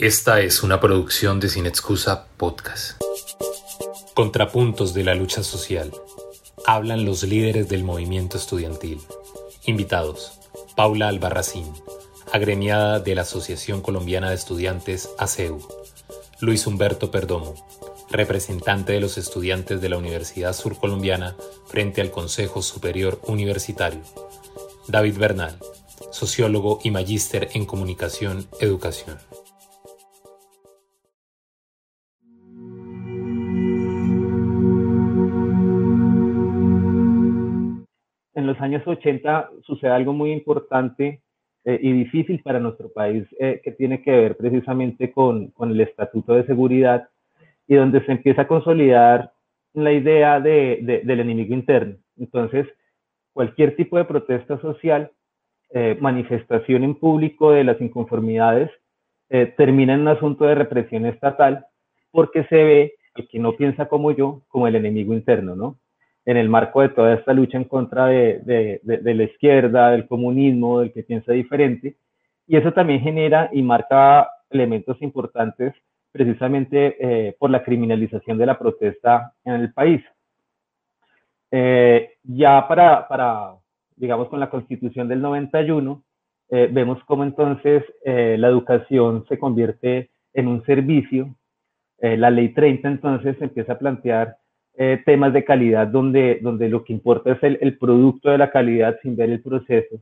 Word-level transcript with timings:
Esta 0.00 0.40
es 0.40 0.62
una 0.62 0.80
producción 0.80 1.40
de 1.40 1.50
Sin 1.50 1.66
Excusa 1.66 2.24
Podcast. 2.38 2.98
Contrapuntos 4.14 4.94
de 4.94 5.04
la 5.04 5.14
lucha 5.14 5.42
social. 5.42 5.92
Hablan 6.64 7.04
los 7.04 7.22
líderes 7.22 7.68
del 7.68 7.84
movimiento 7.84 8.38
estudiantil. 8.38 8.98
Invitados. 9.66 10.32
Paula 10.74 11.08
Albarracín, 11.08 11.70
agremiada 12.32 12.98
de 13.00 13.14
la 13.14 13.22
Asociación 13.22 13.82
Colombiana 13.82 14.30
de 14.30 14.36
Estudiantes 14.36 15.10
ACEU. 15.18 15.60
Luis 16.40 16.66
Humberto 16.66 17.10
Perdomo, 17.10 17.54
representante 18.10 18.94
de 18.94 19.00
los 19.00 19.18
estudiantes 19.18 19.82
de 19.82 19.90
la 19.90 19.98
Universidad 19.98 20.54
Surcolombiana 20.54 21.36
frente 21.66 22.00
al 22.00 22.10
Consejo 22.10 22.62
Superior 22.62 23.20
Universitario. 23.26 24.00
David 24.88 25.18
Bernal, 25.18 25.58
sociólogo 26.10 26.78
y 26.82 26.90
magíster 26.90 27.50
en 27.52 27.66
comunicación 27.66 28.48
educación. 28.60 29.18
Los 38.60 38.62
años 38.62 38.86
80 38.86 39.50
sucede 39.62 39.90
algo 39.90 40.12
muy 40.12 40.32
importante 40.32 41.22
eh, 41.64 41.78
y 41.80 41.92
difícil 41.92 42.42
para 42.42 42.60
nuestro 42.60 42.92
país 42.92 43.24
eh, 43.38 43.60
que 43.64 43.72
tiene 43.72 44.02
que 44.02 44.10
ver 44.10 44.36
precisamente 44.36 45.10
con, 45.12 45.48
con, 45.48 45.70
el 45.70 45.80
Estatuto 45.80 46.34
de 46.34 46.44
Seguridad 46.44 47.08
y 47.66 47.76
donde 47.76 48.04
se 48.04 48.12
empieza 48.12 48.42
a 48.42 48.48
consolidar 48.48 49.32
la 49.72 49.92
idea 49.92 50.40
de, 50.40 51.02
del 51.04 51.20
enemigo 51.20 51.54
interno. 51.54 51.96
Entonces, 52.18 52.66
cualquier 53.32 53.76
tipo 53.76 53.96
de 53.96 54.04
protesta 54.04 54.60
social, 54.60 55.10
eh, 55.70 55.96
manifestación 55.98 56.84
en 56.84 56.96
público 56.96 57.52
de 57.52 57.64
las 57.64 57.80
inconformidades, 57.80 58.70
termina 59.56 59.94
en 59.94 60.00
un 60.00 60.08
asunto 60.08 60.44
de 60.44 60.56
represión 60.56 61.06
estatal 61.06 61.64
porque 62.10 62.42
se 62.46 62.56
ve, 62.56 62.94
el 63.14 63.28
que 63.28 63.38
no 63.38 63.52
piensa 63.52 63.86
como 63.86 64.10
yo, 64.10 64.42
como 64.48 64.66
el 64.66 64.74
enemigo 64.74 65.14
interno, 65.14 65.54
¿no? 65.54 65.78
En 66.24 66.36
el 66.36 66.48
marco 66.48 66.82
de 66.82 66.90
toda 66.90 67.14
esta 67.14 67.32
lucha 67.32 67.56
en 67.56 67.64
contra 67.64 68.06
de, 68.06 68.80
la 68.84 69.22
izquierda, 69.22 69.90
del 69.90 70.06
comunismo, 70.06 70.80
del 70.80 70.92
que 70.92 71.02
piensa 71.02 71.32
diferente. 71.32 71.96
Y 72.46 72.56
eso 72.56 72.72
también 72.72 73.00
genera 73.00 73.48
y 73.52 73.62
marca 73.62 74.28
elementos 74.50 75.00
importantes 75.00 75.74
precisamente 76.12 76.96
eh, 76.98 77.36
por 77.38 77.50
la 77.50 77.62
criminalización 77.62 78.36
de 78.36 78.46
la 78.46 78.58
protesta 78.58 79.32
en 79.44 79.54
el 79.54 79.72
país. 79.72 80.02
Eh, 81.52 82.14
ya 82.24 82.66
para, 82.66 83.06
para, 83.06 83.54
digamos, 83.96 84.28
con 84.28 84.40
la 84.40 84.50
constitución 84.50 85.08
del 85.08 85.22
91, 85.22 86.02
eh, 86.50 86.68
vemos 86.70 87.02
cómo 87.04 87.22
entonces 87.22 87.84
la 88.04 88.48
educación 88.48 89.24
se 89.28 89.38
convierte 89.38 90.10
en 90.34 90.48
un 90.48 90.64
servicio. 90.64 91.36
la 92.00 92.30
ley 92.30 92.48
30 92.48 92.88
entonces 92.88 93.36
empieza 93.40 93.74
a 93.74 93.78
plantear 93.78 94.39
eh, 94.76 95.02
temas 95.04 95.32
de 95.32 95.44
calidad 95.44 95.88
donde, 95.88 96.38
donde 96.40 96.68
lo 96.68 96.84
que 96.84 96.92
importa 96.92 97.32
es 97.32 97.42
el, 97.42 97.58
el, 97.60 97.76
producto 97.76 98.30
de 98.30 98.38
la 98.38 98.50
calidad 98.50 98.98
sin 99.02 99.16
ver 99.16 99.30
el 99.30 99.42
proceso, 99.42 100.00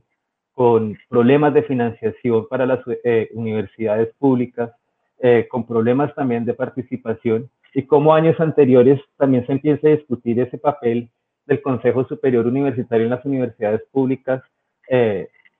con 0.53 0.97
problemas 1.09 1.53
de 1.53 1.63
financiación 1.63 2.47
para 2.47 2.65
las 2.65 2.79
eh, 3.03 3.29
universidades 3.33 4.13
públicas, 4.19 4.71
eh, 5.19 5.47
con 5.49 5.65
problemas 5.65 6.13
también 6.15 6.45
de 6.45 6.53
participación 6.53 7.49
y 7.73 7.83
como 7.83 8.13
años 8.13 8.39
anteriores 8.39 9.01
también 9.17 9.45
se 9.45 9.53
empieza 9.53 9.87
a 9.87 9.91
discutir 9.91 10.39
ese 10.39 10.57
papel 10.57 11.09
del 11.45 11.61
Consejo 11.61 12.05
Superior 12.05 12.47
Universitario 12.47 13.05
en 13.05 13.11
las 13.11 13.25
universidades 13.25 13.81
públicas, 13.91 14.41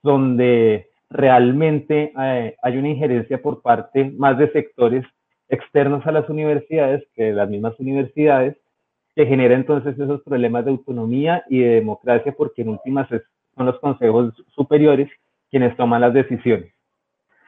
donde 0.02 0.88
realmente 1.10 2.14
hay 2.16 2.78
una 2.78 2.90
injerencia 2.90 3.42
por 3.42 3.62
parte 3.62 4.12
más 4.18 4.38
de 4.38 4.52
sectores 4.52 5.06
externos 5.50 6.06
a 6.08 6.12
las 6.12 6.30
universidades 6.30 7.04
que 7.16 7.32
las 7.32 7.50
mismas 7.50 7.80
universidades 7.80 8.56
que 9.20 9.26
genera 9.26 9.54
entonces 9.54 10.00
esos 10.00 10.22
problemas 10.22 10.64
de 10.64 10.72
autonomía 10.72 11.44
y 11.50 11.60
de 11.60 11.72
democracia, 11.72 12.34
porque 12.38 12.62
en 12.62 12.70
últimas 12.70 13.10
son 13.10 13.66
los 13.66 13.78
consejos 13.82 14.34
superiores 14.56 15.10
quienes 15.52 15.76
toman 15.76 16.00
las 16.00 16.14
decisiones. 16.14 16.72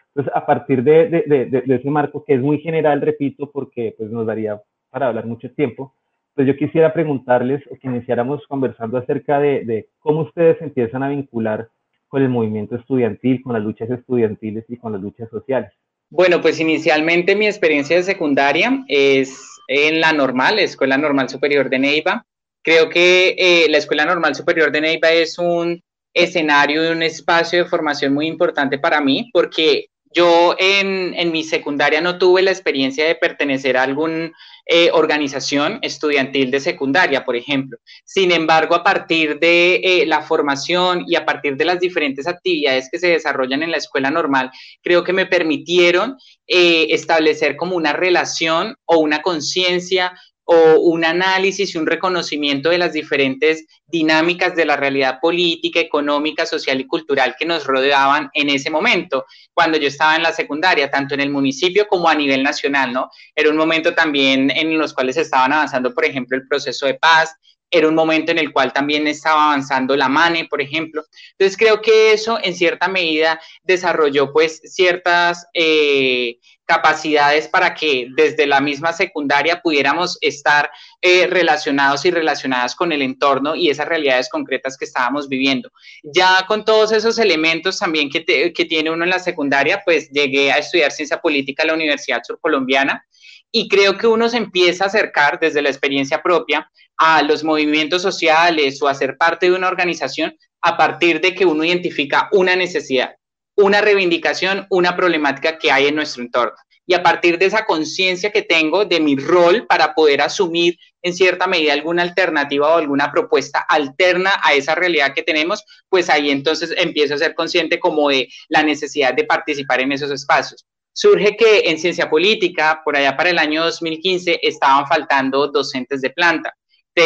Entonces, 0.09 0.33
a 0.35 0.45
partir 0.45 0.83
de, 0.83 1.07
de, 1.07 1.45
de, 1.45 1.75
ese 1.75 1.89
marco, 1.89 2.25
que 2.25 2.33
es 2.33 2.41
muy 2.41 2.59
general, 2.59 2.99
repito, 2.99 3.49
porque 3.49 3.95
pues, 3.97 4.11
nos 4.11 4.27
daría 4.27 4.61
para 4.89 5.07
hablar 5.07 5.25
mucho 5.25 5.49
tiempo, 5.53 5.93
pues 6.35 6.45
yo 6.45 6.57
quisiera 6.57 6.91
preguntarles 6.91 7.63
o 7.71 7.77
que 7.77 7.87
iniciáramos 7.87 8.45
conversando 8.47 8.97
acerca 8.97 9.39
de, 9.39 9.87
cómo 9.99 10.23
ustedes 10.23 10.61
empiezan 10.61 11.03
a 11.03 11.07
vincular 11.07 11.69
con 12.09 12.21
el 12.21 12.27
movimiento 12.27 12.75
estudiantil, 12.75 13.41
con 13.41 13.53
las 13.53 13.63
luchas 13.63 13.89
estudiantiles 13.89 14.65
y 14.67 14.75
con 14.75 14.91
las 14.91 15.01
luchas 15.01 15.29
sociales. 15.29 15.71
Bueno, 16.09 16.41
pues 16.41 16.59
inicialmente 16.59 17.33
mi 17.37 17.45
experiencia 17.45 17.95
de 17.95 18.03
secundaria 18.03 18.83
es 18.89 19.50
en 19.71 20.01
la 20.01 20.11
normal, 20.11 20.59
Escuela 20.59 20.97
Normal 20.97 21.29
Superior 21.29 21.69
de 21.69 21.79
Neiva. 21.79 22.25
Creo 22.61 22.89
que 22.89 23.35
eh, 23.37 23.67
la 23.69 23.77
Escuela 23.77 24.05
Normal 24.05 24.35
Superior 24.35 24.71
de 24.71 24.81
Neiva 24.81 25.11
es 25.11 25.37
un 25.39 25.81
escenario, 26.13 26.85
y 26.85 26.91
un 26.91 27.03
espacio 27.03 27.63
de 27.63 27.69
formación 27.69 28.13
muy 28.13 28.27
importante 28.27 28.77
para 28.77 28.99
mí, 28.99 29.29
porque 29.31 29.87
yo 30.13 30.55
en, 30.59 31.13
en 31.15 31.31
mi 31.31 31.43
secundaria 31.43 32.01
no 32.01 32.17
tuve 32.17 32.41
la 32.41 32.51
experiencia 32.51 33.05
de 33.05 33.15
pertenecer 33.15 33.77
a 33.77 33.83
algún 33.83 34.33
eh, 34.65 34.89
organización 34.93 35.79
estudiantil 35.81 36.51
de 36.51 36.59
secundaria, 36.59 37.25
por 37.25 37.35
ejemplo. 37.35 37.77
Sin 38.03 38.31
embargo, 38.31 38.75
a 38.75 38.83
partir 38.83 39.39
de 39.39 39.81
eh, 39.83 40.05
la 40.05 40.21
formación 40.21 41.03
y 41.07 41.15
a 41.15 41.25
partir 41.25 41.57
de 41.57 41.65
las 41.65 41.79
diferentes 41.79 42.27
actividades 42.27 42.87
que 42.91 42.99
se 42.99 43.07
desarrollan 43.07 43.63
en 43.63 43.71
la 43.71 43.77
escuela 43.77 44.11
normal, 44.11 44.51
creo 44.81 45.03
que 45.03 45.13
me 45.13 45.25
permitieron 45.25 46.17
eh, 46.47 46.87
establecer 46.89 47.55
como 47.55 47.75
una 47.75 47.93
relación 47.93 48.75
o 48.85 48.97
una 48.97 49.21
conciencia 49.21 50.13
o 50.45 50.79
un 50.79 51.05
análisis 51.05 51.73
y 51.73 51.77
un 51.77 51.85
reconocimiento 51.85 52.69
de 52.69 52.77
las 52.77 52.93
diferentes 52.93 53.65
dinámicas 53.87 54.55
de 54.55 54.65
la 54.65 54.75
realidad 54.75 55.19
política, 55.21 55.79
económica, 55.79 56.45
social 56.45 56.79
y 56.79 56.87
cultural 56.87 57.35
que 57.37 57.45
nos 57.45 57.65
rodeaban 57.65 58.29
en 58.33 58.49
ese 58.49 58.69
momento, 58.69 59.25
cuando 59.53 59.77
yo 59.77 59.87
estaba 59.87 60.15
en 60.15 60.23
la 60.23 60.33
secundaria, 60.33 60.89
tanto 60.89 61.13
en 61.13 61.21
el 61.21 61.29
municipio 61.29 61.87
como 61.87 62.09
a 62.09 62.15
nivel 62.15 62.43
nacional, 62.43 62.91
¿no? 62.91 63.09
Era 63.35 63.49
un 63.49 63.57
momento 63.57 63.93
también 63.93 64.51
en 64.51 64.77
los 64.77 64.93
cuales 64.93 65.17
estaban 65.17 65.53
avanzando, 65.53 65.93
por 65.93 66.05
ejemplo, 66.05 66.37
el 66.37 66.47
proceso 66.47 66.85
de 66.85 66.95
paz, 66.95 67.35
era 67.71 67.87
un 67.87 67.95
momento 67.95 68.31
en 68.31 68.37
el 68.37 68.51
cual 68.51 68.73
también 68.73 69.07
estaba 69.07 69.45
avanzando 69.45 69.95
la 69.95 70.09
MANE, 70.09 70.45
por 70.45 70.61
ejemplo. 70.61 71.03
Entonces 71.31 71.57
creo 71.57 71.81
que 71.81 72.11
eso 72.11 72.37
en 72.43 72.53
cierta 72.53 72.89
medida 72.89 73.41
desarrolló 73.63 74.33
pues 74.33 74.61
ciertas 74.65 75.47
eh, 75.53 76.37
capacidades 76.65 77.47
para 77.47 77.73
que 77.73 78.07
desde 78.15 78.45
la 78.45 78.61
misma 78.61 78.93
secundaria 78.93 79.61
pudiéramos 79.61 80.17
estar 80.21 80.69
eh, 81.01 81.27
relacionados 81.27 82.05
y 82.05 82.11
relacionadas 82.11 82.75
con 82.75 82.91
el 82.91 83.01
entorno 83.01 83.55
y 83.55 83.69
esas 83.69 83.87
realidades 83.87 84.29
concretas 84.29 84.77
que 84.77 84.85
estábamos 84.85 85.27
viviendo. 85.27 85.71
Ya 86.03 86.45
con 86.47 86.63
todos 86.63 86.91
esos 86.91 87.17
elementos 87.19 87.79
también 87.79 88.09
que, 88.09 88.53
que 88.53 88.65
tiene 88.65 88.91
uno 88.91 89.03
en 89.03 89.09
la 89.09 89.19
secundaria, 89.19 89.81
pues 89.83 90.09
llegué 90.11 90.51
a 90.51 90.57
estudiar 90.57 90.91
ciencia 90.91 91.19
política 91.19 91.63
en 91.63 91.67
la 91.67 91.73
Universidad 91.75 92.21
Surcolombiana 92.23 93.05
y 93.51 93.67
creo 93.67 93.97
que 93.97 94.07
uno 94.07 94.29
se 94.29 94.37
empieza 94.37 94.85
a 94.85 94.87
acercar 94.87 95.39
desde 95.39 95.61
la 95.61 95.69
experiencia 95.69 96.21
propia 96.21 96.71
a 96.97 97.21
los 97.21 97.43
movimientos 97.43 98.01
sociales 98.01 98.81
o 98.81 98.87
a 98.87 98.93
ser 98.93 99.17
parte 99.17 99.47
de 99.47 99.55
una 99.55 99.67
organización 99.67 100.35
a 100.61 100.77
partir 100.77 101.19
de 101.19 101.35
que 101.35 101.45
uno 101.45 101.63
identifica 101.63 102.29
una 102.31 102.55
necesidad, 102.55 103.15
una 103.55 103.81
reivindicación, 103.81 104.67
una 104.69 104.95
problemática 104.95 105.57
que 105.57 105.71
hay 105.71 105.87
en 105.87 105.95
nuestro 105.95 106.23
entorno. 106.23 106.55
Y 106.85 106.93
a 106.93 107.03
partir 107.03 107.37
de 107.37 107.45
esa 107.45 107.65
conciencia 107.65 108.31
que 108.31 108.41
tengo 108.41 108.85
de 108.85 108.99
mi 108.99 109.15
rol 109.15 109.65
para 109.67 109.93
poder 109.93 110.21
asumir 110.21 110.77
en 111.01 111.13
cierta 111.13 111.47
medida 111.47 111.73
alguna 111.73 112.01
alternativa 112.01 112.69
o 112.69 112.77
alguna 112.77 113.11
propuesta 113.11 113.59
alterna 113.59 114.31
a 114.43 114.53
esa 114.53 114.75
realidad 114.75 115.13
que 115.13 115.23
tenemos, 115.23 115.63
pues 115.89 116.09
ahí 116.09 116.31
entonces 116.31 116.73
empiezo 116.77 117.15
a 117.15 117.19
ser 117.19 117.33
consciente 117.33 117.79
como 117.79 118.09
de 118.09 118.27
la 118.49 118.63
necesidad 118.63 119.13
de 119.13 119.23
participar 119.23 119.81
en 119.81 119.91
esos 119.91 120.11
espacios 120.11 120.65
surge 120.93 121.35
que 121.35 121.69
en 121.69 121.79
ciencia 121.79 122.09
política, 122.09 122.81
por 122.83 122.95
allá 122.95 123.15
para 123.15 123.29
el 123.29 123.39
año 123.39 123.63
2015, 123.63 124.39
estaban 124.41 124.87
faltando 124.87 125.47
docentes 125.47 126.01
de 126.01 126.09
planta. 126.09 126.53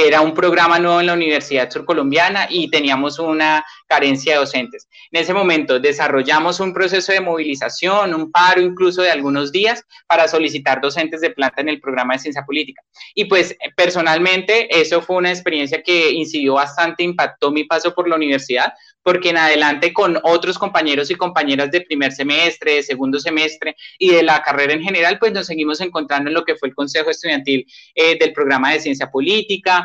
Era 0.03 0.19
un 0.19 0.33
programa 0.33 0.77
nuevo 0.77 0.99
en 0.99 1.05
la 1.05 1.13
Universidad 1.13 1.69
Surcolombiana 1.71 2.47
y 2.49 2.69
teníamos 2.69 3.17
una 3.17 3.63
carencia 3.87 4.33
de 4.33 4.39
docentes. 4.39 4.89
En 5.09 5.21
ese 5.21 5.33
momento 5.33 5.79
desarrollamos 5.79 6.59
un 6.59 6.73
proceso 6.73 7.13
de 7.13 7.21
movilización, 7.21 8.13
un 8.13 8.29
paro 8.29 8.59
incluso 8.59 9.01
de 9.01 9.11
algunos 9.11 9.53
días 9.53 9.85
para 10.05 10.27
solicitar 10.27 10.81
docentes 10.81 11.21
de 11.21 11.29
planta 11.29 11.61
en 11.61 11.69
el 11.69 11.79
programa 11.79 12.13
de 12.13 12.19
ciencia 12.19 12.43
política. 12.43 12.81
Y 13.13 13.25
pues 13.25 13.55
personalmente 13.77 14.67
eso 14.77 15.01
fue 15.01 15.15
una 15.15 15.31
experiencia 15.31 15.81
que 15.81 16.11
incidió 16.11 16.55
bastante, 16.55 17.03
impactó 17.03 17.49
mi 17.49 17.63
paso 17.63 17.93
por 17.95 18.09
la 18.09 18.17
universidad, 18.17 18.73
porque 19.05 19.29
en 19.29 19.37
adelante 19.37 19.93
con 19.93 20.19
otros 20.23 20.57
compañeros 20.57 21.11
y 21.11 21.15
compañeras 21.15 21.69
de 21.69 21.81
primer 21.81 22.11
semestre, 22.11 22.75
de 22.75 22.83
segundo 22.83 23.19
semestre 23.19 23.75
y 23.99 24.09
de 24.09 24.23
la 24.23 24.41
carrera 24.41 24.73
en 24.73 24.81
general, 24.81 25.19
pues 25.19 25.31
nos 25.31 25.45
seguimos 25.45 25.79
encontrando 25.79 26.29
en 26.29 26.33
lo 26.33 26.43
que 26.43 26.55
fue 26.55 26.69
el 26.69 26.75
Consejo 26.75 27.11
Estudiantil 27.11 27.67
eh, 27.93 28.17
del 28.17 28.33
programa 28.33 28.73
de 28.73 28.79
Ciencia 28.79 29.11
Política, 29.11 29.84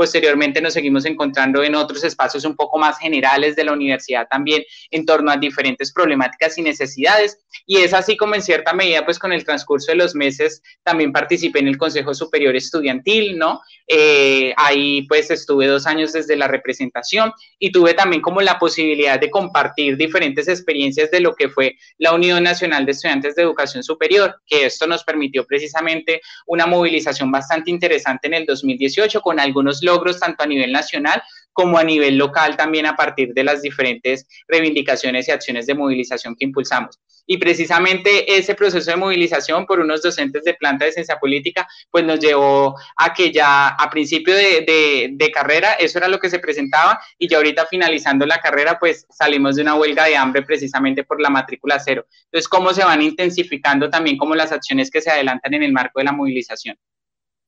Posteriormente 0.00 0.62
nos 0.62 0.72
seguimos 0.72 1.04
encontrando 1.04 1.62
en 1.62 1.74
otros 1.74 2.02
espacios 2.04 2.46
un 2.46 2.56
poco 2.56 2.78
más 2.78 2.98
generales 2.98 3.54
de 3.54 3.64
la 3.64 3.74
universidad 3.74 4.26
también 4.30 4.62
en 4.90 5.04
torno 5.04 5.30
a 5.30 5.36
diferentes 5.36 5.92
problemáticas 5.92 6.56
y 6.56 6.62
necesidades. 6.62 7.38
Y 7.66 7.76
es 7.76 7.92
así 7.92 8.16
como 8.16 8.34
en 8.34 8.40
cierta 8.40 8.72
medida, 8.72 9.04
pues 9.04 9.18
con 9.18 9.30
el 9.30 9.44
transcurso 9.44 9.92
de 9.92 9.98
los 9.98 10.14
meses, 10.14 10.62
también 10.84 11.12
participé 11.12 11.58
en 11.58 11.68
el 11.68 11.76
Consejo 11.76 12.14
Superior 12.14 12.56
Estudiantil, 12.56 13.36
¿no? 13.36 13.60
Eh, 13.86 14.54
ahí 14.56 15.02
pues 15.02 15.30
estuve 15.30 15.66
dos 15.66 15.86
años 15.86 16.14
desde 16.14 16.34
la 16.34 16.48
representación 16.48 17.30
y 17.58 17.70
tuve 17.70 17.92
también 17.92 18.22
como 18.22 18.40
la 18.40 18.58
posibilidad 18.58 19.20
de 19.20 19.28
compartir 19.28 19.98
diferentes 19.98 20.48
experiencias 20.48 21.10
de 21.10 21.20
lo 21.20 21.34
que 21.34 21.50
fue 21.50 21.76
la 21.98 22.14
Unión 22.14 22.42
Nacional 22.42 22.86
de 22.86 22.92
Estudiantes 22.92 23.34
de 23.34 23.42
Educación 23.42 23.82
Superior, 23.82 24.40
que 24.46 24.64
esto 24.64 24.86
nos 24.86 25.04
permitió 25.04 25.44
precisamente 25.44 26.22
una 26.46 26.64
movilización 26.64 27.30
bastante 27.30 27.70
interesante 27.70 28.28
en 28.28 28.34
el 28.34 28.46
2018 28.46 29.20
con 29.20 29.38
algunos 29.38 29.82
logros 29.90 30.20
tanto 30.20 30.44
a 30.44 30.46
nivel 30.46 30.72
nacional 30.72 31.22
como 31.52 31.78
a 31.78 31.84
nivel 31.84 32.16
local 32.16 32.56
también 32.56 32.86
a 32.86 32.96
partir 32.96 33.34
de 33.34 33.44
las 33.44 33.62
diferentes 33.62 34.26
reivindicaciones 34.48 35.28
y 35.28 35.30
acciones 35.30 35.66
de 35.66 35.74
movilización 35.74 36.34
que 36.36 36.44
impulsamos. 36.44 36.98
Y 37.26 37.36
precisamente 37.38 38.36
ese 38.36 38.54
proceso 38.54 38.90
de 38.90 38.96
movilización 38.96 39.66
por 39.66 39.78
unos 39.80 40.02
docentes 40.02 40.42
de 40.44 40.54
planta 40.54 40.84
de 40.84 40.92
ciencia 40.92 41.18
política, 41.18 41.68
pues 41.90 42.04
nos 42.04 42.18
llevó 42.18 42.76
a 42.96 43.12
que 43.12 43.30
ya 43.30 43.68
a 43.68 43.90
principio 43.90 44.34
de, 44.34 45.10
de, 45.12 45.30
carrera 45.30 45.74
eso 45.74 45.98
era 45.98 46.08
lo 46.08 46.18
que 46.18 46.30
se 46.30 46.38
presentaba 46.38 47.00
y 47.18 47.28
ya 47.28 47.36
ahorita 47.36 47.66
finalizando 47.66 48.26
la 48.26 48.38
carrera, 48.38 48.78
pues 48.78 49.06
salimos 49.10 49.56
de 49.56 49.62
una 49.62 49.74
huelga 49.74 50.06
de 50.06 50.16
hambre 50.16 50.42
precisamente 50.42 51.04
por 51.04 51.20
la 51.20 51.30
matrícula 51.30 51.78
cero. 51.78 52.06
Entonces, 52.24 52.48
cómo 52.48 52.72
se 52.72 52.84
van 52.84 53.02
intensificando 53.02 53.88
también 53.90 54.16
como 54.16 54.34
las 54.34 54.50
acciones 54.50 54.90
que 54.90 55.00
se 55.00 55.10
adelantan 55.10 55.54
en 55.54 55.62
el 55.62 55.72
marco 55.72 56.00
de 56.00 56.04
la 56.04 56.12
movilización. 56.12 56.76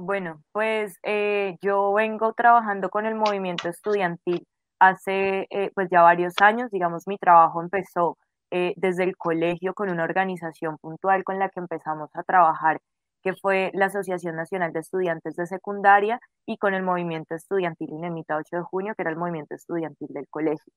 Bueno, 0.04 0.42
pues 0.50 0.98
eh, 1.04 1.56
yo 1.62 1.92
vengo 1.92 2.32
trabajando 2.32 2.90
con 2.90 3.06
el 3.06 3.14
movimiento 3.14 3.68
estudiantil 3.68 4.44
hace 4.80 5.46
eh, 5.50 5.70
pues 5.76 5.90
ya 5.92 6.02
varios 6.02 6.34
años, 6.40 6.72
digamos, 6.72 7.06
mi 7.06 7.18
trabajo 7.18 7.62
empezó 7.62 8.18
eh, 8.50 8.74
desde 8.76 9.04
el 9.04 9.16
colegio 9.16 9.74
con 9.74 9.90
una 9.90 10.02
organización 10.02 10.76
puntual 10.78 11.22
con 11.22 11.38
la 11.38 11.50
que 11.50 11.60
empezamos 11.60 12.10
a 12.14 12.24
trabajar, 12.24 12.80
que 13.22 13.34
fue 13.34 13.70
la 13.74 13.86
Asociación 13.86 14.34
Nacional 14.34 14.72
de 14.72 14.80
Estudiantes 14.80 15.36
de 15.36 15.46
Secundaria 15.46 16.18
y 16.46 16.56
con 16.58 16.74
el 16.74 16.82
movimiento 16.82 17.36
estudiantil 17.36 17.90
INEMITA 17.90 18.38
8 18.38 18.56
de 18.56 18.62
junio, 18.62 18.94
que 18.96 19.02
era 19.02 19.10
el 19.12 19.16
movimiento 19.16 19.54
estudiantil 19.54 20.08
del 20.10 20.26
colegio. 20.28 20.72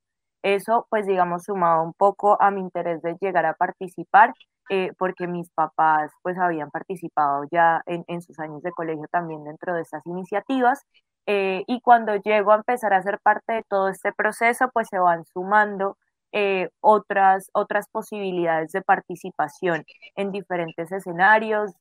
Eso, 0.45 0.86
pues 0.92 1.07
digamos, 1.07 1.45
sumaba 1.45 1.81
un 1.81 1.94
poco 1.94 2.39
a 2.39 2.51
mi 2.51 2.62
interés 2.62 3.01
de 3.01 3.18
llegar 3.19 3.47
a 3.47 3.56
participar 3.56 4.31
eh, 4.69 4.92
porque 5.00 5.25
mis 5.27 5.50
papás 5.50 6.12
pues 6.21 6.38
habían 6.38 6.69
participado 6.69 7.45
ya 7.51 7.81
en, 7.88 8.21
sus 8.21 8.38
años 8.39 8.62
de 8.62 8.71
colegio 8.71 9.07
también 9.12 9.44
dentro 9.44 9.74
de 9.74 9.81
estas 9.81 10.06
iniciativas. 10.06 10.83
Eh, 11.25 11.63
y 11.65 11.81
cuando 11.81 12.15
llego 12.18 12.51
a 12.51 12.57
empezar 12.57 12.94
a 12.94 13.01
ser 13.01 13.19
parte 13.24 13.53
de 13.53 13.63
todo 13.68 13.89
este 13.89 14.13
proceso, 14.13 14.69
pues 14.71 14.88
se 14.89 15.00
van 15.00 15.25
sumando 15.25 15.97
eh, 16.31 16.69
otras, 16.80 17.50
otras 17.53 17.88
posibilidades 17.89 18.71
de 18.71 18.83
participación 18.83 19.83
en 20.15 20.31
diferentes 20.31 20.92
escenarios, 20.92 21.71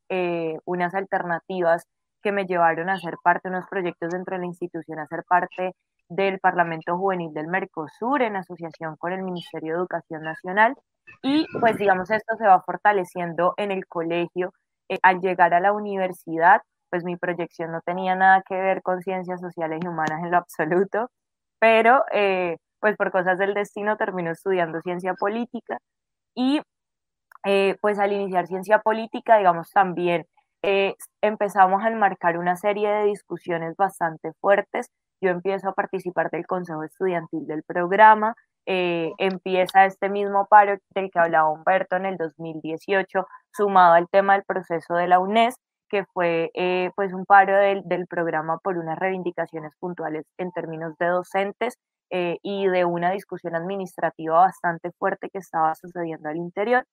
unas 0.65 0.95
alternativas 0.95 1.85
que 2.23 2.33
me 2.33 2.47
llevaron 2.47 2.89
a 2.89 2.99
ser 2.99 3.17
parte 3.23 3.51
de 3.51 3.57
unos 3.57 3.69
proyectos 3.69 4.11
dentro 4.11 4.37
de 4.37 4.41
la 4.41 4.47
institución, 4.47 4.99
a 5.01 5.07
ser 5.07 5.25
parte 5.29 5.75
del 6.09 6.39
Parlamento 6.41 6.97
Juvenil 6.97 7.33
del 7.33 7.49
Mercosur 7.49 8.23
en 8.23 8.37
asociación 8.37 8.97
con 8.97 9.13
el 9.13 9.23
Ministerio 9.23 9.75
de 9.75 9.79
Educación 9.79 10.23
Nacional 10.23 10.77
y 11.23 11.47
pues 11.61 11.77
digamos 11.77 12.11
esto 12.11 12.37
se 12.37 12.47
va 12.47 12.63
fortaleciendo 12.63 13.55
en 13.57 13.71
el 13.71 13.87
colegio. 13.87 14.53
Eh, 14.89 14.99
al 15.03 15.21
llegar 15.21 15.55
a 15.55 15.61
la 15.61 15.73
universidad, 15.73 16.61
pues 16.91 17.05
mi 17.05 17.17
proyección 17.17 17.73
no 17.73 17.81
tenía 17.81 18.15
nada 18.15 18.43
que 18.47 18.55
ver 18.55 18.83
con 18.83 19.01
ciencias 19.03 19.41
sociales 19.41 19.81
y 19.83 19.89
humanas 19.89 20.23
en 20.23 20.31
lo 20.31 20.37
absoluto, 20.39 21.11
pero 21.59 22.05
eh, 22.13 22.59
pues 22.81 22.97
por 22.97 23.11
cosas 23.11 23.39
del 23.39 23.55
destino 23.55 23.97
termino 23.97 24.31
estudiando 24.33 24.81
ciencia 24.83 25.15
política 25.15 25.79
y 26.35 26.61
eh, 27.45 27.77
pues 27.81 27.99
al 27.99 28.13
iniciar 28.13 28.47
ciencia 28.47 28.81
política, 28.81 29.39
digamos 29.39 29.71
también 29.71 30.27
empezamos 31.21 31.85
a 31.85 31.89
enmarcar 31.89 32.39
una 32.39 32.57
serie 32.57 32.89
de 32.89 33.05
discusiones 33.05 33.77
bastante 33.77 34.33
fuertes. 34.41 34.89
Yo 35.25 35.31
empiezo 35.31 35.71
a 35.71 35.73
participar 35.73 36.31
del 36.31 36.47
consejo 36.47 36.83
estudiantil 36.83 37.47
del 37.47 37.63
programa, 37.63 38.35
eh, 38.67 39.11
empieza 39.17 39.87
este 39.87 40.11
mismo 40.11 40.47
paro 40.51 40.77
del 40.95 41.11
que 41.11 41.19
hablaba 41.19 41.51
Humberto 41.51 41.97
en 41.97 42.05
el 42.05 42.19
2018, 42.19 43.27
sumado 43.51 43.95
al 43.95 44.07
tema 44.11 44.35
del 44.35 44.45
proceso 44.45 44.93
de 44.93 45.09
la 45.09 45.21
UNES, 45.21 45.55
que 45.89 46.05
fue 46.13 46.51
eh, 46.53 46.91
pues 46.95 47.15
un 47.15 47.25
paro 47.25 47.57
del, 47.57 47.81
del, 47.87 48.07
programa 48.07 48.59
por 48.63 48.77
unas 48.77 48.99
reivindicaciones 48.99 49.73
puntuales 49.81 50.27
en 50.37 50.53
términos 50.53 50.93
de 50.99 51.07
docentes 51.07 51.79
eh, 52.11 52.37
y 52.43 52.67
de 52.67 52.85
una 52.85 53.11
discusión 53.11 53.57
administrativa 53.57 54.41
bastante 54.41 54.91
fuerte 54.99 55.31
que 55.31 55.39
estaba 55.39 55.75
sucediendo 55.75 56.29
al 56.29 56.37
interior. 56.37 56.85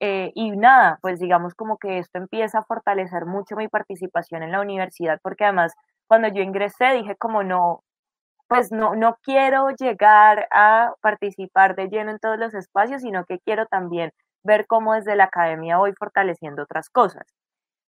y 0.00 0.50
nada, 0.56 0.98
pues 1.00 1.20
digamos 1.20 1.54
como 1.54 1.78
que 1.78 1.98
esto 1.98 2.18
empieza 2.18 2.58
a 2.58 2.64
fortalecer 2.64 3.24
mucho 3.24 3.56
mi 3.56 3.68
participación 3.68 4.42
en 4.42 4.52
la 4.52 4.60
universidad, 4.60 5.18
porque 5.22 5.44
además 5.44 5.72
cuando 6.12 6.28
yo 6.28 6.42
ingresé 6.42 6.92
dije 6.92 7.16
como 7.16 7.42
no, 7.42 7.84
pues 8.46 8.70
no, 8.70 8.94
no 8.94 9.16
quiero 9.22 9.70
llegar 9.70 10.46
a 10.52 10.92
participar 11.00 11.74
de 11.74 11.88
lleno 11.88 12.10
en 12.10 12.18
todos 12.18 12.38
los 12.38 12.52
espacios, 12.52 13.00
sino 13.00 13.24
que 13.24 13.38
quiero 13.38 13.64
también 13.64 14.10
ver 14.44 14.66
cómo 14.66 14.92
desde 14.92 15.16
la 15.16 15.24
academia 15.24 15.78
voy 15.78 15.94
fortaleciendo 15.98 16.64
otras 16.64 16.90
cosas. 16.90 17.24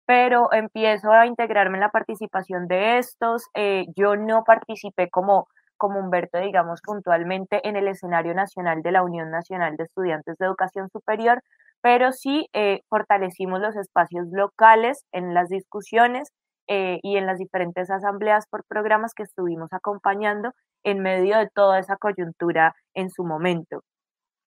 Pero 0.05 0.53
empiezo 0.53 1.11
a 1.11 1.25
integrarme 1.25 1.77
en 1.77 1.81
la 1.81 1.89
participación 1.89 2.67
de 2.67 2.99
estos. 2.99 3.47
Eh, 3.55 3.87
yo 3.95 4.15
no 4.15 4.43
participé 4.43 5.09
como, 5.09 5.47
como 5.75 5.99
Humberto, 5.99 6.37
digamos, 6.37 6.81
puntualmente 6.83 7.67
en 7.67 7.75
el 7.75 7.87
escenario 7.87 8.35
nacional 8.35 8.83
de 8.83 8.91
la 8.91 9.01
Unión 9.01 9.31
Nacional 9.31 9.77
de 9.77 9.85
Estudiantes 9.85 10.37
de 10.37 10.45
Educación 10.45 10.89
Superior, 10.91 11.41
pero 11.81 12.11
sí 12.11 12.45
eh, 12.53 12.81
fortalecimos 12.87 13.61
los 13.61 13.75
espacios 13.77 14.27
locales 14.31 15.05
en 15.11 15.33
las 15.33 15.49
discusiones 15.49 16.31
eh, 16.73 16.99
y 17.03 17.17
en 17.17 17.25
las 17.25 17.37
diferentes 17.37 17.91
asambleas 17.91 18.47
por 18.47 18.63
programas 18.63 19.13
que 19.13 19.23
estuvimos 19.23 19.73
acompañando 19.73 20.51
en 20.85 20.99
medio 21.01 21.37
de 21.37 21.49
toda 21.53 21.79
esa 21.79 21.97
coyuntura 21.97 22.75
en 22.93 23.09
su 23.09 23.25
momento. 23.25 23.83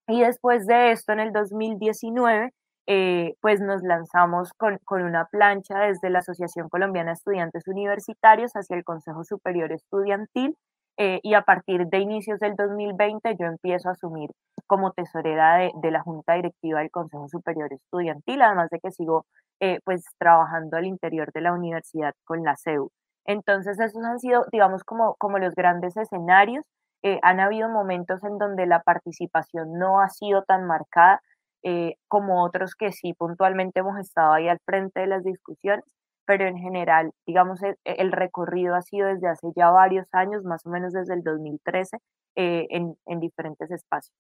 Y 0.09 0.23
después 0.23 0.67
de 0.67 0.93
esto, 0.93 1.13
en 1.13 1.21
el 1.21 1.33
2019, 1.33 2.51
eh, 2.87 3.35
pues 3.43 3.61
nos 3.61 3.83
lanzamos 3.83 4.55
con, 4.57 4.79
con, 4.87 5.03
una 5.03 5.27
plancha 5.27 5.79
desde 5.81 6.09
la 6.09 6.21
Asociación 6.21 6.71
Colombiana 6.71 7.11
de 7.11 7.17
Estudiantes 7.17 7.69
Universitarios 7.69 8.53
hacia 8.55 8.77
el 8.79 8.85
Consejo 8.85 9.23
Superior 9.25 9.71
Estudiantil 9.73 10.57
eh, 10.97 11.21
y 11.23 11.35
a 11.35 11.43
partir 11.43 11.87
de 11.87 11.99
inicios 11.99 12.41
del 12.41 12.55
2020 12.57 13.37
yo 13.39 13.47
empiezo 13.47 13.89
a 13.89 13.93
asumir 13.93 14.31
como 14.67 14.93
tesorera 14.93 15.57
de, 15.57 15.73
de 15.83 15.91
la 15.91 16.03
Junta 16.03 16.35
Directiva 16.35 16.81
del 16.81 16.91
Consejo 16.91 17.29
Superior 17.29 17.73
Estudiantil, 17.73 18.43
además 18.43 18.71
de 18.71 18.81
que 18.81 18.91
sigo 18.91 19.27
eh, 19.61 19.81
pues 19.85 20.05
trabajando 20.19 20.77
al 20.77 20.85
interior 20.87 21.33
de 21.33 21.41
la 21.41 21.53
universidad 21.53 22.13
con 22.25 22.43
la 22.43 22.57
CEU. 22.57 22.91
Entonces 23.25 23.79
esos 23.81 24.05
han 24.05 24.19
sido, 24.19 24.45
digamos, 24.53 24.85
como, 24.85 25.15
como 25.17 25.39
los 25.39 25.55
grandes 25.55 25.97
escenarios. 25.97 26.65
Eh, 27.03 27.19
han 27.23 27.41
habido 27.41 27.69
momentos 27.69 28.23
en 28.25 28.39
donde 28.39 28.67
la 28.67 28.81
participación 28.83 29.79
no 29.79 30.01
ha 30.01 30.09
sido 30.09 30.43
tan 30.43 30.67
marcada 30.67 31.21
eh, 31.63 31.95
como 32.09 32.43
otros 32.45 32.75
que 32.75 32.93
sí 32.93 33.15
puntualmente 33.15 33.81
hemos 33.81 33.99
estado 33.99 34.33
ahí 34.33 34.49
al 34.49 34.59
frente 34.67 35.01
de 35.01 35.07
las 35.07 35.25
discusiones, 35.25 35.85
pero 36.27 36.47
en 36.47 36.59
general, 36.59 37.13
digamos, 37.27 37.63
el, 37.63 37.77
el 37.85 38.13
recorrido 38.13 38.75
ha 38.75 38.83
sido 38.83 39.09
desde 39.09 39.29
hace 39.29 39.49
ya 39.57 39.71
varios 39.71 40.07
años, 40.13 40.45
más 40.45 40.65
o 40.67 40.71
menos 40.71 40.93
desde 40.93 41.15
el 41.15 41.23
2013, 41.23 41.99
en, 42.37 42.97
en 43.07 43.21
diferentes 43.21 43.71
espacios. 43.71 44.15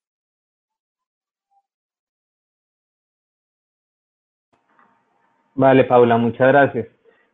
Vale, 5.54 5.84
Paula, 5.84 6.16
muchas 6.16 6.48
gracias. 6.48 6.88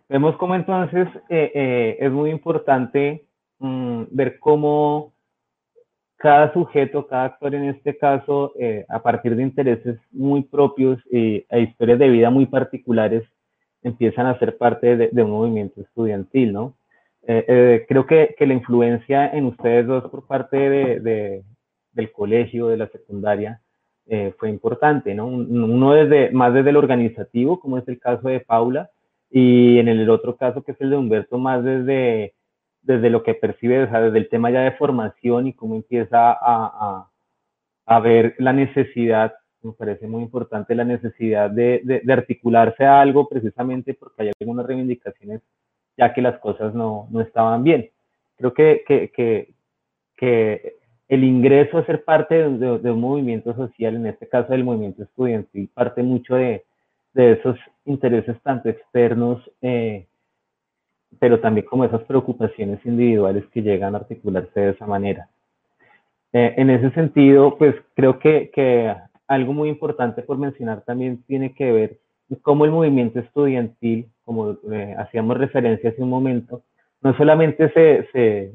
Vemos 0.09 0.37
cómo 0.37 0.55
entonces 0.55 1.09
eh, 1.29 1.51
eh, 1.55 1.97
es 2.01 2.13
muy 2.13 2.31
importante 2.31 3.25
mm, 3.61 4.05
ver 4.11 4.39
cómo 4.39 5.15
cada 6.17 6.53
sujeto, 6.53 7.07
cada 7.07 7.25
actor 7.25 7.55
en 7.55 7.71
este 7.71 7.97
caso, 7.97 8.53
eh, 8.59 8.85
a 8.91 9.03
partir 9.03 9.35
de 9.37 9.43
intereses 9.43 9.99
muy 10.11 10.43
propios 10.43 11.01
e 11.11 11.47
historias 11.51 11.99
de 11.99 12.11
vida 12.11 12.29
muy 12.29 12.45
particulares, 12.45 13.23
empiezan 13.83 14.27
a 14.27 14.39
ser 14.39 14.57
parte 14.57 14.97
de, 14.97 15.23
un 15.23 15.31
movimiento 15.31 15.81
estudiantil, 15.81 16.53
¿no? 16.53 16.75
creo 17.27 18.07
que, 18.07 18.35
que, 18.37 18.47
la 18.47 18.55
influencia 18.55 19.31
en 19.31 19.45
ustedes 19.45 19.87
dos 19.87 20.11
por 20.11 20.27
parte 20.27 20.57
de, 20.57 21.45
del 21.93 22.13
colegio, 22.13 22.69
de 22.69 22.77
la 22.77 22.89
secundaria, 22.89 23.61
eh, 24.13 24.35
fue 24.39 24.51
importante, 24.51 25.15
¿no? 25.15 25.27
Uno 25.29 25.93
desde, 25.93 26.31
más 26.33 26.53
desde 26.53 26.71
el 26.71 26.77
organizativo, 26.77 27.61
como 27.61 27.79
es 27.79 27.87
el 27.87 28.01
caso 28.01 28.29
de 28.29 28.41
Paula, 28.41 28.91
y 29.31 29.79
en 29.79 29.87
el 29.87 30.11
otro 30.11 30.37
caso, 30.37 30.63
que 30.63 30.73
es 30.73 30.81
el 30.81 30.91
de 30.91 30.97
Humberto, 30.97 31.39
más 31.39 31.63
desde, 31.63 32.35
desde 32.83 33.11
lo 33.11 33.23
que 33.23 33.35
percibe, 33.35 33.85
o 33.85 33.89
sea, 33.89 34.01
desde 34.01 34.19
el 34.19 34.29
tema 34.29 34.51
ya 34.51 34.63
de 34.63 34.73
formación 34.73 35.47
y 35.47 35.53
cómo 35.53 35.77
empieza 35.77 36.33
a, 36.33 36.37
a, 36.41 37.11
a 37.87 38.01
ver 38.01 38.35
la 38.39 38.53
necesidad, 38.53 39.35
me 39.63 39.73
parece 39.73 40.07
muy 40.07 40.23
importante 40.23 40.75
la 40.75 40.85
necesidad 40.85 41.51
de, 41.51 41.81
de, 41.85 42.01
de, 42.03 42.13
articularse 42.13 42.85
a 42.85 43.01
algo 43.01 43.29
precisamente 43.29 43.95
porque 43.95 44.23
hay 44.23 44.33
algunas 44.41 44.67
reivindicaciones 44.67 45.41
ya 45.97 46.15
que 46.15 46.23
las 46.23 46.39
cosas 46.39 46.75
no, 46.75 47.09
no 47.11 47.21
estaban 47.21 47.63
bien. 47.63 47.91
creo 48.37 48.55
que, 48.55 48.83
que, 48.87 49.53
que, 50.17 50.77
el 51.09 51.25
ingreso 51.25 51.77
a 51.77 51.87
ser 51.87 52.05
parte 52.05 52.37
de, 52.37 52.91
un 52.91 53.01
movimiento 53.01 53.53
social, 53.55 53.97
en 53.97 54.07
este 54.07 54.29
caso 54.29 54.53
del 54.53 54.63
movimiento 54.63 55.03
estudiantil, 55.03 55.69
parte 55.75 56.05
mucho 56.05 56.37
de, 56.37 56.65
de 57.15 57.33
esos 57.33 57.59
intereses 57.85 58.41
tanto 58.43 58.69
externos, 58.69 59.43
eh, 59.61 60.07
pero 61.19 61.41
también 61.41 61.67
como 61.67 61.85
esas 61.85 62.05
preocupaciones 62.05 62.79
individuales 62.87 63.45
que 63.53 63.61
llegan 63.61 63.95
a 63.95 63.99
articularse 63.99 64.61
de 64.61 64.71
esa 64.71 64.87
manera. 64.87 65.29
Eh, 66.33 66.55
en 66.57 66.71
ese 66.71 66.91
sentido, 66.93 67.59
pues 67.59 67.75
creo 67.97 68.21
que, 68.21 68.51
que 68.55 68.95
algo 69.31 69.53
muy 69.53 69.69
importante 69.69 70.23
por 70.23 70.39
mencionar 70.39 70.83
también 70.83 71.23
tiene 71.29 71.55
que 71.55 71.71
ver 71.71 71.99
cómo 72.43 72.65
el 72.65 72.73
movimiento 72.73 73.21
estudiantil, 73.21 74.09
como 74.25 74.57
eh, 74.73 74.97
hacíamos 74.99 75.39
referencia 75.39 75.91
hace 75.91 76.03
un 76.03 76.11
momento, 76.11 76.65
no 77.01 77.17
solamente 77.17 77.73
se, 77.73 78.09
se 78.13 78.53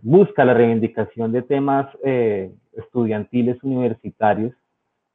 busca 0.00 0.46
la 0.46 0.54
reivindicación 0.54 1.30
de 1.30 1.42
temas 1.42 1.86
eh, 2.02 2.50
estudiantiles 2.72 3.62
universitarios, 3.62 4.54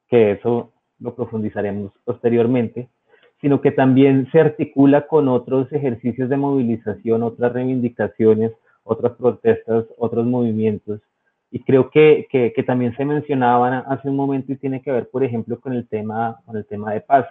que 0.08 0.34
eso 0.34 0.72
lo 1.00 1.16
profundizaremos 1.16 1.92
posteriormente, 2.06 2.88
sino 3.42 3.62
que 3.62 3.72
también 3.72 4.30
se 4.32 4.42
articula 4.42 5.08
con 5.08 5.28
otros 5.28 5.74
ejercicios 5.74 6.30
de 6.30 6.38
movilización, 6.38 7.24
otras 7.24 7.52
reivindicaciones, 7.52 8.52
otras 8.84 9.14
protestas, 9.14 9.86
otros 9.98 10.28
movimientos. 10.28 11.02
Y 11.54 11.60
creo 11.60 11.90
que, 11.90 12.28
que, 12.32 12.64
también 12.64 12.96
se 12.96 13.04
mencionaban 13.04 13.84
hace 13.88 14.08
un 14.08 14.16
momento 14.16 14.54
y 14.54 14.56
tiene 14.56 14.82
que 14.82 14.92
ver, 14.92 15.10
por 15.10 15.22
ejemplo, 15.22 15.60
con 15.60 15.74
el 15.74 15.86
tema, 15.86 16.40
con 16.46 16.56
el 16.56 16.66
tema 16.66 16.94
de 16.94 17.02
paz. 17.02 17.28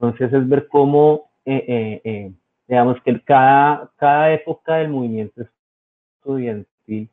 Entonces 0.00 0.32
es 0.32 0.48
ver 0.48 0.66
cómo, 0.66 1.30
eh, 1.44 1.64
eh, 1.68 2.00
eh, 2.02 2.32
digamos 2.66 3.00
que 3.02 3.20
cada, 3.20 3.88
cada 3.96 4.32
época 4.32 4.76
del 4.76 4.88
movimiento 4.88 5.42
estudiantil 6.16 7.08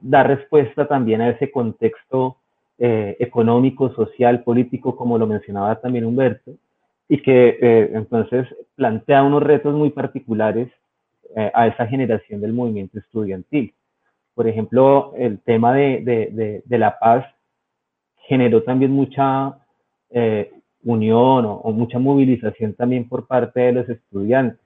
da 0.00 0.24
respuesta 0.24 0.88
también 0.88 1.20
a 1.20 1.28
ese 1.28 1.50
contexto 1.50 2.38
económico, 2.78 3.94
social, 3.94 4.42
político, 4.42 4.96
como 4.96 5.18
lo 5.18 5.26
mencionaba 5.26 5.80
también 5.80 6.04
Humberto, 6.04 6.52
y 7.08 7.22
que 7.22 7.90
entonces 7.92 8.48
plantea 8.74 9.22
unos 9.22 9.42
retos 9.42 9.72
muy 9.74 9.90
particulares 9.90 10.68
a 11.54 11.68
esa 11.68 11.86
generación 11.86 12.40
del 12.40 12.54
movimiento 12.54 12.98
estudiantil. 12.98 13.72
Por 14.34 14.48
ejemplo, 14.48 15.12
el 15.16 15.40
tema 15.40 15.74
de, 15.74 16.00
de, 16.02 16.62
de, 16.64 16.78
la 16.78 16.98
paz 16.98 17.26
generó 18.28 18.62
también 18.62 18.92
mucha 18.92 19.58
unión 20.84 21.44
o, 21.46 21.72
mucha 21.72 21.98
movilización 21.98 22.74
también 22.74 23.08
por 23.08 23.26
parte 23.26 23.60
de 23.60 23.72
los 23.72 23.88
estudiantes. 23.88 24.60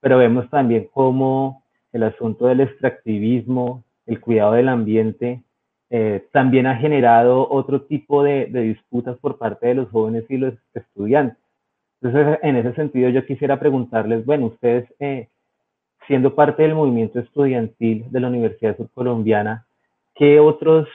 Pero 0.00 0.18
vemos 0.18 0.48
también 0.50 0.88
cómo 0.92 1.62
el 1.92 2.04
asunto 2.04 2.46
del 2.46 2.60
extractivismo, 2.60 3.84
el 4.06 4.20
cuidado 4.20 4.52
del 4.52 4.68
ambiente, 4.68 5.42
eh, 5.90 6.26
también 6.32 6.66
ha 6.66 6.76
generado 6.76 7.48
otro 7.50 7.82
tipo 7.82 8.22
de, 8.22 8.46
disputas 8.46 9.16
por 9.18 9.38
parte 9.38 9.68
de 9.68 9.74
los 9.74 9.90
jóvenes 9.90 10.24
y 10.28 10.36
los 10.36 10.54
estudiantes. 10.74 11.38
Entonces, 12.00 12.38
en 12.42 12.56
ese 12.56 12.74
sentido, 12.74 13.08
yo 13.08 13.26
quisiera 13.26 13.58
preguntarles, 13.58 14.24
bueno, 14.24 14.46
ustedes, 14.46 14.88
eh, 15.00 15.28
siendo 16.08 16.34
parte 16.34 16.62
del 16.62 16.74
movimiento 16.74 17.20
estudiantil 17.20 18.06
de 18.10 18.20
la 18.20 18.28
Universidad 18.28 18.76
Surcolombiana, 18.76 19.66
¿qué 20.14 20.40
otros, 20.40 20.88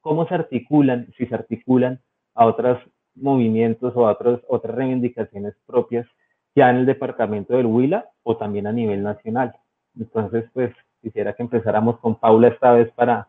cómo 0.00 0.26
se 0.26 0.34
articulan, 0.34 1.12
si 1.16 1.26
se 1.26 1.34
articulan 1.34 2.00
a 2.34 2.46
otras 2.46 2.82
movimientos 3.14 3.94
o 3.94 4.00
otros, 4.00 4.40
otras 4.48 4.74
reivindicaciones 4.74 5.54
propias 5.66 6.06
ya 6.54 6.70
en 6.70 6.76
el 6.76 6.86
departamento 6.86 7.54
del 7.54 7.66
Huila 7.66 8.06
o 8.22 8.36
también 8.38 8.66
a 8.66 8.72
nivel 8.72 9.02
nacional. 9.02 9.54
Entonces, 9.98 10.48
pues 10.54 10.74
quisiera 11.02 11.34
que 11.34 11.42
empezáramos 11.42 11.98
con 12.00 12.16
Paula 12.16 12.48
esta 12.48 12.72
vez 12.72 12.90
para, 12.92 13.28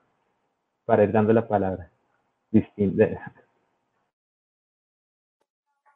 para 0.86 1.04
ir 1.04 1.12
dando 1.12 1.34
la 1.34 1.46
palabra. 1.46 1.90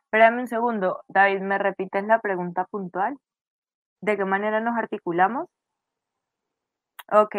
Espérame 0.03 0.41
un 0.41 0.47
segundo, 0.47 1.03
David, 1.07 1.39
¿me 1.39 1.57
repites 1.57 2.03
la 2.05 2.19
pregunta 2.19 2.65
puntual? 2.65 3.17
¿De 4.01 4.17
qué 4.17 4.25
manera 4.25 4.59
nos 4.59 4.77
articulamos? 4.77 5.47
Ok, 7.11 7.35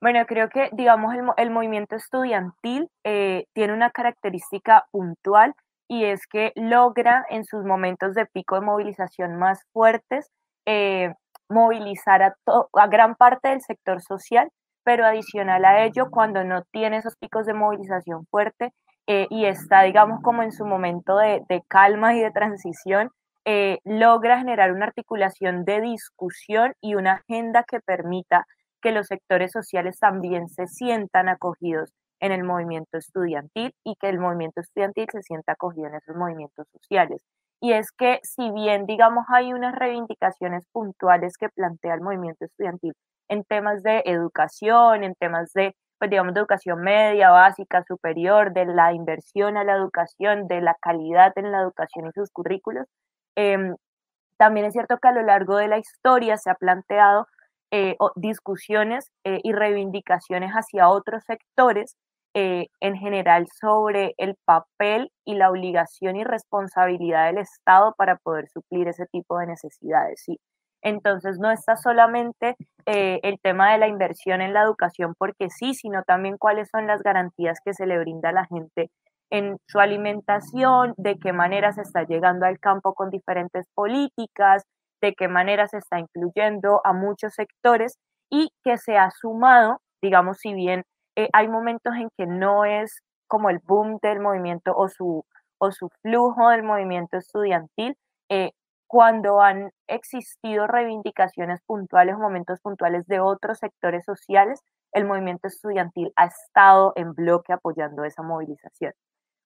bueno, 0.00 0.24
creo 0.26 0.48
que, 0.48 0.70
digamos, 0.72 1.14
el, 1.14 1.24
el 1.36 1.50
movimiento 1.50 1.96
estudiantil 1.96 2.88
eh, 3.04 3.44
tiene 3.54 3.72
una 3.72 3.90
característica 3.90 4.84
puntual 4.90 5.54
y 5.88 6.04
es 6.04 6.26
que 6.26 6.52
logra 6.56 7.24
en 7.30 7.44
sus 7.44 7.64
momentos 7.64 8.14
de 8.14 8.26
pico 8.26 8.56
de 8.56 8.66
movilización 8.66 9.38
más 9.38 9.60
fuertes 9.72 10.30
eh, 10.66 11.12
movilizar 11.48 12.22
a, 12.22 12.34
a 12.74 12.86
gran 12.88 13.14
parte 13.16 13.48
del 13.48 13.60
sector 13.60 14.02
social, 14.02 14.50
pero 14.84 15.06
adicional 15.06 15.64
a 15.64 15.84
ello, 15.84 16.10
cuando 16.10 16.44
no 16.44 16.62
tiene 16.72 16.98
esos 16.98 17.16
picos 17.16 17.46
de 17.46 17.54
movilización 17.54 18.26
fuerte 18.26 18.72
eh, 19.06 19.26
y 19.30 19.44
está, 19.46 19.82
digamos, 19.82 20.20
como 20.22 20.42
en 20.42 20.52
su 20.52 20.64
momento 20.64 21.16
de, 21.16 21.42
calma 21.68 22.14
y 22.14 22.20
de 22.20 22.30
transición, 22.30 23.10
eh, 23.44 23.78
logra 23.84 24.38
generar 24.38 24.72
una 24.72 24.86
articulación 24.86 25.64
de 25.64 25.80
discusión 25.80 26.74
y 26.80 26.94
una 26.94 27.14
agenda 27.14 27.64
que 27.64 27.80
permita 27.80 28.46
que 28.82 28.92
los 28.92 29.06
sectores 29.06 29.52
sociales 29.52 29.98
también 29.98 30.48
se 30.48 30.66
sientan 30.66 31.28
acogidos 31.28 31.92
en 32.20 32.32
el 32.32 32.44
movimiento 32.44 32.98
estudiantil 32.98 33.74
y 33.84 33.96
que 33.96 34.08
el 34.08 34.18
movimiento 34.18 34.60
estudiantil 34.60 35.06
se 35.12 35.22
sienta 35.22 35.52
acogido 35.52 35.88
en 35.88 35.96
esos 35.96 36.16
movimientos 36.16 36.66
sociales. 36.72 37.22
Y 37.60 37.72
es 37.72 37.92
que 37.92 38.20
si 38.22 38.50
bien, 38.50 38.86
digamos, 38.86 39.24
hay 39.28 39.52
unas 39.52 39.74
reivindicaciones 39.74 40.66
puntuales 40.72 41.36
que 41.38 41.48
plantea 41.48 41.94
el 41.94 42.00
movimiento 42.02 42.44
estudiantil 42.44 42.92
en 43.28 43.44
temas 43.44 43.82
de 43.82 44.02
educación, 44.06 45.02
en 45.04 45.14
temas 45.14 45.52
de, 45.54 45.74
pues 45.98 46.10
digamos, 46.10 46.34
de 46.34 46.40
educación 46.40 46.80
media, 46.82 47.30
básica, 47.30 47.82
superior, 47.88 48.52
de 48.52 48.66
la 48.66 48.92
inversión 48.92 49.56
a 49.56 49.64
la 49.64 49.74
educación, 49.74 50.46
de 50.46 50.60
la 50.60 50.76
calidad 50.80 51.32
en 51.36 51.52
la 51.52 51.60
educación 51.62 52.08
y 52.08 52.12
sus 52.12 52.30
currículos, 52.30 52.86
em, 53.36 53.74
también 54.38 54.66
es 54.66 54.72
cierto 54.72 54.98
que 54.98 55.08
a 55.08 55.12
lo 55.12 55.22
largo 55.22 55.56
de 55.56 55.68
la 55.68 55.78
historia 55.78 56.36
se 56.36 56.50
ha 56.50 56.54
planteado 56.54 57.26
eh, 57.76 57.96
discusiones 58.14 59.10
eh, 59.24 59.40
y 59.42 59.52
reivindicaciones 59.52 60.52
hacia 60.52 60.88
otros 60.88 61.24
sectores 61.24 61.96
eh, 62.34 62.68
en 62.80 62.96
general 62.96 63.46
sobre 63.60 64.14
el 64.16 64.36
papel 64.44 65.10
y 65.24 65.34
la 65.34 65.50
obligación 65.50 66.14
y 66.14 66.22
responsabilidad 66.22 67.26
del 67.26 67.38
Estado 67.38 67.92
para 67.98 68.16
poder 68.16 68.48
suplir 68.48 68.86
ese 68.86 69.06
tipo 69.06 69.38
de 69.38 69.46
necesidades. 69.46 70.22
¿sí? 70.24 70.38
Entonces 70.82 71.38
no 71.40 71.50
está 71.50 71.76
solamente 71.76 72.56
el 72.86 73.40
tema 73.40 73.72
de 73.72 73.78
la 73.78 73.88
inversión 73.88 74.40
en 74.40 74.52
la 74.52 74.62
educación 74.62 75.14
porque 75.18 75.48
sí, 75.50 75.74
sino 75.74 76.04
también 76.04 76.36
cuáles 76.38 76.68
son 76.70 76.86
las 76.86 77.02
garantías 77.02 77.58
que 77.64 77.74
se 77.74 77.86
le 77.86 77.98
brinda 77.98 78.28
a 78.28 78.32
la 78.32 78.44
gente 78.46 78.90
en 79.30 79.56
su 79.66 79.80
alimentación, 79.80 80.94
de 80.96 81.18
qué 81.18 81.32
manera 81.32 81.72
se 81.72 81.82
está 81.82 82.04
llegando 82.04 82.46
al 82.46 82.58
campo 82.58 82.94
con 82.94 83.10
diferentes 83.10 83.66
políticas, 83.74 84.64
de 85.00 85.14
qué 85.14 85.28
manera 85.28 85.66
se 85.66 85.78
está 85.78 85.98
incluyendo 85.98 86.80
a 86.84 86.92
muchos 86.92 87.34
sectores 87.34 87.98
y 88.30 88.50
que 88.62 88.78
se 88.78 88.96
ha 88.96 89.10
sumado, 89.10 89.80
digamos, 90.02 90.38
si 90.38 90.54
bien 90.54 90.84
eh, 91.16 91.28
hay 91.32 91.48
momentos 91.48 91.94
en 91.96 92.08
que 92.16 92.26
no 92.26 92.64
es 92.64 93.00
como 93.26 93.50
el 93.50 93.60
boom 93.64 93.98
del 94.02 94.20
movimiento 94.20 94.72
o 94.76 94.88
su, 94.88 95.24
o 95.58 95.72
su 95.72 95.88
flujo 96.02 96.48
del 96.50 96.62
movimiento 96.62 97.18
estudiantil, 97.18 97.96
eh, 98.30 98.52
cuando 98.86 99.40
han 99.40 99.70
existido 99.88 100.66
reivindicaciones 100.66 101.60
puntuales 101.66 102.14
o 102.14 102.18
momentos 102.18 102.60
puntuales 102.60 103.06
de 103.06 103.20
otros 103.20 103.58
sectores 103.58 104.04
sociales, 104.04 104.60
el 104.92 105.04
movimiento 105.04 105.48
estudiantil 105.48 106.12
ha 106.16 106.26
estado 106.26 106.92
en 106.96 107.12
bloque 107.12 107.52
apoyando 107.52 108.04
esa 108.04 108.22
movilización. 108.22 108.92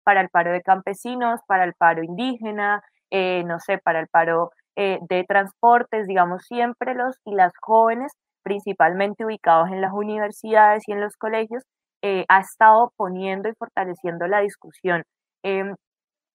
Para 0.08 0.22
el 0.22 0.28
paro 0.30 0.52
de 0.52 0.62
campesinos, 0.62 1.40
para 1.46 1.64
el 1.64 1.74
paro 1.74 2.02
indígena, 2.02 2.82
eh, 3.10 3.42
no 3.44 3.58
sé, 3.60 3.78
para 3.78 4.00
el 4.00 4.08
paro 4.08 4.50
de 4.76 5.24
transportes, 5.26 6.06
digamos, 6.06 6.44
siempre 6.46 6.94
los 6.94 7.16
y 7.24 7.34
las 7.34 7.52
jóvenes 7.60 8.12
principalmente 8.48 9.24
ubicados 9.26 9.68
en 9.70 9.82
las 9.82 9.92
universidades 9.92 10.84
y 10.88 10.92
en 10.92 11.00
los 11.02 11.16
colegios, 11.16 11.64
eh, 12.02 12.24
ha 12.28 12.40
estado 12.40 12.92
poniendo 12.96 13.48
y 13.48 13.54
fortaleciendo 13.54 14.26
la 14.26 14.40
discusión 14.40 15.02
em, 15.42 15.74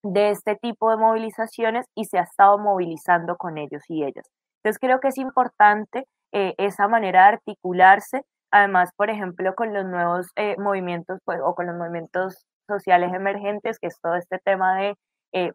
de 0.04 0.32
este 0.32 0.56
tipo 0.56 0.92
de 0.92 0.98
movilizaciones 0.98 1.86
y 1.96 2.06
se 2.06 2.20
ha 2.20 2.24
estado 2.24 2.60
movilizando 2.60 3.38
con 3.38 3.58
ellos 3.58 3.84
y 3.90 4.04
ellas. 4.04 4.26
Entonces 4.64 4.80
creo 4.80 5.00
que 5.00 5.10
es 5.10 5.18
importante 5.18 6.06
eh, 6.34 6.54
esa 6.58 6.88
manera 6.88 7.24
de 7.24 7.28
articularse, 7.36 8.24
además, 8.52 8.92
por 8.96 9.10
ejemplo, 9.10 9.56
con 9.56 9.74
los 9.74 9.86
nuevos 9.86 10.28
eh, 10.36 10.56
movimientos 10.60 11.20
pues, 11.26 11.40
o 11.44 11.56
con 11.56 11.68
los 11.68 11.76
movimientos 11.78 12.46
sociales 12.74 13.14
emergentes, 13.14 13.80
que 13.80 13.88
es 13.88 14.00
todo 14.02 14.16
este 14.16 14.40
tema 14.40 14.78
de 14.78 14.96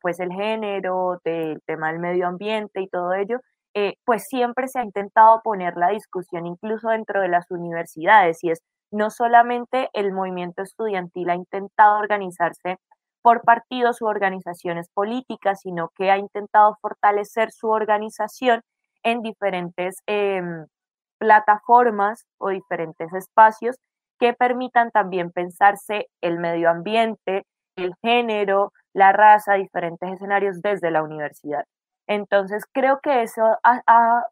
pues 0.03 0.19
el 0.19 0.33
género, 0.33 1.21
del 1.25 1.63
tema 1.65 1.93
del 1.93 2.01
medio 2.01 2.27
ambiente 2.27 2.81
y 2.81 2.89
todo 2.89 3.15
ello, 3.15 3.39
eh, 3.75 3.95
pues 4.05 4.25
siempre 4.27 4.67
se 4.67 4.81
ha 4.81 4.83
intentado 4.83 5.41
poner 5.45 5.77
la 5.77 5.91
discusión 5.91 6.47
incluso 6.47 6.89
dentro 6.89 7.21
de 7.21 7.29
las 7.29 7.51
universidades 7.51 8.43
y 8.43 8.51
es 8.51 8.61
no 8.91 9.11
solamente 9.11 9.89
el 9.93 10.13
movimiento 10.13 10.63
estudiantil 10.63 11.31
ha 11.31 11.35
intentado 11.35 11.99
organizarse 11.99 12.79
por 13.23 13.43
partidos 13.43 14.01
u 14.01 14.07
organizaciones 14.07 14.89
políticas, 14.93 15.61
sino 15.61 15.91
que 15.95 16.11
ha 16.11 16.19
intentado 16.19 16.77
fortalecer 16.81 17.53
su 17.53 17.69
organización 17.69 18.63
en 19.03 19.23
diferentes 19.23 19.99
em, 20.07 20.67
plataformas 21.19 22.25
o 22.39 22.49
diferentes 22.49 23.13
espacios 23.13 23.77
que 24.19 24.35
permitan 24.35 24.91
también 24.91 25.31
pensarse 25.31 26.09
el 26.21 26.39
medio 26.39 26.71
ambiente, 26.71 27.45
el 27.77 27.95
género, 28.03 28.73
la 28.93 29.13
raza, 29.13 29.55
diferentes 29.55 30.11
escenarios 30.13 30.61
desde 30.63 30.91
la 30.91 31.03
universidad. 31.03 31.65
Entonces, 32.07 32.65
creo 32.73 33.01
que 33.03 33.23
eso 33.23 33.43
ha, 33.63 34.25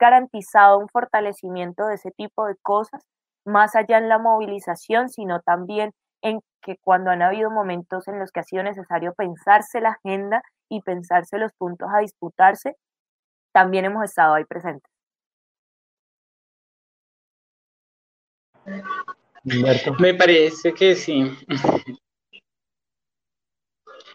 garantizado 0.00 0.78
un 0.78 0.88
fortalecimiento 0.88 1.86
de 1.86 1.96
ese 1.96 2.12
tipo 2.12 2.46
de 2.46 2.54
cosas, 2.62 3.02
más 3.44 3.74
allá 3.74 3.98
en 3.98 4.08
la 4.08 4.18
movilización, 4.18 5.08
sino 5.08 5.40
también 5.40 5.92
en 6.22 6.40
que 6.62 6.76
cuando 6.84 7.10
han 7.10 7.22
habido 7.22 7.50
momentos 7.50 8.06
en 8.06 8.20
los 8.20 8.30
que 8.30 8.40
ha 8.40 8.44
sido 8.44 8.62
necesario 8.62 9.14
pensarse 9.14 9.80
la 9.80 9.90
agenda 9.90 10.42
y 10.68 10.82
pensarse 10.82 11.38
los 11.38 11.52
puntos 11.54 11.88
a 11.92 11.98
disputarse, 12.00 12.76
también 13.52 13.86
hemos 13.86 14.04
estado 14.04 14.34
ahí 14.34 14.44
presentes. 14.44 14.97
Me 19.98 20.14
parece 20.14 20.72
que 20.74 20.94
sí. 20.94 21.30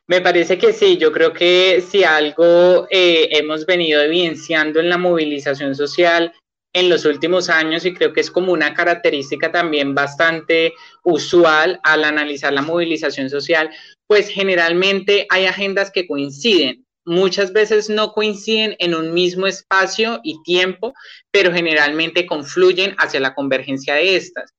Me 0.05 0.19
parece 0.22 0.57
que 0.57 0.74
sí, 0.74 0.98
yo 0.98 1.12
creo 1.12 1.31
que 1.31 1.81
si 1.81 2.03
algo 2.03 2.88
eh, 2.89 3.29
hemos 3.31 3.65
venido 3.65 4.01
evidenciando 4.01 4.79
en 4.79 4.89
la 4.89 4.98
movilización 4.98 5.75
social 5.75 6.33
en 6.74 6.89
los 6.89 7.05
últimos 7.05 7.50
años 7.50 7.86
y 7.86 7.93
creo 7.93 8.12
que 8.12 8.19
es 8.19 8.31
como 8.31 8.51
una 8.51 8.74
característica 8.74 9.51
también 9.51 9.95
bastante 9.95 10.74
usual 11.03 11.79
al 11.83 12.03
analizar 12.03 12.51
la 12.51 12.63
movilización 12.63 13.29
social, 13.29 13.69
pues 14.07 14.27
generalmente 14.27 15.25
hay 15.29 15.45
agendas 15.45 15.91
que 15.91 16.07
coinciden. 16.07 16.86
Muchas 17.05 17.51
veces 17.53 17.89
no 17.89 18.13
coinciden 18.13 18.75
en 18.79 18.95
un 18.95 19.13
mismo 19.13 19.48
espacio 19.48 20.22
y 20.24 20.41
tiempo, 20.43 20.93
pero 21.31 21.51
generalmente 21.51 22.25
confluyen 22.25 22.95
hacia 22.98 23.19
la 23.19 23.33
convergencia 23.33 23.95
de 23.95 24.15
estas 24.15 24.53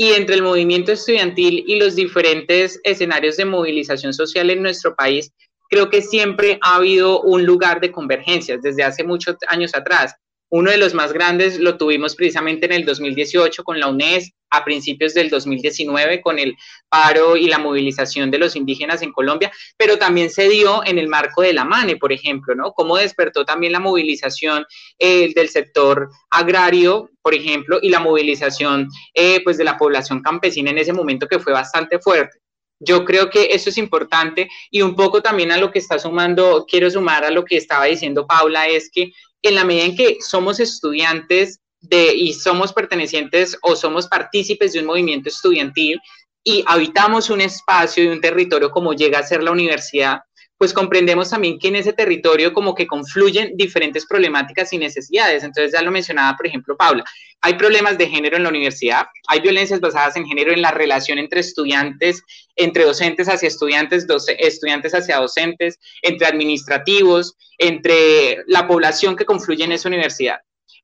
y 0.00 0.12
entre 0.12 0.36
el 0.36 0.42
movimiento 0.42 0.92
estudiantil 0.92 1.62
y 1.66 1.78
los 1.78 1.94
diferentes 1.94 2.80
escenarios 2.84 3.36
de 3.36 3.44
movilización 3.44 4.14
social 4.14 4.48
en 4.48 4.62
nuestro 4.62 4.94
país, 4.94 5.30
creo 5.68 5.90
que 5.90 6.00
siempre 6.00 6.58
ha 6.62 6.76
habido 6.76 7.20
un 7.20 7.44
lugar 7.44 7.82
de 7.82 7.92
convergencias 7.92 8.62
desde 8.62 8.82
hace 8.82 9.04
muchos 9.04 9.36
años 9.46 9.74
atrás. 9.74 10.14
Uno 10.50 10.70
de 10.70 10.78
los 10.78 10.94
más 10.94 11.12
grandes 11.12 11.58
lo 11.60 11.78
tuvimos 11.78 12.16
precisamente 12.16 12.66
en 12.66 12.72
el 12.72 12.84
2018 12.84 13.62
con 13.62 13.78
la 13.78 13.86
UNES, 13.86 14.32
a 14.50 14.64
principios 14.64 15.14
del 15.14 15.30
2019 15.30 16.20
con 16.20 16.40
el 16.40 16.56
paro 16.88 17.36
y 17.36 17.46
la 17.46 17.58
movilización 17.58 18.32
de 18.32 18.38
los 18.38 18.56
indígenas 18.56 19.00
en 19.02 19.12
Colombia, 19.12 19.52
pero 19.76 19.96
también 19.96 20.28
se 20.28 20.48
dio 20.48 20.84
en 20.84 20.98
el 20.98 21.06
marco 21.06 21.42
de 21.42 21.52
la 21.52 21.64
MANE, 21.64 21.96
por 21.96 22.12
ejemplo, 22.12 22.56
¿no? 22.56 22.72
Cómo 22.72 22.96
despertó 22.96 23.44
también 23.44 23.72
la 23.72 23.78
movilización 23.78 24.66
eh, 24.98 25.32
del 25.34 25.48
sector 25.48 26.10
agrario, 26.30 27.10
por 27.22 27.34
ejemplo, 27.34 27.78
y 27.80 27.88
la 27.90 28.00
movilización 28.00 28.88
eh, 29.14 29.40
pues 29.44 29.56
de 29.56 29.64
la 29.64 29.78
población 29.78 30.20
campesina 30.20 30.70
en 30.70 30.78
ese 30.78 30.92
momento 30.92 31.28
que 31.28 31.38
fue 31.38 31.52
bastante 31.52 32.00
fuerte. 32.00 32.40
Yo 32.82 33.04
creo 33.04 33.28
que 33.28 33.48
eso 33.52 33.68
es 33.68 33.76
importante 33.76 34.48
y 34.70 34.80
un 34.80 34.96
poco 34.96 35.20
también 35.20 35.52
a 35.52 35.58
lo 35.58 35.70
que 35.70 35.78
está 35.78 35.98
sumando, 35.98 36.64
quiero 36.66 36.90
sumar 36.90 37.24
a 37.24 37.30
lo 37.30 37.44
que 37.44 37.58
estaba 37.58 37.84
diciendo 37.84 38.26
Paula, 38.26 38.68
es 38.68 38.90
que 38.90 39.12
en 39.42 39.54
la 39.54 39.64
medida 39.64 39.84
en 39.84 39.96
que 39.96 40.18
somos 40.20 40.60
estudiantes 40.60 41.60
de, 41.80 42.14
y 42.14 42.34
somos 42.34 42.72
pertenecientes 42.72 43.56
o 43.62 43.74
somos 43.74 44.06
partícipes 44.06 44.72
de 44.72 44.80
un 44.80 44.86
movimiento 44.86 45.28
estudiantil 45.28 46.00
y 46.44 46.64
habitamos 46.66 47.30
un 47.30 47.40
espacio 47.40 48.04
y 48.04 48.08
un 48.08 48.20
territorio 48.20 48.70
como 48.70 48.92
llega 48.92 49.18
a 49.18 49.22
ser 49.22 49.42
la 49.42 49.50
universidad, 49.50 50.20
pues 50.60 50.74
comprendemos 50.74 51.30
también 51.30 51.58
que 51.58 51.68
en 51.68 51.76
ese 51.76 51.94
territorio 51.94 52.52
como 52.52 52.74
que 52.74 52.86
confluyen 52.86 53.56
diferentes 53.56 54.04
problemáticas 54.04 54.70
y 54.74 54.76
necesidades. 54.78 55.42
Entonces 55.42 55.72
ya 55.72 55.80
lo 55.80 55.90
mencionaba, 55.90 56.36
por 56.36 56.46
ejemplo, 56.46 56.76
Paula, 56.76 57.02
hay 57.40 57.54
problemas 57.54 57.96
de 57.96 58.06
género 58.06 58.36
en 58.36 58.42
la 58.42 58.50
universidad, 58.50 59.06
hay 59.28 59.40
violencias 59.40 59.80
basadas 59.80 60.16
en 60.16 60.26
género 60.26 60.52
en 60.52 60.60
la 60.60 60.70
relación 60.70 61.16
entre 61.16 61.40
estudiantes, 61.40 62.22
entre 62.56 62.84
docentes 62.84 63.26
hacia 63.30 63.48
estudiantes, 63.48 64.06
estudiantes 64.38 64.94
hacia 64.94 65.16
docentes, 65.16 65.78
entre 66.02 66.26
administrativos, 66.26 67.38
entre 67.56 68.44
la 68.46 68.68
población 68.68 69.16
que 69.16 69.24
confluye 69.24 69.64
en 69.64 69.72
esa 69.72 69.88
universidad. 69.88 70.40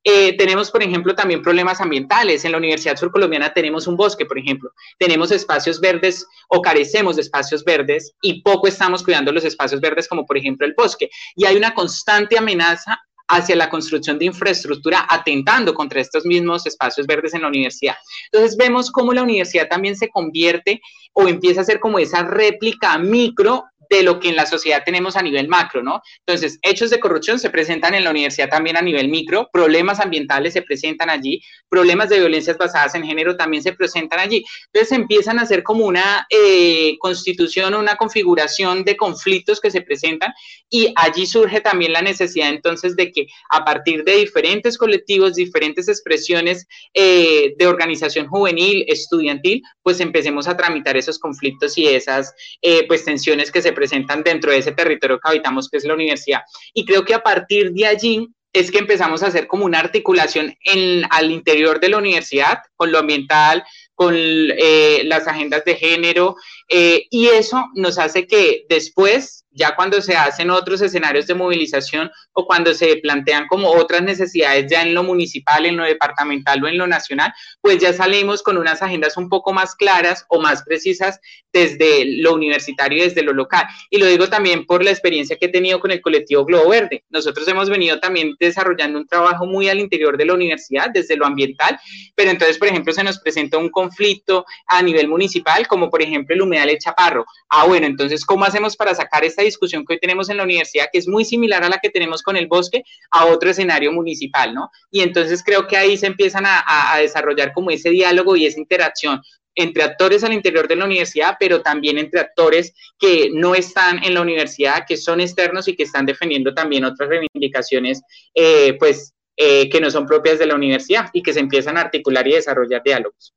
Eh, 0.09 0.37
tenemos, 0.37 0.71
por 0.71 0.85
ejemplo, 0.85 1.17
también 1.17 1.43
problemas 1.43 1.81
ambientales. 1.81 2.45
En 2.45 2.53
la 2.53 2.59
Universidad 2.59 2.97
Surcolombiana 2.97 3.53
tenemos 3.53 3.89
un 3.89 3.97
bosque, 3.97 4.25
por 4.25 4.39
ejemplo. 4.39 4.71
Tenemos 5.01 5.33
espacios 5.33 5.81
verdes 5.81 6.25
o 6.49 6.63
carecemos 6.63 7.17
de 7.17 7.23
espacios 7.23 7.65
verdes 7.65 8.15
y 8.23 8.41
poco 8.43 8.69
estamos 8.69 9.03
cuidando 9.03 9.33
los 9.33 9.45
espacios 9.45 9.81
verdes, 9.81 10.07
como 10.07 10.25
por 10.25 10.39
ejemplo 10.39 10.65
el 10.65 10.75
bosque. 10.75 11.11
Y 11.35 11.45
hay 11.45 11.57
una 11.57 11.75
constante 11.75 12.39
amenaza 12.39 13.01
hacia 13.27 13.57
la 13.57 13.69
construcción 13.69 14.17
de 14.17 14.27
infraestructura 14.27 15.05
atentando 15.11 15.75
contra 15.75 16.01
estos 16.01 16.25
mismos 16.25 16.65
espacios 16.69 17.09
verdes 17.09 17.35
en 17.35 17.43
la 17.43 17.49
universidad. 17.49 17.97
Entonces 18.31 18.57
vemos 18.57 18.93
cómo 18.93 19.13
la 19.13 19.25
universidad 19.25 19.67
también 19.67 19.97
se 19.97 20.09
convierte 20.09 20.81
o 21.15 21.27
empieza 21.27 21.63
a 21.63 21.65
ser 21.65 21.81
como 21.81 21.99
esa 21.99 22.23
réplica 22.23 22.97
micro 22.99 23.65
de 23.91 24.03
lo 24.03 24.21
que 24.21 24.29
en 24.29 24.37
la 24.37 24.47
sociedad 24.47 24.83
tenemos 24.85 25.17
a 25.17 25.23
nivel 25.23 25.49
macro, 25.49 25.83
¿no? 25.83 26.03
Entonces, 26.27 26.59
hechos 26.63 26.91
de 26.91 27.01
corrupción 27.01 27.39
se 27.39 27.51
presentan 27.51 27.95
en 27.95 28.05
la 28.05 28.11
universidad 28.11 28.49
también 28.49 28.77
a 28.77 28.83
nivel 28.83 29.09
micro, 29.09 29.49
problemas 29.53 30.01
ambientales 30.01 30.53
se 30.53 30.63
presentan 30.63 31.11
allí, 31.11 31.43
problemas 31.69 32.09
de 32.09 32.19
violencias 32.19 32.59
basadas 32.59 32.95
en 32.95 33.05
género 33.05 33.37
también 33.37 33.63
se 33.63 33.73
presentan 33.73 34.21
allí. 34.21 34.45
Entonces, 34.73 34.97
empiezan 34.97 35.39
a 35.39 35.47
ser 35.47 35.63
como 35.63 35.87
una 35.87 36.27
eh, 36.31 36.97
constitución, 36.99 37.75
una 37.75 37.97
configuración 37.97 38.85
de 38.85 38.97
conflictos 38.97 39.61
que 39.61 39.71
se 39.71 39.83
presentan 39.83 40.33
y 40.69 40.93
allí 40.97 41.27
surge 41.27 41.61
también 41.61 41.93
la 41.93 42.03
necesidad 42.03 42.49
entonces 42.49 42.97
de 42.97 43.13
que 43.13 43.27
a 43.51 43.65
partir 43.65 44.05
de 44.05 44.17
diferentes 44.17 44.77
colectivos, 44.79 45.35
diferentes 45.35 45.89
expresiones 45.89 46.67
eh, 46.95 47.55
de 47.57 47.67
organización 47.67 48.27
juvenil, 48.27 48.85
estudiantil, 48.89 49.63
pues 49.83 50.01
empecemos 50.01 50.49
a 50.49 50.57
tramitar 50.57 50.97
esos 50.97 51.19
conflictos 51.19 51.79
y 51.79 51.87
esas 51.87 52.35
eh, 52.63 52.87
pues 52.87 53.05
tensiones 53.05 53.51
que 53.51 53.63
se 53.63 53.73
presentan 53.77 54.25
dentro 54.25 54.51
de 54.51 54.59
ese 54.59 54.73
territorio 54.73 55.21
que 55.21 55.29
habitamos, 55.29 55.69
que 55.69 55.77
es 55.77 55.85
la 55.85 55.95
universidad. 55.95 56.41
Y 56.75 56.85
creo 56.85 57.05
que 57.05 57.15
a 57.15 57.23
partir 57.23 57.71
de 57.73 57.87
allí 57.87 58.29
es 58.53 58.71
que 58.71 58.79
empezamos 58.79 59.23
a 59.23 59.27
hacer 59.27 59.47
como 59.47 59.67
una 59.67 59.79
articulación 59.81 60.57
en, 60.65 61.03
al 61.11 61.31
interior 61.31 61.79
de 61.79 61.91
la 61.91 61.99
universidad, 61.99 62.61
con 62.75 62.91
lo 62.91 62.99
ambiental, 62.99 63.63
con 63.95 64.15
eh, 64.17 65.03
las 65.05 65.29
agendas 65.29 65.65
de 65.65 65.75
género, 65.75 66.37
eh, 66.69 67.07
y 67.11 67.27
eso 67.27 67.67
nos 67.75 67.99
hace 67.99 68.27
que 68.27 68.65
después 68.69 69.45
ya 69.57 69.75
cuando 69.75 70.03
se 70.03 70.17
hacen 70.17 70.51
otros 70.51 70.83
escenarios 70.83 71.27
de 71.27 71.35
movilización 71.35 72.11
o 72.33 72.47
cuando 72.47 72.75
se 72.75 72.97
plantean 72.97 73.47
como 73.47 73.71
otras 73.71 74.03
necesidades 74.03 74.71
ya 74.71 74.83
en 74.83 74.95
lo 74.95 75.03
municipal, 75.03 75.65
en 75.65 75.79
lo 75.79 75.85
departamental 75.85 76.63
o 76.63 76.69
en 76.69 76.77
lo 76.77 76.87
nacional, 76.87 77.33
pues 77.63 77.79
ya 77.79 77.95
salimos 77.95 78.43
con 78.43 78.59
unas 78.59 78.83
agendas 78.83 79.17
un 79.17 79.31
poco 79.31 79.55
más 79.55 79.75
claras 79.75 80.27
o 80.29 80.41
más 80.41 80.63
precisas 80.63 81.21
desde 81.57 82.05
lo 82.21 82.35
universitario 82.35 82.99
y 82.99 83.09
desde 83.09 83.23
lo 83.23 83.33
local. 83.33 83.67
Y 83.89 83.97
lo 83.97 84.05
digo 84.05 84.29
también 84.29 84.67
por 84.67 84.85
la 84.85 84.91
experiencia 84.91 85.37
que 85.37 85.47
he 85.47 85.49
tenido 85.49 85.81
con 85.81 85.91
el 85.91 86.03
colectivo 86.03 86.45
Globo 86.45 86.69
Verde. 86.69 87.05
Nosotros 87.09 87.49
hemos 87.49 87.71
venido 87.71 87.99
también 87.99 88.37
desarrollando 88.39 88.99
un 88.99 89.07
trabajo 89.07 89.47
muy 89.47 89.71
al 89.71 89.81
interior 89.81 90.19
de 90.19 90.27
la 90.27 90.35
universidad, 90.35 90.91
desde 90.93 91.17
lo 91.17 91.25
ambiental, 91.25 91.79
pero 92.15 92.31
entonces, 92.31 92.59
por 92.59 92.69
ejemplo, 92.69 92.93
se 92.93 93.03
nos 93.03 93.19
presenta 93.21 93.57
un 93.57 93.71
conflicto 93.71 94.45
a 94.67 94.83
nivel 94.83 95.09
municipal, 95.09 95.67
como 95.67 95.89
por 95.89 96.03
ejemplo 96.03 96.35
el 96.35 96.43
humedal 96.43 96.69
El 96.69 96.79
Chaparro. 96.79 97.25
Ah, 97.49 97.67
bueno, 97.67 97.87
entonces, 97.87 98.27
¿cómo 98.27 98.45
hacemos 98.45 98.77
para 98.77 98.95
sacar 98.95 99.25
esta 99.25 99.43
discusión 99.43 99.87
que 99.87 99.95
hoy 99.95 99.99
tenemos 99.99 100.29
en 100.29 100.37
la 100.37 100.45
universidad, 100.45 100.89
que 100.93 100.99
es 100.99 101.09
muy 101.09 101.25
similar 101.25 101.65
a 101.65 101.71
la 101.71 101.79
que 101.79 101.89
tenemos 101.89 102.23
con 102.23 102.37
el 102.37 102.49
bosque, 102.49 102.83
a 103.11 103.25
otro 103.25 103.49
escenario 103.49 103.93
municipal, 103.93 104.53
¿no? 104.53 104.71
Y 104.91 105.01
entonces 105.01 105.43
creo 105.43 105.67
que 105.67 105.79
ahí 105.79 105.97
se 105.97 106.07
empiezan 106.07 106.45
a, 106.45 106.93
a 106.93 106.99
desarrollar 106.99 107.55
como 107.55 107.71
ese 107.71 107.89
diálogo 107.89 108.37
y 108.37 108.45
esa 108.45 108.61
interacción 108.61 109.23
entre 109.57 109.83
actores 109.83 110.23
al 110.23 110.33
interior 110.33 110.69
de 110.69 110.77
la 110.77 110.85
universidad, 110.85 111.37
pero 111.41 111.63
también 111.63 111.99
entre 111.99 112.21
actores 112.21 112.75
que 112.99 113.31
no 113.33 113.55
están 113.55 114.05
en 114.05 114.15
la 114.15 114.21
universidad, 114.21 114.85
que 114.87 114.97
son 114.97 115.21
externos 115.21 115.67
y 115.67 115.75
que 115.75 115.83
están 115.83 116.07
defendiendo 116.07 116.55
también 116.55 116.85
otras 116.85 117.09
reivindicaciones, 117.09 118.03
eh, 118.35 118.77
pues, 118.79 119.15
eh, 119.37 119.69
que 119.69 119.81
no 119.81 119.91
son 119.91 120.07
propias 120.07 120.39
de 120.39 120.47
la 120.47 120.55
universidad 120.55 121.07
y 121.13 121.23
que 121.23 121.33
se 121.33 121.41
empiezan 121.41 121.77
a 121.77 121.81
articular 121.81 122.27
y 122.29 122.35
desarrollar 122.35 122.83
diálogos. 122.85 123.35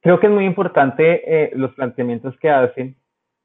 Creo 0.00 0.18
que 0.18 0.26
es 0.26 0.32
muy 0.32 0.46
importante 0.46 1.22
eh, 1.26 1.50
los 1.54 1.74
planteamientos 1.74 2.34
que 2.40 2.48
hacen 2.48 2.96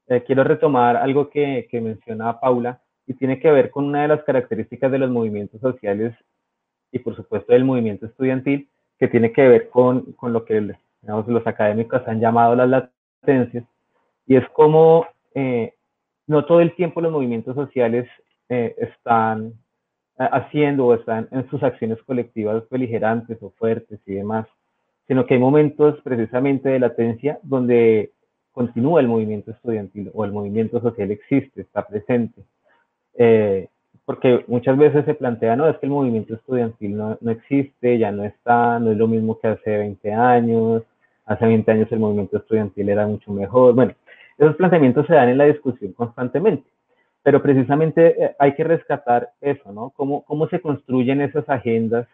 eh, 0.08 0.22
quiero 0.24 0.44
retomar 0.44 0.96
algo 0.96 1.30
que, 1.30 1.66
que 1.68 1.98
Paula 2.40 2.80
y 3.06 3.14
tiene 3.14 3.40
que 3.40 3.50
ver 3.50 3.70
con 3.70 3.84
una 3.84 4.02
de 4.02 4.08
las 4.08 4.22
características 4.22 4.92
de 4.92 4.98
los 4.98 5.10
movimientos 5.10 5.60
sociales 5.60 6.14
y 6.92 7.00
por 7.00 7.16
supuesto 7.16 7.52
del 7.52 7.64
movimiento 7.64 8.06
estudiantil, 8.06 8.68
que 8.98 9.08
tiene 9.08 9.32
que 9.32 9.48
ver 9.48 9.68
con, 9.68 10.12
con 10.12 10.32
lo 10.32 10.44
que 10.44 10.76
los 11.06 11.46
académicos 11.46 12.02
han 12.06 12.20
llamado 12.20 12.54
las 12.56 12.90
latencias, 13.22 13.64
y 14.26 14.36
es 14.36 14.48
como 14.50 15.06
eh, 15.34 15.74
no 16.26 16.44
todo 16.44 16.60
el 16.60 16.74
tiempo 16.74 17.00
los 17.00 17.12
movimientos 17.12 17.54
sociales 17.54 18.08
eh, 18.48 18.74
están 18.78 19.54
haciendo 20.18 20.86
o 20.86 20.94
están 20.94 21.28
en 21.30 21.48
sus 21.50 21.62
acciones 21.62 22.02
colectivas 22.04 22.62
beligerantes 22.70 23.36
o 23.42 23.50
fuertes 23.50 24.00
y 24.06 24.14
demás, 24.14 24.46
sino 25.06 25.26
que 25.26 25.34
hay 25.34 25.40
momentos 25.40 26.00
precisamente 26.02 26.70
de 26.70 26.80
latencia 26.80 27.38
donde 27.42 28.12
continúa 28.52 29.00
el 29.00 29.08
movimiento 29.08 29.50
estudiantil 29.50 30.10
o 30.14 30.24
el 30.24 30.32
movimiento 30.32 30.80
social 30.80 31.10
existe, 31.10 31.60
está 31.60 31.86
presente. 31.86 32.42
Eh, 33.18 33.68
porque 34.06 34.44
muchas 34.46 34.78
veces 34.78 35.04
se 35.04 35.14
plantea, 35.14 35.56
no, 35.56 35.68
es 35.68 35.76
que 35.78 35.86
el 35.86 35.92
movimiento 35.92 36.34
estudiantil 36.34 36.96
no, 36.96 37.18
no, 37.20 37.30
existe, 37.32 37.98
ya 37.98 38.12
no 38.12 38.24
está, 38.24 38.78
no 38.78 38.92
es 38.92 38.96
lo 38.96 39.08
mismo 39.08 39.38
que 39.38 39.48
hace 39.48 39.76
20 39.76 40.12
años, 40.12 40.82
hace 41.26 41.46
20 41.46 41.70
años 41.70 41.92
el 41.92 41.98
movimiento 41.98 42.36
estudiantil 42.38 42.88
era 42.88 43.06
mucho 43.06 43.30
mejor. 43.32 43.74
Bueno, 43.74 43.92
esos 44.38 44.56
planteamientos 44.56 45.06
se 45.06 45.14
dan 45.14 45.28
en 45.28 45.38
la 45.38 45.44
discusión 45.44 45.92
constantemente, 45.92 46.68
pero 47.22 47.42
precisamente 47.42 48.24
eh, 48.24 48.36
hay 48.38 48.54
que 48.54 48.64
rescatar 48.64 49.30
eso, 49.40 49.72
¿no? 49.72 49.90
Cómo, 49.90 50.24
cómo 50.24 50.48
se 50.48 50.60
construyen 50.60 51.20
esas 51.20 51.48
agendas 51.48 52.06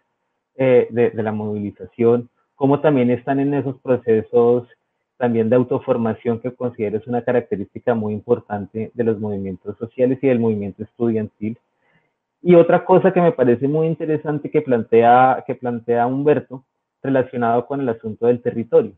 eh, 0.57 0.88
de, 0.90 1.11
de 1.11 1.22
la 1.22 1.33
movilización, 1.33 2.29
cómo 2.55 2.81
también 2.81 3.11
están 3.11 3.40
en 3.40 3.55
esos 3.55 3.79
procesos 3.81 4.68
también 5.16 5.48
de 5.48 5.57
autoformación 5.57 6.40
que 6.40 6.51
considero 6.51 6.98
es 6.98 7.07
una 7.07 7.22
característica 7.22 7.94
muy 7.94 8.12
importante 8.12 8.90
de 8.92 9.05
los 9.05 9.20
movimientos 9.20 9.79
sociales 9.79 10.18
y 10.20 10.27
del 10.27 10.40
movimiento 10.40 10.83
estudiantil 10.83 11.57
y 12.42 12.57
otra 12.57 12.85
cosa 12.85 13.12
que 13.12 13.20
me 13.20 13.31
parece 13.31 13.68
muy 13.68 13.87
interesante 13.87 14.51
que 14.51 14.62
plantea, 14.62 15.44
que 15.46 15.55
plantea 15.55 16.09
Humberto 16.09 16.64
relacionado 17.01 17.66
con 17.66 17.81
el 17.81 17.88
asunto 17.88 18.27
del 18.27 18.42
territorio. 18.42 18.92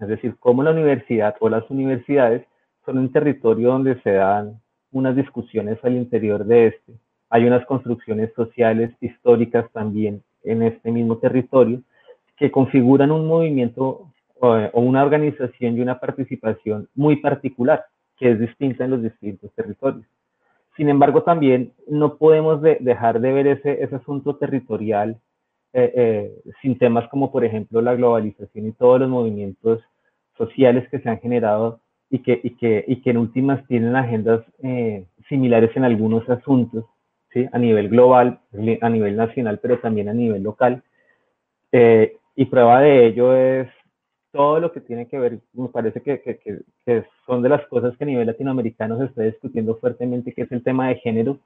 Es 0.00 0.08
decir, 0.08 0.36
cómo 0.38 0.62
la 0.62 0.70
universidad 0.70 1.34
o 1.40 1.48
las 1.48 1.68
universidades 1.70 2.46
son 2.84 2.98
un 2.98 3.12
territorio 3.12 3.68
donde 3.68 4.00
se 4.02 4.12
dan 4.12 4.60
unas 4.92 5.16
discusiones 5.16 5.78
al 5.82 5.96
interior 5.96 6.44
de 6.44 6.68
este. 6.68 6.92
Hay 7.30 7.44
unas 7.44 7.66
construcciones 7.66 8.32
sociales 8.34 8.90
históricas 9.00 9.70
también 9.72 10.22
en 10.44 10.62
este 10.62 10.90
mismo 10.90 11.18
territorio 11.18 11.82
que 12.36 12.50
configuran 12.50 13.10
un 13.10 13.26
movimiento 13.26 14.10
o, 14.40 14.48
o 14.48 14.80
una 14.80 15.02
organización 15.02 15.76
y 15.76 15.80
una 15.80 15.98
participación 15.98 16.88
muy 16.94 17.16
particular, 17.16 17.84
que 18.16 18.30
es 18.30 18.40
distinta 18.40 18.84
en 18.84 18.92
los 18.92 19.02
distintos 19.02 19.52
territorios. 19.54 20.06
Sin 20.76 20.88
embargo, 20.88 21.24
también 21.24 21.72
no 21.88 22.16
podemos 22.18 22.62
dejar 22.62 23.20
de 23.20 23.32
ver 23.32 23.46
ese 23.48 23.88
asunto 23.92 24.36
territorial 24.36 25.18
eh, 25.74 25.92
eh, 25.94 26.32
sin 26.62 26.78
temas 26.78 27.08
como, 27.08 27.30
por 27.30 27.44
ejemplo, 27.44 27.82
la 27.82 27.94
globalización 27.94 28.68
y 28.68 28.72
todos 28.72 29.00
los 29.00 29.08
movimientos 29.08 29.82
sociales 30.36 30.88
que 30.90 30.98
se 31.00 31.10
han 31.10 31.20
generado 31.20 31.80
y 32.10 32.20
que, 32.20 32.40
y 32.42 32.56
que, 32.56 32.84
y 32.86 33.02
que 33.02 33.10
en 33.10 33.18
últimas 33.18 33.66
tienen 33.66 33.94
agendas 33.94 34.42
eh, 34.62 35.04
similares 35.28 35.76
en 35.76 35.84
algunos 35.84 36.28
asuntos, 36.30 36.86
¿sí? 37.32 37.46
a 37.52 37.58
nivel 37.58 37.90
global, 37.90 38.40
a 38.80 38.88
nivel 38.88 39.16
nacional, 39.16 39.58
pero 39.60 39.78
también 39.78 40.08
a 40.08 40.14
nivel 40.14 40.42
local. 40.42 40.82
y 41.70 42.44
prueba 42.46 42.80
de 42.80 43.06
ello 43.06 43.34
es 43.34 43.68
todo 44.32 44.60
lo 44.60 44.72
que 44.72 44.80
tiene 44.80 45.06
que 45.06 45.18
ver, 45.18 45.40
me 45.52 45.68
parece 45.68 46.00
que, 46.00 46.20
que, 46.22 46.38
que, 46.38 47.04
son 47.26 47.42
de 47.42 47.48
las 47.50 47.66
cosas 47.66 47.96
que 47.96 48.04
a 48.04 48.06
nivel 48.06 48.26
latinoamericano 48.26 48.98
se 48.98 49.04
está 49.04 49.22
discutiendo 49.22 49.76
fuertemente, 49.76 50.32
que 50.32 50.42
es 50.42 50.52
el 50.52 50.62
tema 50.62 50.88
de 50.88 50.96
género. 50.96 51.38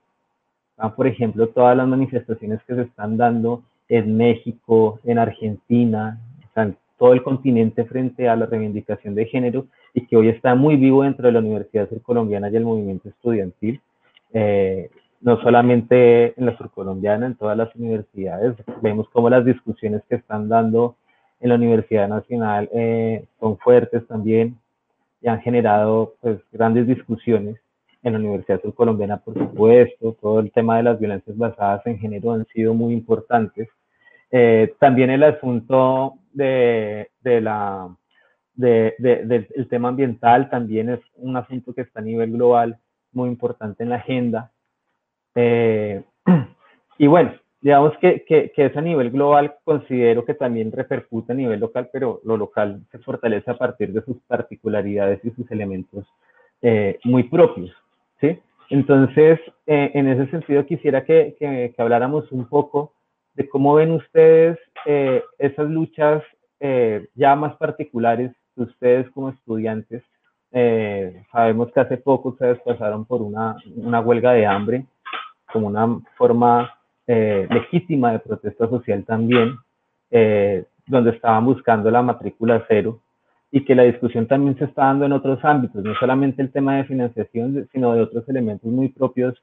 Ah, 0.76 0.94
por 0.94 1.06
ejemplo, 1.06 1.48
todas 1.48 1.76
las 1.76 1.88
manifestaciones 1.88 2.60
que 2.64 2.74
se 2.74 2.82
están 2.82 3.16
dando 3.16 3.62
en 3.92 4.16
México, 4.16 5.00
en 5.04 5.18
Argentina, 5.18 6.18
en 6.56 6.76
todo 6.96 7.12
el 7.12 7.22
continente 7.22 7.84
frente 7.84 8.26
a 8.26 8.36
la 8.36 8.46
reivindicación 8.46 9.14
de 9.14 9.26
género 9.26 9.66
y 9.92 10.06
que 10.06 10.16
hoy 10.16 10.28
está 10.28 10.54
muy 10.54 10.76
vivo 10.76 11.02
dentro 11.02 11.26
de 11.26 11.32
la 11.32 11.40
Universidad 11.40 11.90
Surcolombiana 11.90 12.48
y 12.48 12.56
el 12.56 12.64
movimiento 12.64 13.10
estudiantil. 13.10 13.82
Eh, 14.32 14.88
no 15.20 15.38
solamente 15.42 16.32
en 16.38 16.46
la 16.46 16.56
surcolombiana, 16.56 17.26
en 17.26 17.34
todas 17.34 17.56
las 17.56 17.74
universidades. 17.76 18.56
Vemos 18.80 19.08
cómo 19.12 19.28
las 19.28 19.44
discusiones 19.44 20.02
que 20.08 20.16
están 20.16 20.48
dando 20.48 20.96
en 21.40 21.50
la 21.50 21.56
Universidad 21.56 22.08
Nacional 22.08 22.70
eh, 22.72 23.26
son 23.38 23.58
fuertes 23.58 24.06
también 24.08 24.56
y 25.20 25.28
han 25.28 25.40
generado 25.42 26.14
pues, 26.22 26.38
grandes 26.50 26.86
discusiones 26.86 27.56
en 28.02 28.14
la 28.14 28.18
Universidad 28.18 28.62
Surcolombiana, 28.62 29.18
por 29.18 29.34
supuesto, 29.34 30.16
todo 30.20 30.40
el 30.40 30.50
tema 30.50 30.78
de 30.78 30.82
las 30.82 30.98
violencias 30.98 31.36
basadas 31.36 31.86
en 31.86 31.98
género 31.98 32.32
han 32.32 32.46
sido 32.46 32.72
muy 32.72 32.94
importantes. 32.94 33.68
Eh, 34.34 34.74
también 34.80 35.10
el 35.10 35.22
asunto 35.22 36.14
de, 36.32 37.10
de 37.20 37.40
la, 37.42 37.94
de, 38.54 38.94
de, 38.98 39.24
del 39.26 39.68
tema 39.68 39.88
ambiental 39.88 40.48
también 40.48 40.88
es 40.88 41.00
un 41.16 41.36
asunto 41.36 41.74
que 41.74 41.82
está 41.82 42.00
a 42.00 42.02
nivel 42.02 42.32
global 42.32 42.78
muy 43.12 43.28
importante 43.28 43.82
en 43.82 43.90
la 43.90 43.96
agenda. 43.96 44.50
Eh, 45.34 46.02
y 46.98 47.06
bueno, 47.06 47.34
digamos 47.60 47.92
que, 47.98 48.24
que, 48.24 48.52
que, 48.56 48.66
es 48.66 48.76
a 48.76 48.80
nivel 48.80 49.10
global, 49.10 49.54
considero 49.64 50.24
que 50.24 50.32
también 50.32 50.72
repercute 50.72 51.32
a 51.32 51.36
nivel 51.36 51.60
local, 51.60 51.90
pero 51.92 52.22
lo 52.24 52.38
local 52.38 52.80
se 52.90 52.98
fortalece 53.00 53.50
a 53.50 53.58
partir 53.58 53.92
de 53.92 54.02
sus 54.02 54.16
particularidades 54.22 55.22
y 55.24 55.30
sus 55.32 55.50
elementos 55.50 56.06
eh, 56.62 56.98
muy 57.04 57.24
propios, 57.24 57.70
¿sí? 58.18 58.38
Entonces, 58.70 59.38
en 59.66 60.08
ese 60.08 60.30
sentido, 60.30 60.64
quisiera 60.64 61.04
que, 61.04 61.36
que, 61.38 61.74
habláramos 61.76 62.32
un 62.32 62.48
poco 62.48 62.94
de 63.34 63.48
cómo 63.48 63.74
ven 63.74 63.92
ustedes 63.92 64.58
eh, 64.86 65.22
esas 65.38 65.68
luchas 65.68 66.22
eh, 66.64 67.08
ya 67.16 67.34
más 67.34 67.56
particulares 67.56 68.30
de 68.54 68.62
ustedes 68.62 69.10
como 69.10 69.30
estudiantes. 69.30 70.04
Eh, 70.52 71.24
sabemos 71.32 71.72
que 71.72 71.80
hace 71.80 71.96
poco 71.96 72.28
ustedes 72.28 72.60
pasaron 72.64 73.04
por 73.04 73.20
una, 73.20 73.56
una 73.74 74.00
huelga 74.00 74.32
de 74.32 74.46
hambre 74.46 74.86
como 75.52 75.66
una 75.66 76.00
forma 76.16 76.72
eh, 77.06 77.48
legítima 77.50 78.12
de 78.12 78.20
protesta 78.20 78.68
social 78.68 79.04
también, 79.04 79.56
donde 80.86 81.10
estaban 81.10 81.46
buscando 81.46 81.90
la 81.90 82.02
matrícula 82.02 82.64
cero 82.68 83.00
y 83.50 83.64
que 83.64 83.74
la 83.74 83.82
discusión 83.82 84.28
también 84.28 84.56
se 84.58 84.66
está 84.66 84.84
dando 84.84 85.06
en 85.06 85.12
otros 85.12 85.44
ámbitos, 85.44 85.82
no 85.82 85.94
solamente 85.96 86.42
el 86.42 86.52
tema 86.52 86.76
de 86.76 86.84
financiación, 86.84 87.68
sino 87.72 87.94
de 87.94 88.02
otros 88.02 88.28
elementos 88.28 88.70
muy 88.70 88.88
propios 88.88 89.34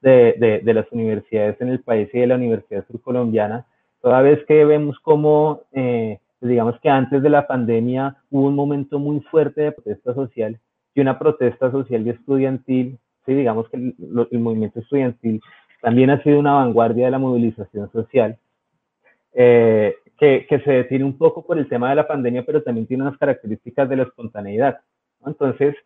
de, 0.00 0.60
las 0.64 0.90
universidades 0.92 1.60
en 1.60 1.68
el 1.68 1.80
país 1.80 2.08
y 2.12 2.20
de 2.20 2.26
la 2.26 2.36
Universidad 2.36 2.86
Surcolombiana, 2.86 3.66
toda 4.00 4.22
vez 4.22 4.44
que 4.46 4.64
vemos 4.64 4.98
cómo, 5.00 5.62
eh, 5.72 6.18
digamos 6.40 6.78
que 6.80 6.88
antes 6.88 7.22
de 7.22 7.30
la 7.30 7.46
pandemia 7.46 8.16
hubo 8.30 8.46
un 8.46 8.54
momento 8.54 8.98
muy 8.98 9.20
fuerte 9.20 9.62
de 9.62 9.72
protesta 9.72 10.14
social 10.14 10.58
y 10.94 11.00
una 11.00 11.18
protesta 11.18 11.70
social 11.70 12.06
y 12.06 12.10
estudiantil, 12.10 12.98
sí, 13.26 13.34
digamos 13.34 13.68
que 13.68 13.76
el, 13.76 13.94
el 14.30 14.38
movimiento 14.38 14.80
estudiantil 14.80 15.40
también 15.80 16.10
ha 16.10 16.22
sido 16.22 16.38
una 16.38 16.54
vanguardia 16.54 17.06
de 17.06 17.10
la 17.10 17.18
movilización 17.18 17.90
social, 17.92 18.38
eh, 19.34 19.96
que, 20.18 20.46
se 20.64 20.70
detiene 20.70 21.04
un 21.04 21.16
poco 21.16 21.44
por 21.46 21.58
el 21.58 21.68
tema 21.68 21.90
de 21.90 21.96
la 21.96 22.08
pandemia, 22.08 22.44
pero 22.44 22.62
también 22.62 22.86
tiene 22.86 23.04
unas 23.04 23.16
características 23.18 23.88
de 23.88 23.96
la 23.96 24.02
espontaneidad. 24.02 24.80
Entonces, 25.24 25.76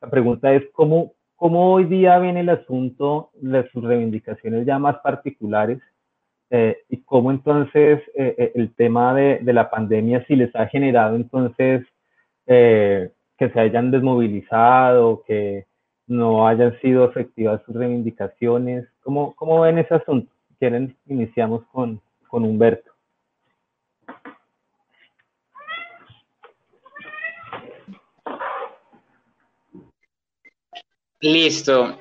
la 0.00 0.08
pregunta 0.08 0.52
es, 0.54 0.62
¿cómo, 0.72 1.12
¿cómo 1.42 1.72
hoy 1.72 1.86
día 1.86 2.20
viene 2.20 2.38
el 2.38 2.50
asunto 2.50 3.30
de 3.34 3.68
sus 3.70 3.82
reivindicaciones 3.82 4.64
ya 4.64 4.78
más 4.78 4.98
particulares? 4.98 5.80
Eh, 6.50 6.76
y 6.88 6.98
cómo 6.98 7.32
entonces 7.32 8.00
eh, 8.14 8.34
eh 8.38 8.52
el 8.54 8.72
tema 8.76 9.12
de, 9.12 9.40
la 9.52 9.68
pandemia, 9.68 10.24
si 10.26 10.36
les 10.36 10.54
ha 10.54 10.68
generado 10.68 11.16
entonces 11.16 11.84
que 12.46 13.10
se 13.52 13.60
hayan 13.60 13.90
desmovilizado, 13.90 15.24
que 15.26 15.66
no 16.06 16.46
hayan 16.46 16.78
sido 16.80 17.06
efectivas 17.06 17.60
sus 17.66 17.74
reivindicaciones. 17.74 18.86
¿Cómo, 19.02 19.34
cómo 19.34 19.62
ven 19.62 19.78
ese 19.78 19.94
asunto? 19.94 20.32
Quieren, 20.60 20.96
iniciamos 21.06 21.64
con, 21.72 22.00
con 22.28 22.44
Humberto. 22.44 22.91
Listo. 31.22 31.98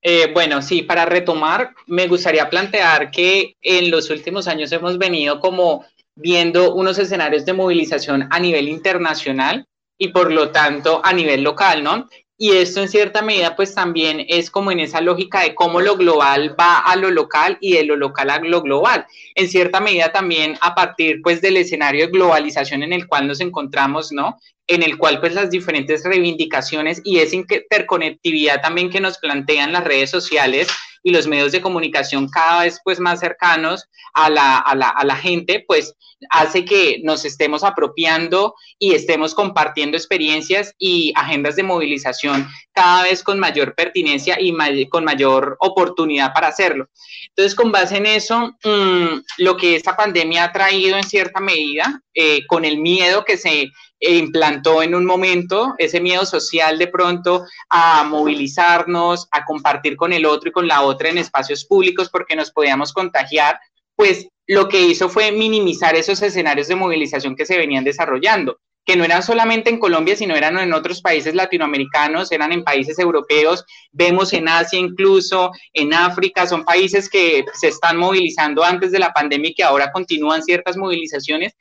Eh, 0.00 0.30
bueno, 0.32 0.62
sí, 0.62 0.82
para 0.82 1.04
retomar, 1.04 1.74
me 1.88 2.06
gustaría 2.06 2.48
plantear 2.48 3.10
que 3.10 3.56
en 3.60 3.90
los 3.90 4.08
últimos 4.10 4.46
años 4.46 4.70
hemos 4.70 4.96
venido 4.98 5.40
como 5.40 5.84
viendo 6.14 6.74
unos 6.74 6.98
escenarios 6.98 7.44
de 7.44 7.52
movilización 7.52 8.28
a 8.30 8.38
nivel 8.38 8.68
internacional 8.68 9.66
y 9.98 10.08
por 10.08 10.32
lo 10.32 10.50
tanto 10.50 11.00
a 11.04 11.12
nivel 11.12 11.42
local, 11.42 11.82
¿no? 11.82 12.08
Y 12.40 12.52
esto 12.52 12.80
en 12.80 12.88
cierta 12.88 13.20
medida 13.20 13.56
pues 13.56 13.74
también 13.74 14.24
es 14.28 14.48
como 14.48 14.70
en 14.70 14.78
esa 14.78 15.00
lógica 15.00 15.40
de 15.40 15.56
cómo 15.56 15.80
lo 15.80 15.96
global 15.96 16.54
va 16.58 16.78
a 16.78 16.94
lo 16.94 17.10
local 17.10 17.58
y 17.60 17.72
de 17.72 17.82
lo 17.82 17.96
local 17.96 18.30
a 18.30 18.38
lo 18.38 18.62
global. 18.62 19.06
En 19.34 19.48
cierta 19.48 19.80
medida 19.80 20.12
también 20.12 20.56
a 20.60 20.72
partir 20.72 21.20
pues 21.20 21.40
del 21.42 21.56
escenario 21.56 22.06
de 22.06 22.12
globalización 22.12 22.84
en 22.84 22.92
el 22.92 23.08
cual 23.08 23.26
nos 23.26 23.40
encontramos, 23.40 24.12
¿no? 24.12 24.38
En 24.68 24.84
el 24.84 24.98
cual 24.98 25.18
pues 25.18 25.34
las 25.34 25.50
diferentes 25.50 26.04
reivindicaciones 26.04 27.00
y 27.02 27.18
esa 27.18 27.34
interconectividad 27.34 28.62
también 28.62 28.88
que 28.88 29.00
nos 29.00 29.18
plantean 29.18 29.72
las 29.72 29.82
redes 29.82 30.10
sociales 30.10 30.68
y 31.08 31.10
los 31.10 31.26
medios 31.26 31.52
de 31.52 31.62
comunicación 31.62 32.28
cada 32.28 32.64
vez 32.64 32.80
pues 32.84 33.00
más 33.00 33.20
cercanos 33.20 33.88
a 34.12 34.28
la, 34.28 34.58
a 34.58 34.74
la, 34.74 34.90
a 34.90 35.04
la 35.06 35.16
gente, 35.16 35.64
pues 35.66 35.94
hace 36.28 36.66
que 36.66 37.00
nos 37.02 37.24
estemos 37.24 37.64
apropiando 37.64 38.54
y 38.78 38.92
estemos 38.92 39.34
compartiendo 39.34 39.96
experiencias 39.96 40.74
y 40.78 41.14
agendas 41.16 41.56
de 41.56 41.62
movilización 41.62 42.46
cada 42.74 43.04
vez 43.04 43.22
con 43.22 43.38
mayor 43.38 43.74
pertinencia 43.74 44.36
y 44.38 44.52
con 44.88 45.04
mayor 45.04 45.56
oportunidad 45.60 46.34
para 46.34 46.48
hacerlo. 46.48 46.88
Entonces, 47.28 47.54
con 47.54 47.72
base 47.72 47.96
en 47.96 48.06
eso, 48.06 48.54
mmm, 48.64 49.20
lo 49.38 49.56
que 49.56 49.76
esta 49.76 49.96
pandemia 49.96 50.44
ha 50.44 50.52
traído 50.52 50.98
en 50.98 51.04
cierta 51.04 51.40
medida, 51.40 52.02
eh, 52.12 52.46
con 52.48 52.66
el 52.66 52.78
miedo 52.78 53.24
que 53.24 53.38
se 53.38 53.70
implantó 54.00 54.82
en 54.82 54.94
un 54.94 55.04
momento, 55.04 55.74
ese 55.78 56.00
miedo 56.00 56.24
social 56.24 56.78
de 56.78 56.86
pronto 56.86 57.44
a 57.68 58.04
movilizarnos, 58.04 59.28
a 59.30 59.44
compartir 59.44 59.96
con 59.96 60.12
el 60.12 60.26
otro 60.26 60.50
y 60.50 60.52
con 60.52 60.68
la 60.68 60.82
otra 60.82 61.08
en 61.08 61.18
espacios 61.18 61.64
públicos 61.64 62.08
porque 62.10 62.36
nos 62.36 62.50
podíamos 62.50 62.92
contagiar, 62.92 63.58
pues 63.96 64.28
lo 64.46 64.68
que 64.68 64.80
hizo 64.80 65.08
fue 65.08 65.32
minimizar 65.32 65.94
esos 65.96 66.22
escenarios 66.22 66.68
de 66.68 66.76
movilización 66.76 67.36
que 67.36 67.46
se 67.46 67.58
venían 67.58 67.84
desarrollando 67.84 68.58
que 68.88 68.96
no 68.96 69.04
eran 69.04 69.22
solamente 69.22 69.68
en 69.68 69.78
Colombia, 69.78 70.16
sino 70.16 70.34
eran 70.34 70.58
en 70.58 70.72
otros 70.72 71.02
países 71.02 71.34
latinoamericanos, 71.34 72.32
eran 72.32 72.52
en 72.52 72.64
países 72.64 72.98
europeos, 72.98 73.66
vemos 73.92 74.32
en 74.32 74.48
Asia 74.48 74.78
incluso, 74.78 75.52
en 75.74 75.92
África, 75.92 76.46
son 76.46 76.64
países 76.64 77.10
que 77.10 77.44
se 77.52 77.68
están 77.68 77.98
movilizando 77.98 78.64
antes 78.64 78.90
de 78.90 78.98
la 78.98 79.12
pandemia 79.12 79.50
y 79.50 79.54
que 79.54 79.62
ahora 79.62 79.92
continúan 79.92 80.42
ciertas 80.42 80.78
movilizaciones 80.78 81.54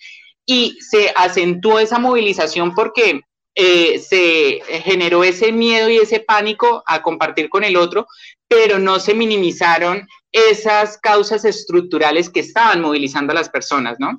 y 0.48 0.80
se 0.80 1.14
acentuó 1.16 1.78
esa 1.78 2.00
movilización 2.00 2.74
porque 2.74 3.22
eh, 3.54 4.00
se 4.00 4.62
generó 4.82 5.24
ese 5.24 5.52
miedo 5.52 5.90
y 5.90 5.98
ese 5.98 6.22
pánico 6.22 6.84
a 6.88 7.02
compartir 7.02 7.50
con 7.50 7.64
el 7.64 7.76
otro, 7.76 8.08
pero 8.48 8.80
no 8.80 9.00
se 9.00 9.14
minimizaron 9.14 10.08
esas 10.32 10.98
causas 10.98 11.44
estructurales 11.44 12.30
que 12.30 12.40
estaban 12.40 12.82
movilizando 12.82 13.32
a 13.32 13.36
las 13.36 13.50
personas, 13.50 13.98
¿no? 14.00 14.16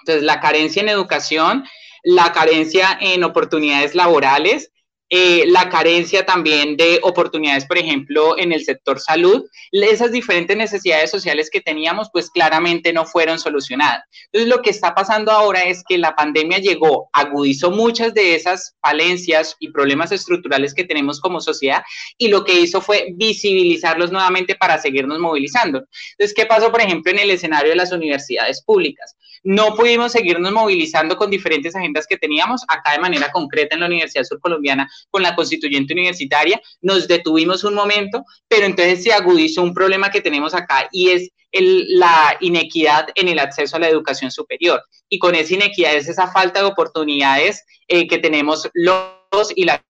Entonces, 0.00 0.24
la 0.24 0.40
carencia 0.40 0.82
en 0.82 0.88
educación, 0.88 1.64
la 2.02 2.32
carencia 2.32 2.98
en 3.00 3.22
oportunidades 3.22 3.94
laborales, 3.94 4.72
eh, 5.12 5.44
la 5.48 5.68
carencia 5.68 6.24
también 6.24 6.76
de 6.76 7.00
oportunidades, 7.02 7.66
por 7.66 7.78
ejemplo, 7.78 8.38
en 8.38 8.52
el 8.52 8.64
sector 8.64 9.00
salud, 9.00 9.44
esas 9.72 10.12
diferentes 10.12 10.56
necesidades 10.56 11.10
sociales 11.10 11.50
que 11.50 11.60
teníamos, 11.60 12.08
pues 12.12 12.30
claramente 12.30 12.92
no 12.92 13.04
fueron 13.04 13.40
solucionadas. 13.40 14.04
Entonces, 14.26 14.48
lo 14.48 14.62
que 14.62 14.70
está 14.70 14.94
pasando 14.94 15.32
ahora 15.32 15.64
es 15.64 15.82
que 15.86 15.98
la 15.98 16.14
pandemia 16.14 16.58
llegó, 16.58 17.10
agudizó 17.12 17.72
muchas 17.72 18.14
de 18.14 18.36
esas 18.36 18.76
falencias 18.80 19.56
y 19.58 19.72
problemas 19.72 20.12
estructurales 20.12 20.74
que 20.74 20.84
tenemos 20.84 21.20
como 21.20 21.40
sociedad 21.40 21.82
y 22.16 22.28
lo 22.28 22.44
que 22.44 22.60
hizo 22.60 22.80
fue 22.80 23.08
visibilizarlos 23.14 24.12
nuevamente 24.12 24.54
para 24.54 24.78
seguirnos 24.78 25.18
movilizando. 25.18 25.84
Entonces, 26.12 26.34
¿qué 26.34 26.46
pasó, 26.46 26.70
por 26.70 26.82
ejemplo, 26.82 27.10
en 27.10 27.18
el 27.18 27.30
escenario 27.30 27.70
de 27.70 27.76
las 27.76 27.90
universidades 27.90 28.62
públicas? 28.62 29.16
No 29.42 29.74
pudimos 29.74 30.12
seguirnos 30.12 30.52
movilizando 30.52 31.16
con 31.16 31.30
diferentes 31.30 31.74
agendas 31.74 32.06
que 32.06 32.18
teníamos. 32.18 32.62
Acá 32.68 32.92
de 32.92 32.98
manera 32.98 33.30
concreta 33.32 33.74
en 33.74 33.80
la 33.80 33.86
Universidad 33.86 34.24
Surcolombiana 34.24 34.88
con 35.10 35.22
la 35.22 35.34
constituyente 35.34 35.92
universitaria, 35.92 36.60
nos 36.80 37.08
detuvimos 37.08 37.64
un 37.64 37.74
momento, 37.74 38.24
pero 38.48 38.66
entonces 38.66 39.02
se 39.02 39.12
agudizó 39.12 39.62
un 39.62 39.74
problema 39.74 40.10
que 40.10 40.20
tenemos 40.20 40.54
acá 40.54 40.88
y 40.92 41.10
es 41.10 41.30
la 41.52 42.36
inequidad 42.40 43.08
en 43.14 43.28
el 43.28 43.38
acceso 43.38 43.76
a 43.76 43.80
la 43.80 43.88
educación 43.88 44.30
superior. 44.30 44.82
Y 45.08 45.18
con 45.18 45.34
esa 45.34 45.54
inequidad 45.54 45.94
es 45.94 46.08
esa 46.08 46.30
falta 46.30 46.60
de 46.60 46.66
oportunidades 46.66 47.64
eh, 47.88 48.06
que 48.06 48.18
tenemos 48.18 48.68
los 48.74 49.52
y 49.56 49.64
las 49.64 49.80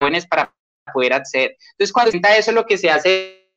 jóvenes 0.00 0.26
para 0.26 0.54
poder 0.92 1.12
acceder. 1.12 1.56
Entonces, 1.72 1.92
cuando 1.92 2.12
se 2.12 2.38
eso, 2.38 2.52
lo 2.52 2.66
que 2.66 2.78
se 2.78 2.90
hace 2.90 3.52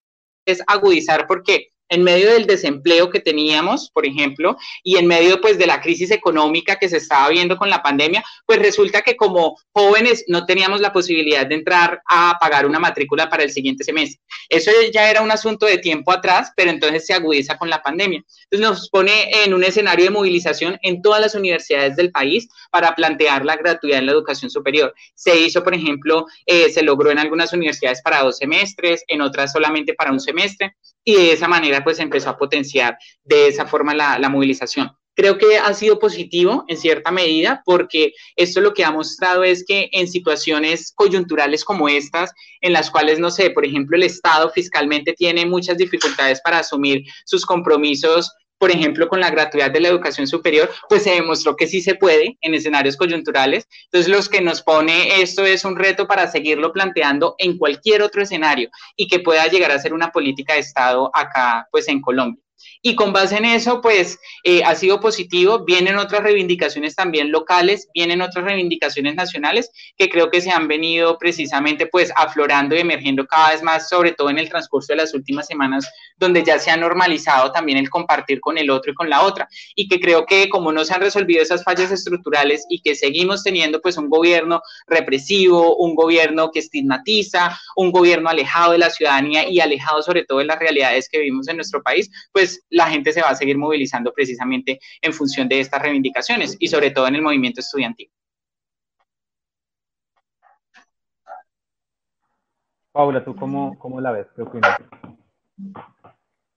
es 0.46 0.62
agudizar 0.68 1.28
porque 1.28 1.73
en 1.90 2.04
medio 2.04 2.32
del 2.32 2.46
desempleo 2.46 3.10
que 3.10 3.20
teníamos, 3.20 3.90
por 3.92 4.06
ejemplo, 4.06 4.58
y 4.84 4.98
en 4.98 5.08
medio 5.08 5.42
pues 5.42 5.58
de 5.58 5.68
la 5.68 5.82
crisis 5.82 6.12
económica 6.12 6.78
que 6.78 6.90
se 6.90 6.98
estaba 6.98 7.30
viendo 7.30 7.58
con 7.58 7.70
la 7.70 7.84
pandemia, 7.84 8.24
pues 8.46 8.60
resulta 8.60 9.02
que 9.02 9.16
como 9.16 9.58
jóvenes 9.72 10.26
no 10.28 10.46
teníamos 10.46 10.82
la 10.82 10.94
posibilidad 10.94 11.46
de 11.46 11.56
entrar 11.56 12.02
a 12.08 12.38
pagar 12.40 12.66
una 12.66 12.80
matrícula 12.80 13.30
para 13.30 13.44
el 13.44 13.52
siguiente 13.52 13.84
semestre. 13.84 14.22
Eso 14.50 14.72
ya 14.94 15.10
era 15.10 15.22
un 15.22 15.32
asunto 15.32 15.66
de 15.66 15.78
tiempo 15.78 16.12
atrás, 16.12 16.52
pero 16.56 16.72
entonces 16.72 17.06
se 17.06 17.14
agudiza 17.14 17.58
con 17.58 17.70
la 17.70 17.82
pandemia. 17.82 18.24
Entonces 18.50 18.80
nos 18.80 18.90
pone 18.90 19.44
en 19.44 19.54
un 19.54 19.64
escenario 19.64 20.06
de 20.06 20.12
movilización 20.12 20.78
en 20.82 21.02
todas 21.02 21.22
las 21.22 21.36
universidades 21.36 21.96
del 21.96 22.12
país 22.12 22.48
para 22.72 22.96
plantear 22.96 23.46
la 23.46 23.56
gratuidad 23.56 24.00
en 24.00 24.08
la 24.08 24.12
educación 24.12 24.50
superior. 24.50 24.94
Se 25.16 25.40
hizo, 25.40 25.64
por 25.64 25.74
ejemplo, 25.74 26.26
eh, 26.46 26.70
se 26.70 26.84
logró 26.84 27.12
en 27.12 27.20
algunas 27.20 27.54
universidades 27.54 28.02
para 28.02 28.22
dos 28.22 28.38
semestres, 28.38 29.04
en 29.08 29.22
otras 29.22 29.52
solamente 29.52 29.94
para 29.94 30.12
un 30.12 30.20
semestre 30.20 30.76
y 31.04 31.16
de 31.16 31.34
esa 31.34 31.48
manera 31.48 31.73
pues 31.82 32.00
empezó 32.00 32.30
a 32.30 32.38
potenciar 32.38 32.98
de 33.24 33.48
esa 33.48 33.66
forma 33.66 33.94
la, 33.94 34.20
la 34.20 34.28
movilización. 34.28 34.92
Creo 35.16 35.38
que 35.38 35.58
ha 35.58 35.74
sido 35.76 36.00
positivo 36.00 36.66
en 36.68 36.76
cierta 36.76 37.12
medida 37.12 37.62
porque 37.66 38.14
esto 38.36 38.62
lo 38.62 38.74
que 38.74 38.84
ha 38.84 38.92
mostrado 38.92 39.44
es 39.44 39.64
que 39.64 39.90
en 39.92 40.08
situaciones 40.08 40.92
coyunturales 40.96 41.64
como 41.64 41.88
estas, 41.88 42.32
en 42.62 42.74
las 42.74 42.90
cuales, 42.90 43.20
no 43.20 43.30
sé, 43.30 43.52
por 43.52 43.64
ejemplo, 43.64 43.96
el 43.96 44.04
Estado 44.04 44.50
fiscalmente 44.50 45.14
tiene 45.14 45.46
muchas 45.46 45.78
dificultades 45.78 46.42
para 46.42 46.60
asumir 46.60 47.04
sus 47.26 47.46
compromisos 47.46 48.32
por 48.64 48.72
ejemplo, 48.72 49.10
con 49.10 49.20
la 49.20 49.30
gratuidad 49.30 49.72
de 49.72 49.82
la 49.82 49.90
educación 49.90 50.26
superior, 50.26 50.70
pues 50.88 51.04
se 51.04 51.10
demostró 51.10 51.58
que 51.58 51.68
sí 51.68 51.82
se 51.82 51.96
puede 51.96 52.38
en 52.40 52.54
escenarios 52.54 52.96
coyunturales. 52.96 53.68
Entonces, 53.88 54.10
los 54.10 54.30
que 54.30 54.40
nos 54.40 54.62
pone 54.62 55.22
esto 55.22 55.44
es 55.44 55.66
un 55.66 55.76
reto 55.76 56.08
para 56.08 56.32
seguirlo 56.32 56.72
planteando 56.72 57.36
en 57.40 57.58
cualquier 57.58 58.02
otro 58.02 58.22
escenario 58.22 58.70
y 58.96 59.10
que 59.10 59.20
pueda 59.20 59.48
llegar 59.48 59.72
a 59.72 59.80
ser 59.80 59.94
una 59.94 60.14
política 60.14 60.54
de 60.54 60.62
Estado 60.62 61.12
acá, 61.14 61.68
pues 61.72 61.90
en 61.90 62.00
Colombia. 62.00 62.43
Y 62.82 62.96
con 62.96 63.14
base 63.14 63.38
en 63.38 63.46
eso, 63.46 63.82
pues 63.82 64.20
eh, 64.44 64.64
ha 64.64 64.76
sido 64.76 65.00
positivo. 65.00 65.64
Vienen 65.66 65.98
otras 65.98 66.24
reivindicaciones 66.24 66.96
también 66.96 67.32
locales, 67.32 67.88
vienen 67.94 68.22
otras 68.22 68.46
reivindicaciones 68.46 69.16
nacionales 69.16 69.72
que 69.98 70.10
creo 70.10 70.30
que 70.30 70.42
se 70.42 70.52
han 70.52 70.68
venido 70.68 71.18
precisamente 71.18 71.88
pues 71.88 72.12
aflorando 72.16 72.76
y 72.76 72.80
emergiendo 72.80 73.26
cada 73.26 73.52
vez 73.52 73.64
más, 73.64 73.90
sobre 73.90 74.12
todo 74.12 74.30
en 74.30 74.40
el 74.40 74.50
transcurso 74.50 74.94
de 74.94 74.98
las 74.98 75.14
últimas 75.14 75.48
semanas, 75.48 75.90
donde 76.18 76.44
ya 76.44 76.60
se 76.60 76.72
ha 76.72 76.78
normalizado 76.78 77.52
también 77.52 77.78
el 77.78 77.90
compartir 77.90 78.40
con 78.40 78.58
el 78.58 78.70
otro 78.70 78.92
y 78.92 78.96
con 78.96 79.10
la 79.10 79.24
otra. 79.24 79.48
Y 79.76 79.88
que 79.88 80.00
creo 80.00 80.26
que 80.26 80.50
como 80.50 80.72
no 80.72 80.86
se 80.86 80.94
han 80.94 81.02
resolvido 81.02 81.42
esas 81.42 81.64
fallas 81.64 81.92
estructurales 81.92 82.66
y 82.70 82.82
que 82.82 82.96
seguimos 82.96 83.44
teniendo 83.44 83.82
pues 83.82 83.98
un 83.98 84.10
gobierno 84.10 84.62
represivo, 84.88 85.76
un 85.78 85.96
gobierno 85.96 86.52
que 86.52 86.60
estigmatiza, 86.60 87.58
un 87.76 87.92
gobierno 87.92 88.30
alejado 88.30 88.74
de 88.74 88.78
la 88.78 88.90
ciudadanía 88.90 89.48
y 89.48 89.60
alejado 89.60 90.02
sobre 90.02 90.26
todo 90.26 90.40
de 90.40 90.46
las 90.46 90.60
realidades 90.60 91.10
que 91.10 91.20
vivimos 91.20 91.48
en 91.48 91.58
nuestro 91.58 91.82
país, 91.82 92.10
pues 92.32 92.53
la 92.70 92.88
gente 92.88 93.12
se 93.12 93.22
va 93.22 93.30
a 93.30 93.36
seguir 93.36 93.58
movilizando 93.58 94.14
precisamente 94.14 94.80
en 95.02 95.14
función 95.14 95.48
de 95.48 95.60
estas 95.60 95.82
reivindicaciones 95.82 96.56
y 96.60 96.68
sobre 96.68 96.92
todo 96.92 97.08
en 97.08 97.16
el 97.16 97.22
movimiento 97.22 97.62
estudiantil. 97.62 98.10
Paula, 102.94 103.24
¿tú 103.26 103.36
cómo, 103.36 103.78
cómo 103.80 104.00
la 104.00 104.12
ves? 104.12 104.28
¿Qué 104.36 104.44
opinas? 104.44 104.80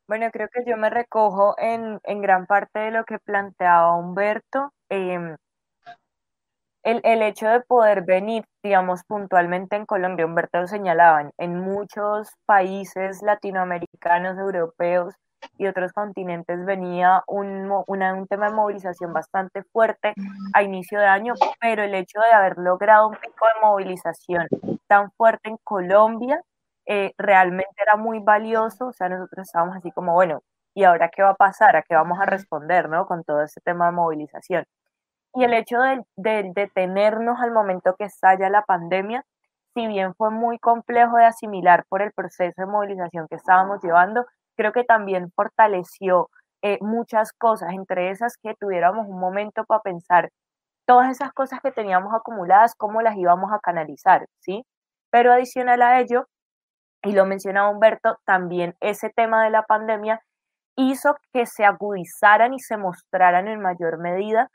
Bueno, 0.07 0.31
creo 0.31 0.49
que 0.53 0.65
yo 0.65 0.77
me 0.77 0.91
recojo 0.91 1.57
en, 1.59 1.99
en 2.05 2.21
gran 2.21 2.47
parte 2.47 2.79
de 2.79 2.91
lo 2.93 3.05
que 3.05 3.19
planteaba 3.19 3.97
Humberto. 3.97 4.73
Em, 4.91 5.37
el, 6.85 7.01
el, 7.05 7.23
hecho 7.23 7.49
de 7.49 7.61
poder 7.63 8.03
venir, 8.03 8.45
digamos, 8.63 9.03
puntualmente 9.05 9.75
en 9.77 9.87
Colombia, 9.87 10.27
Humberto 10.27 10.61
lo 10.61 10.67
señalaba, 10.69 11.31
en 11.39 11.59
muchos 11.59 12.31
países 12.45 13.23
latinoamericanos, 13.23 14.39
europeos, 14.39 15.15
y 15.59 15.67
otros 15.67 15.93
continentes 15.93 16.65
venía 16.65 17.23
un, 17.27 17.71
un 17.87 18.27
tema 18.29 18.49
de 18.49 18.55
movilización 18.55 19.13
bastante 19.13 19.63
fuerte 19.65 20.15
a 20.55 20.63
inicio 20.63 20.99
de 20.99 21.07
año, 21.07 21.35
pero 21.61 21.83
el 21.83 21.95
hecho 21.95 22.21
de 22.21 22.33
haber 22.33 22.59
logrado 22.59 23.09
un 23.09 23.17
pico 23.17 23.47
de 23.47 23.67
movilización 23.67 24.47
tan 24.87 25.11
fuerte 25.13 25.49
en 25.49 25.57
Colombia 25.65 26.41
eh, 26.87 27.13
realmente 27.19 27.75
era 27.79 27.97
muy 27.97 28.21
valioso, 28.21 28.89
o 28.89 28.93
sea, 28.93 29.09
nosotros 29.09 29.47
estábamos 29.47 29.77
así 29.77 29.91
como, 29.93 30.13
bueno, 30.15 30.43
¿y 30.75 30.85
ahora 30.85 31.11
qué 31.11 31.23
va 31.23 31.31
a 31.31 31.35
pasar? 31.35 31.77
¿A 31.77 31.83
qué 31.83 31.95
vamos 31.95 32.19
a 32.21 32.27
responder, 32.27 32.89
no? 32.89 33.07
Con 33.07 33.25
todo 33.25 33.43
este 33.43 33.61
tema 33.61 33.87
de 33.87 33.93
movilización. 33.93 34.65
Y 35.35 35.45
el 35.45 35.55
hecho 35.55 35.79
de, 35.81 36.03
de 36.17 36.53
detenernos 36.55 37.41
al 37.41 37.53
momento 37.53 37.95
que 37.99 38.05
estalla 38.05 38.51
la 38.51 38.63
pandemia, 38.63 39.25
si 39.75 39.87
bien 39.87 40.15
fue 40.15 40.31
muy 40.31 40.59
complejo 40.59 41.17
de 41.19 41.27
asimilar 41.27 41.85
por 41.89 42.03
el 42.03 42.13
proceso 42.13 42.55
de 42.63 42.67
movilización 42.67 43.29
que 43.29 43.37
estábamos 43.37 43.83
llevando, 43.83 44.27
creo 44.57 44.73
que 44.73 44.85
también 44.85 45.31
fortaleció 45.33 46.31
eh, 46.63 46.79
muchas 46.81 47.33
cosas, 47.33 47.73
entre 47.73 48.11
esas 48.11 48.37
que 48.43 48.55
tuviéramos 48.55 49.07
un 49.09 49.21
momento 49.21 49.65
para 49.65 49.83
pensar 49.83 50.31
todas 50.87 51.11
esas 51.11 51.33
cosas 51.33 51.61
que 51.61 51.73
teníamos 51.73 52.15
acumuladas, 52.15 52.75
cómo 52.77 53.03
las 53.03 53.17
íbamos 53.17 53.53
a 53.53 53.61
canalizar, 53.61 54.27
¿sí? 54.41 54.65
Pero 55.11 55.33
adicional 55.33 55.83
a 55.83 56.01
ello, 56.01 56.27
y 57.03 57.13
lo 57.13 57.27
mencionaba 57.27 57.71
Humberto, 57.71 58.19
también 58.25 58.75
ese 58.81 59.11
tema 59.11 59.45
de 59.45 59.51
la 59.51 59.63
pandemia 59.65 60.21
hizo 60.77 61.17
que 61.33 61.47
se 61.47 61.65
agudizaran 61.65 62.55
y 62.55 62.61
se 62.61 62.77
mostraran 62.77 63.49
en 63.49 63.61
mayor 63.61 63.99
medida 63.99 64.51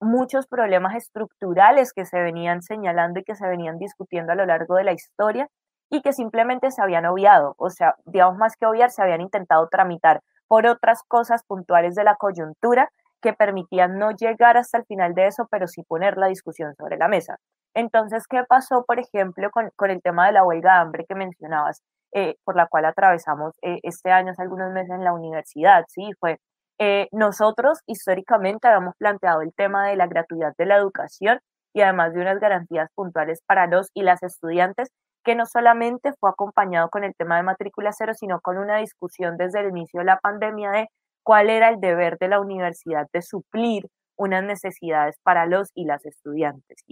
muchos 0.00 0.46
problemas 0.46 0.94
estructurales 0.94 1.92
que 1.92 2.04
se 2.04 2.20
venían 2.20 2.62
señalando 2.62 3.20
y 3.20 3.24
que 3.24 3.34
se 3.34 3.48
venían 3.48 3.78
discutiendo 3.78 4.32
a 4.32 4.36
lo 4.36 4.46
largo 4.46 4.76
de 4.76 4.84
la 4.84 4.92
historia 4.92 5.48
y 5.90 6.02
que 6.02 6.12
simplemente 6.12 6.70
se 6.70 6.82
habían 6.82 7.06
obviado, 7.06 7.54
o 7.58 7.70
sea, 7.70 7.94
digamos 8.04 8.38
más 8.38 8.56
que 8.56 8.66
obviar, 8.66 8.90
se 8.90 9.02
habían 9.02 9.20
intentado 9.20 9.68
tramitar 9.68 10.20
por 10.48 10.66
otras 10.66 11.02
cosas 11.08 11.42
puntuales 11.44 11.94
de 11.94 12.04
la 12.04 12.16
coyuntura 12.16 12.90
que 13.22 13.32
permitían 13.32 13.98
no 13.98 14.10
llegar 14.12 14.56
hasta 14.56 14.78
el 14.78 14.84
final 14.84 15.14
de 15.14 15.26
eso, 15.26 15.46
pero 15.50 15.66
sí 15.66 15.82
poner 15.82 16.16
la 16.18 16.28
discusión 16.28 16.74
sobre 16.76 16.96
la 16.96 17.08
mesa. 17.08 17.36
Entonces, 17.74 18.26
¿qué 18.28 18.44
pasó, 18.48 18.84
por 18.86 18.98
ejemplo, 19.00 19.50
con, 19.50 19.70
con 19.76 19.90
el 19.90 20.02
tema 20.02 20.26
de 20.26 20.32
la 20.32 20.44
huelga 20.44 20.74
de 20.74 20.80
hambre 20.80 21.04
que 21.08 21.14
mencionabas, 21.14 21.82
eh, 22.12 22.36
por 22.44 22.56
la 22.56 22.66
cual 22.68 22.84
atravesamos 22.84 23.54
eh, 23.62 23.80
este 23.82 24.10
año, 24.10 24.32
hace 24.32 24.42
algunos 24.42 24.72
meses 24.72 24.90
en 24.90 25.04
la 25.04 25.12
universidad? 25.12 25.84
Sí, 25.88 26.10
fue 26.20 26.38
eh, 26.78 27.08
nosotros 27.10 27.80
históricamente 27.86 28.68
habíamos 28.68 28.94
planteado 28.96 29.40
el 29.40 29.52
tema 29.54 29.86
de 29.88 29.96
la 29.96 30.06
gratuidad 30.06 30.52
de 30.58 30.66
la 30.66 30.76
educación 30.76 31.40
y 31.72 31.80
además 31.80 32.12
de 32.12 32.20
unas 32.20 32.38
garantías 32.38 32.90
puntuales 32.94 33.40
para 33.46 33.66
los 33.66 33.90
y 33.94 34.02
las 34.02 34.22
estudiantes, 34.22 34.90
que 35.26 35.34
no 35.34 35.44
solamente 35.44 36.12
fue 36.20 36.30
acompañado 36.30 36.88
con 36.88 37.02
el 37.02 37.12
tema 37.16 37.36
de 37.36 37.42
matrícula 37.42 37.90
cero, 37.92 38.14
sino 38.14 38.40
con 38.40 38.58
una 38.58 38.78
discusión 38.78 39.36
desde 39.36 39.60
el 39.60 39.70
inicio 39.70 39.98
de 40.00 40.06
la 40.06 40.20
pandemia 40.20 40.70
de 40.70 40.88
cuál 41.24 41.50
era 41.50 41.68
el 41.68 41.80
deber 41.80 42.16
de 42.18 42.28
la 42.28 42.40
universidad 42.40 43.08
de 43.12 43.22
suplir 43.22 43.88
unas 44.16 44.44
necesidades 44.44 45.16
para 45.24 45.46
los 45.46 45.70
y 45.74 45.84
las 45.84 46.06
estudiantes. 46.06 46.84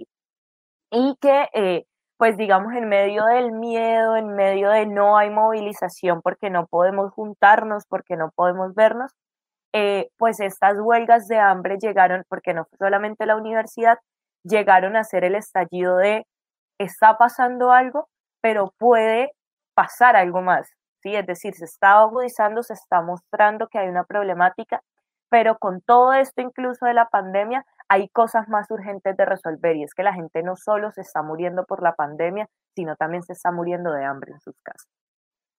Y 0.91 1.17
que, 1.21 1.49
eh, 1.55 1.85
pues 2.19 2.37
digamos, 2.37 2.73
en 2.75 2.89
medio 2.89 3.25
del 3.27 3.53
miedo, 3.53 4.17
en 4.17 4.35
medio 4.35 4.71
de 4.71 4.87
no 4.87 5.17
hay 5.17 5.31
movilización 5.31 6.21
porque 6.21 6.51
no 6.51 6.67
podemos 6.67 7.13
juntarnos, 7.13 7.85
porque 7.89 8.17
no 8.17 8.31
podemos 8.35 8.75
vernos, 8.75 9.13
eh, 9.73 10.09
pues 10.19 10.41
estas 10.41 10.75
huelgas 10.81 11.29
de 11.29 11.39
hambre 11.39 11.77
llegaron, 11.81 12.25
porque 12.29 12.53
no 12.53 12.67
solamente 12.79 13.27
la 13.27 13.37
universidad, 13.37 13.99
llegaron 14.45 14.97
a 14.97 15.05
ser 15.05 15.23
el 15.25 15.37
estallido 15.37 15.97
de 15.99 16.27
está 16.79 17.17
pasando 17.19 17.73
algo, 17.73 18.09
pero 18.45 18.75
puede 18.77 19.33
pasar 19.73 20.17
algo 20.17 20.43
más. 20.43 20.69
¿sí? 21.03 21.17
Es 21.17 21.27
decir, 21.27 21.55
se 21.55 21.65
está 21.65 22.01
agudizando, 22.01 22.63
se 22.63 22.75
está 22.75 23.01
mostrando 23.01 23.69
que 23.69 23.79
hay 23.79 23.89
una 23.89 24.05
problemática 24.05 24.83
pero 25.35 25.59
con 25.59 25.81
todo 25.81 26.13
esto, 26.13 26.43
incluso 26.43 26.87
de 26.87 26.95
la 26.95 27.09
pandemia, 27.09 27.67
hay 27.89 28.09
cosas 28.11 28.49
más 28.49 28.71
urgentes 28.71 29.17
de 29.17 29.25
resolver 29.25 29.75
y 29.75 29.83
es 29.83 29.93
que 29.93 30.05
la 30.05 30.15
gente 30.15 30.45
no 30.45 30.55
solo 30.55 30.93
se 30.93 31.01
está 31.01 31.23
muriendo 31.25 31.65
por 31.65 31.83
la 31.83 31.97
pandemia, 31.97 32.47
sino 32.77 32.95
también 32.95 33.25
se 33.25 33.33
está 33.33 33.51
muriendo 33.51 33.91
de 33.91 34.05
hambre 34.05 34.31
en 34.31 34.39
sus 34.39 34.55
casas. 34.63 34.87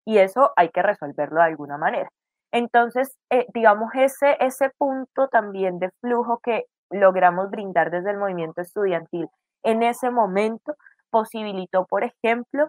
Y 0.05 0.19
eso 0.19 0.53
hay 0.55 0.69
que 0.69 0.81
resolverlo 0.81 1.41
de 1.41 1.47
alguna 1.47 1.77
manera. 1.77 2.07
Entonces, 2.53 3.17
eh, 3.29 3.47
digamos, 3.53 3.89
ese, 3.95 4.37
ese 4.39 4.69
punto 4.77 5.27
también 5.27 5.77
de 5.79 5.89
flujo 5.99 6.39
que 6.41 6.63
logramos 6.89 7.49
brindar 7.51 7.91
desde 7.91 8.11
el 8.11 8.17
movimiento 8.17 8.61
estudiantil 8.61 9.27
en 9.63 9.83
ese 9.83 10.09
momento 10.09 10.75
posibilitó, 11.15 11.85
por 11.85 12.03
ejemplo, 12.03 12.67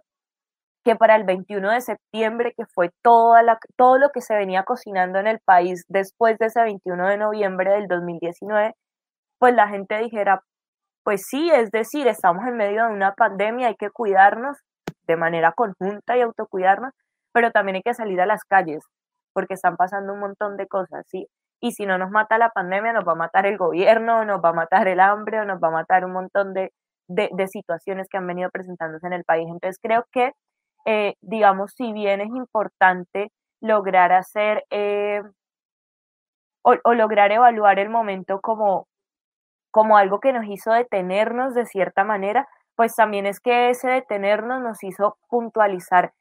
que 0.85 0.94
para 0.94 1.16
el 1.16 1.24
21 1.24 1.72
de 1.72 1.80
septiembre, 1.80 2.54
que 2.56 2.64
fue 2.72 2.90
toda 3.02 3.42
la, 3.42 3.59
todo 3.76 3.98
lo 3.98 4.11
que 4.11 4.20
se 4.20 4.37
venía 4.37 4.62
cocinando 4.62 5.18
en 5.18 5.26
el 5.26 5.40
país 5.40 5.85
después 5.88 6.38
de 6.38 6.46
ese 6.46 6.62
21 6.62 7.09
de 7.09 7.16
noviembre 7.16 7.72
del 7.72 7.88
2019, 7.88 8.74
pues 9.40 9.52
la 9.52 9.66
gente 9.66 9.98
dijera, 9.98 10.42
pues 11.04 11.24
sí, 11.28 11.50
es 11.50 11.72
decir, 11.72 12.06
estamos 12.06 12.46
en 12.46 12.56
medio 12.56 12.87
de 12.87 12.92
una 12.92 13.14
pandemia, 13.14 13.66
hay 13.66 13.74
que 13.74 13.90
cuidarnos 13.90 14.59
de 15.09 15.16
manera 15.16 15.52
conjunta 15.52 16.16
y 16.16 16.20
autocuidarnos, 16.20 16.92
pero 17.32 17.50
también 17.50 17.76
hay 17.76 17.82
que 17.82 17.94
salir 17.94 18.20
a 18.20 18.26
las 18.26 18.44
calles, 18.44 18.85
porque 19.35 19.54
están 19.54 19.76
pasando 19.76 20.12
un 20.12 20.20
montón 20.20 20.56
de 20.56 20.68
cosas, 20.68 21.04
¿sí? 21.09 21.26
Y 21.61 21.72
si 21.72 21.85
no 21.85 21.98
nos 21.98 22.12
mata 22.12 22.38
la 22.38 22.50
pandemia, 22.50 22.92
nos 22.92 23.04
va 23.04 23.12
a 23.12 23.16
matar 23.16 23.44
el 23.46 23.59
gobierno, 23.59 24.24
nos 24.24 24.40
va 24.40 24.50
a 24.50 24.52
matar 24.52 24.87
el 24.87 25.00
hambre, 25.00 25.44
nos 25.46 25.59
va 25.61 25.66
a 25.66 25.72
matar 25.72 26.04
un 26.04 26.12
montón 26.12 26.54
de, 26.54 26.70
de, 27.08 27.30
de 27.32 27.48
situaciones 27.48 28.08
que 28.08 28.18
han 28.18 28.26
venido 28.26 28.50
presentándose 28.50 29.06
en 29.06 29.12
el 29.14 29.24
país. 29.24 29.46
Entonces 29.48 29.78
creo 29.82 30.06
que 30.12 30.32
eh, 30.86 31.16
digamos, 31.20 31.72
si 31.76 31.92
bien 31.92 32.20
es 32.20 32.28
importante 32.28 33.32
lograr 33.60 34.12
hacer 34.12 34.64
eh, 34.70 35.20
o, 36.62 36.94
lograr 36.94 37.32
evaluar 37.32 37.80
el 37.80 37.88
momento 37.90 38.40
como, 38.40 38.86
como 39.72 39.96
algo 39.98 40.20
que 40.20 40.32
nos 40.32 40.46
hizo 40.46 40.72
detenernos 40.72 41.54
de 41.54 41.66
cierta 41.66 42.04
manera, 42.04 42.48
pues 42.76 42.94
también 42.94 43.26
es 43.26 43.40
que 43.40 43.70
ese 43.70 43.88
detenernos 43.88 44.62
nos 44.62 44.84
hizo 44.84 45.18
puntualizar 45.28 46.12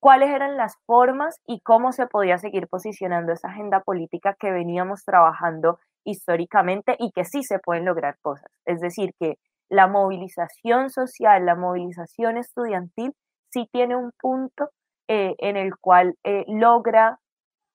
cuáles 0.00 0.30
eran 0.30 0.56
las 0.56 0.76
formas 0.86 1.36
y 1.46 1.60
cómo 1.60 1.92
se 1.92 2.06
podía 2.06 2.38
seguir 2.38 2.66
posicionando 2.68 3.32
esa 3.32 3.48
agenda 3.48 3.80
política 3.80 4.34
que 4.38 4.50
veníamos 4.50 5.04
trabajando 5.04 5.78
históricamente 6.04 6.96
y 6.98 7.12
que 7.12 7.24
sí 7.24 7.44
se 7.44 7.60
pueden 7.60 7.84
lograr 7.84 8.16
cosas. 8.22 8.50
Es 8.64 8.80
decir, 8.80 9.12
que 9.20 9.36
la 9.70 9.86
movilización 9.86 10.90
social, 10.90 11.46
la 11.46 11.54
movilización 11.54 12.36
estudiantil 12.36 13.12
sí 13.50 13.68
tiene 13.72 13.96
un 13.96 14.10
punto 14.20 14.70
eh, 15.08 15.34
en 15.38 15.56
el 15.56 15.76
cual 15.78 16.14
eh, 16.24 16.44
logra 16.48 17.18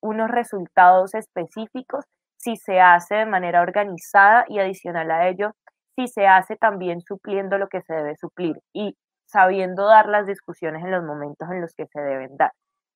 unos 0.01 0.29
resultados 0.29 1.15
específicos 1.15 2.05
si 2.37 2.57
se 2.57 2.79
hace 2.79 3.15
de 3.15 3.25
manera 3.25 3.61
organizada 3.61 4.45
y 4.47 4.59
adicional 4.59 5.09
a 5.09 5.27
ello, 5.27 5.51
si 5.95 6.07
se 6.07 6.27
hace 6.27 6.57
también 6.57 7.01
supliendo 7.01 7.57
lo 7.57 7.67
que 7.67 7.81
se 7.81 7.93
debe 7.93 8.15
suplir 8.17 8.57
y 8.73 8.95
sabiendo 9.25 9.87
dar 9.87 10.07
las 10.07 10.27
discusiones 10.27 10.83
en 10.83 10.91
los 10.91 11.03
momentos 11.03 11.49
en 11.49 11.61
los 11.61 11.73
que 11.73 11.87
se 11.87 12.01
deben 12.01 12.37
dar. 12.37 12.51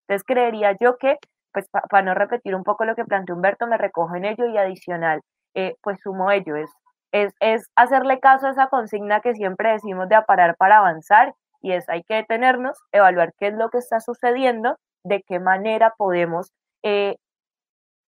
Entonces 0.08 0.24
creería 0.26 0.76
yo 0.80 0.98
que, 0.98 1.16
pues 1.52 1.68
para 1.90 2.04
no 2.04 2.14
repetir 2.14 2.56
un 2.56 2.64
poco 2.64 2.86
lo 2.86 2.96
que 2.96 3.06
planteó 3.06 3.36
Humberto, 3.36 3.66
me 3.68 3.78
recojo 3.78 4.16
en 4.16 4.26
ello 4.26 4.46
y 4.46 4.58
adicional, 4.58 5.22
eh, 5.56 5.76
pues 5.82 6.00
sumo 6.02 6.32
ello, 6.32 6.56
es, 6.56 6.70
es, 7.12 7.34
es 7.40 7.70
hacerle 7.76 8.20
caso 8.20 8.48
a 8.48 8.52
esa 8.52 8.68
consigna 8.68 9.22
que 9.22 9.36
siempre 9.36 9.72
decimos 9.72 10.10
de 10.10 10.16
aparar 10.16 10.56
para 10.58 10.78
avanzar 10.78 11.34
y 11.62 11.74
es 11.74 11.88
hay 11.90 12.04
que 12.04 12.16
detenernos, 12.16 12.78
evaluar 12.92 13.34
qué 13.38 13.48
es 13.48 13.54
lo 13.54 13.70
que 13.70 13.80
está 13.80 14.00
sucediendo, 14.00 14.78
de 15.04 15.24
qué 15.28 15.40
manera 15.40 15.94
podemos, 15.98 16.52
eh, 16.84 17.16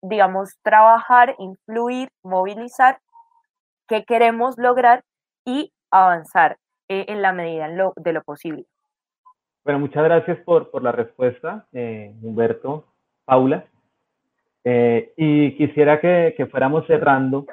digamos, 0.01 0.57
trabajar, 0.63 1.35
influir, 1.37 2.09
movilizar, 2.23 2.99
qué 3.87 4.03
queremos 4.03 4.57
lograr 4.57 5.03
y 5.45 5.71
avanzar 5.91 6.57
eh, 6.87 7.05
en 7.09 7.21
la 7.21 7.33
medida 7.33 7.67
de 7.95 8.13
lo 8.13 8.23
posible. 8.23 8.65
Bueno, 9.63 9.79
muchas 9.79 10.03
gracias 10.03 10.39
por, 10.39 10.71
por 10.71 10.81
la 10.81 10.91
respuesta, 10.91 11.67
eh, 11.71 12.15
Humberto, 12.21 12.85
Paula. 13.25 13.65
y 14.63 15.55
quisiera 15.57 15.99
que, 15.99 16.33
que 16.35 16.45
fuéramos 16.47 16.87
cerrando 16.87 17.45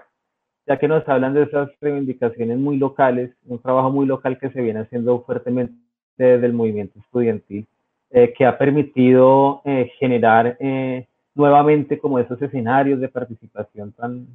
ya 0.68 0.78
que 0.78 0.86
nos 0.86 1.08
hablan 1.08 1.32
de 1.32 1.44
esas 1.44 1.70
reivindicaciones 1.80 2.58
muy 2.58 2.76
locales, 2.76 3.30
un 3.46 3.58
trabajo 3.58 3.90
muy 3.90 4.06
local 4.06 4.38
que 4.38 4.50
se 4.50 4.60
viene 4.60 4.80
haciendo 4.80 5.22
fuertemente 5.22 5.74
del 6.18 6.52
movimiento 6.52 6.98
estudiantil, 6.98 7.66
eh, 8.10 8.34
que 8.36 8.44
ha 8.44 8.58
permitido 8.58 9.62
eh, 9.64 9.90
generar 9.98 10.58
eh, 10.60 11.06
nuevamente 11.34 11.98
como 11.98 12.18
esos 12.18 12.40
escenarios 12.42 13.00
de 13.00 13.08
participación 13.08 13.92
tan, 13.92 14.26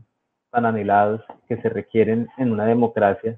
tan 0.49 0.65
anhelados 0.65 1.21
que 1.47 1.57
se 1.57 1.69
requieren 1.69 2.27
en 2.37 2.51
una 2.51 2.65
democracia. 2.65 3.37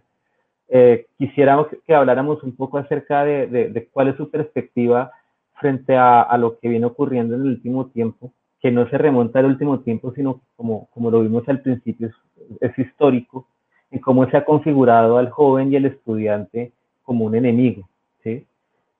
quisiéramos 1.17 1.67
que 1.85 1.93
habláramos 1.93 2.43
un 2.43 2.55
poco 2.55 2.77
acerca 2.77 3.25
de, 3.25 3.47
de, 3.47 3.87
cuál 3.91 4.07
es 4.07 4.15
su 4.15 4.29
perspectiva 4.31 5.11
frente 5.59 5.95
a, 5.95 6.21
a, 6.21 6.37
lo 6.37 6.57
que 6.59 6.69
viene 6.69 6.85
ocurriendo 6.85 7.35
en 7.35 7.41
el 7.41 7.47
último 7.47 7.87
tiempo, 7.87 8.31
que 8.61 8.71
no 8.71 8.89
se 8.89 8.97
remonta 8.97 9.39
al 9.39 9.45
último 9.45 9.79
tiempo, 9.81 10.13
sino 10.13 10.41
como, 10.55 10.87
como 10.93 11.11
lo 11.11 11.21
vimos 11.21 11.47
al 11.47 11.61
principio, 11.61 12.07
es, 12.07 12.15
es 12.61 12.77
histórico, 12.77 13.47
en 13.91 13.99
cómo 13.99 14.29
se 14.29 14.37
ha 14.37 14.45
configurado 14.45 15.17
al 15.17 15.29
joven 15.29 15.71
y 15.71 15.77
al 15.77 15.85
estudiante 15.85 16.71
como 17.03 17.25
un 17.25 17.35
enemigo. 17.35 17.87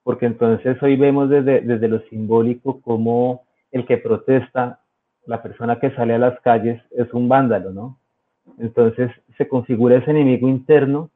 Porque 0.03 0.27
entonces 0.27 0.81
hoy 0.83 0.97
vemos 0.97 1.31
desde, 1.31 1.61
desde 1.61 1.87
lo 1.87 1.99
simbólico 2.01 2.79
como 2.81 3.41
el 3.71 3.87
que 3.87 3.97
protesta, 3.97 4.79
la 5.25 5.41
persona 5.41 5.79
que 5.79 5.89
sale 5.95 6.13
a 6.13 6.19
las 6.19 6.39
calles 6.41 6.79
es 6.91 7.11
un 7.11 7.27
vándalo, 7.27 7.71
¿no? 7.71 7.97
Entonces 8.59 9.09
se 9.35 9.47
configura 9.47 9.97
ese 9.97 10.11
enemigo 10.11 10.47
interno 10.47 11.09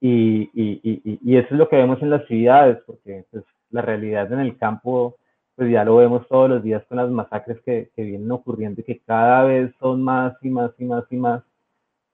y, 0.00 0.48
y, 0.54 1.18
y, 1.22 1.36
eso 1.36 1.48
es 1.50 1.58
lo 1.58 1.68
que 1.68 1.76
vemos 1.76 2.00
en 2.00 2.08
las 2.10 2.26
ciudades, 2.26 2.78
porque 2.86 3.24
pues, 3.30 3.44
la 3.70 3.82
realidad 3.82 4.32
en 4.32 4.40
el 4.40 4.56
campo, 4.56 5.16
pues 5.56 5.70
ya 5.70 5.84
lo 5.84 5.96
vemos 5.96 6.28
todos 6.28 6.50
los 6.50 6.62
días 6.62 6.84
con 6.86 6.98
las 6.98 7.10
masacres 7.10 7.58
que, 7.62 7.90
vienen 7.96 8.30
ocurriendo 8.30 8.82
y 8.82 8.84
que 8.84 9.00
cada 9.00 9.44
vez 9.44 9.74
son 9.80 10.02
más 10.02 10.34
y 10.42 10.50
más 10.50 10.70
y 10.78 10.84
más 10.84 11.04
y 11.10 11.16
más. 11.16 11.42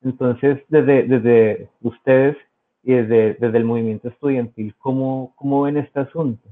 Entonces, 0.02 0.62
desde, 0.68 1.68
ustedes, 1.80 2.36
y 2.84 2.94
desde, 2.94 3.36
el 3.40 3.64
movimiento 3.64 4.08
estudiantil, 4.08 4.74
¿cómo, 4.78 5.32
cómo 5.36 5.62
ven 5.62 5.76
este 5.76 6.00
asunto? 6.00 6.48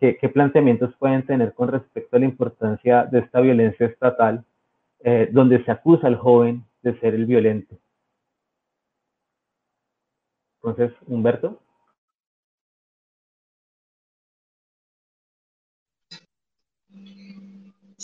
¿Qué, 0.00 0.16
¿Qué, 0.16 0.28
planteamientos 0.28 0.94
pueden 0.96 1.24
tener 1.24 1.54
con 1.54 1.68
respecto 1.68 2.16
a 2.16 2.20
la 2.20 2.26
importancia 2.26 3.04
de 3.04 3.20
esta 3.20 3.40
violencia 3.40 3.86
estatal, 3.86 4.44
eh, 5.00 5.28
donde 5.32 5.64
se 5.64 5.70
acusa 5.70 6.08
al 6.08 6.16
joven 6.16 6.64
de 6.82 6.98
ser 6.98 7.14
el 7.14 7.26
violento? 7.26 7.76
Entonces, 10.62 10.92
Humberto. 11.06 11.60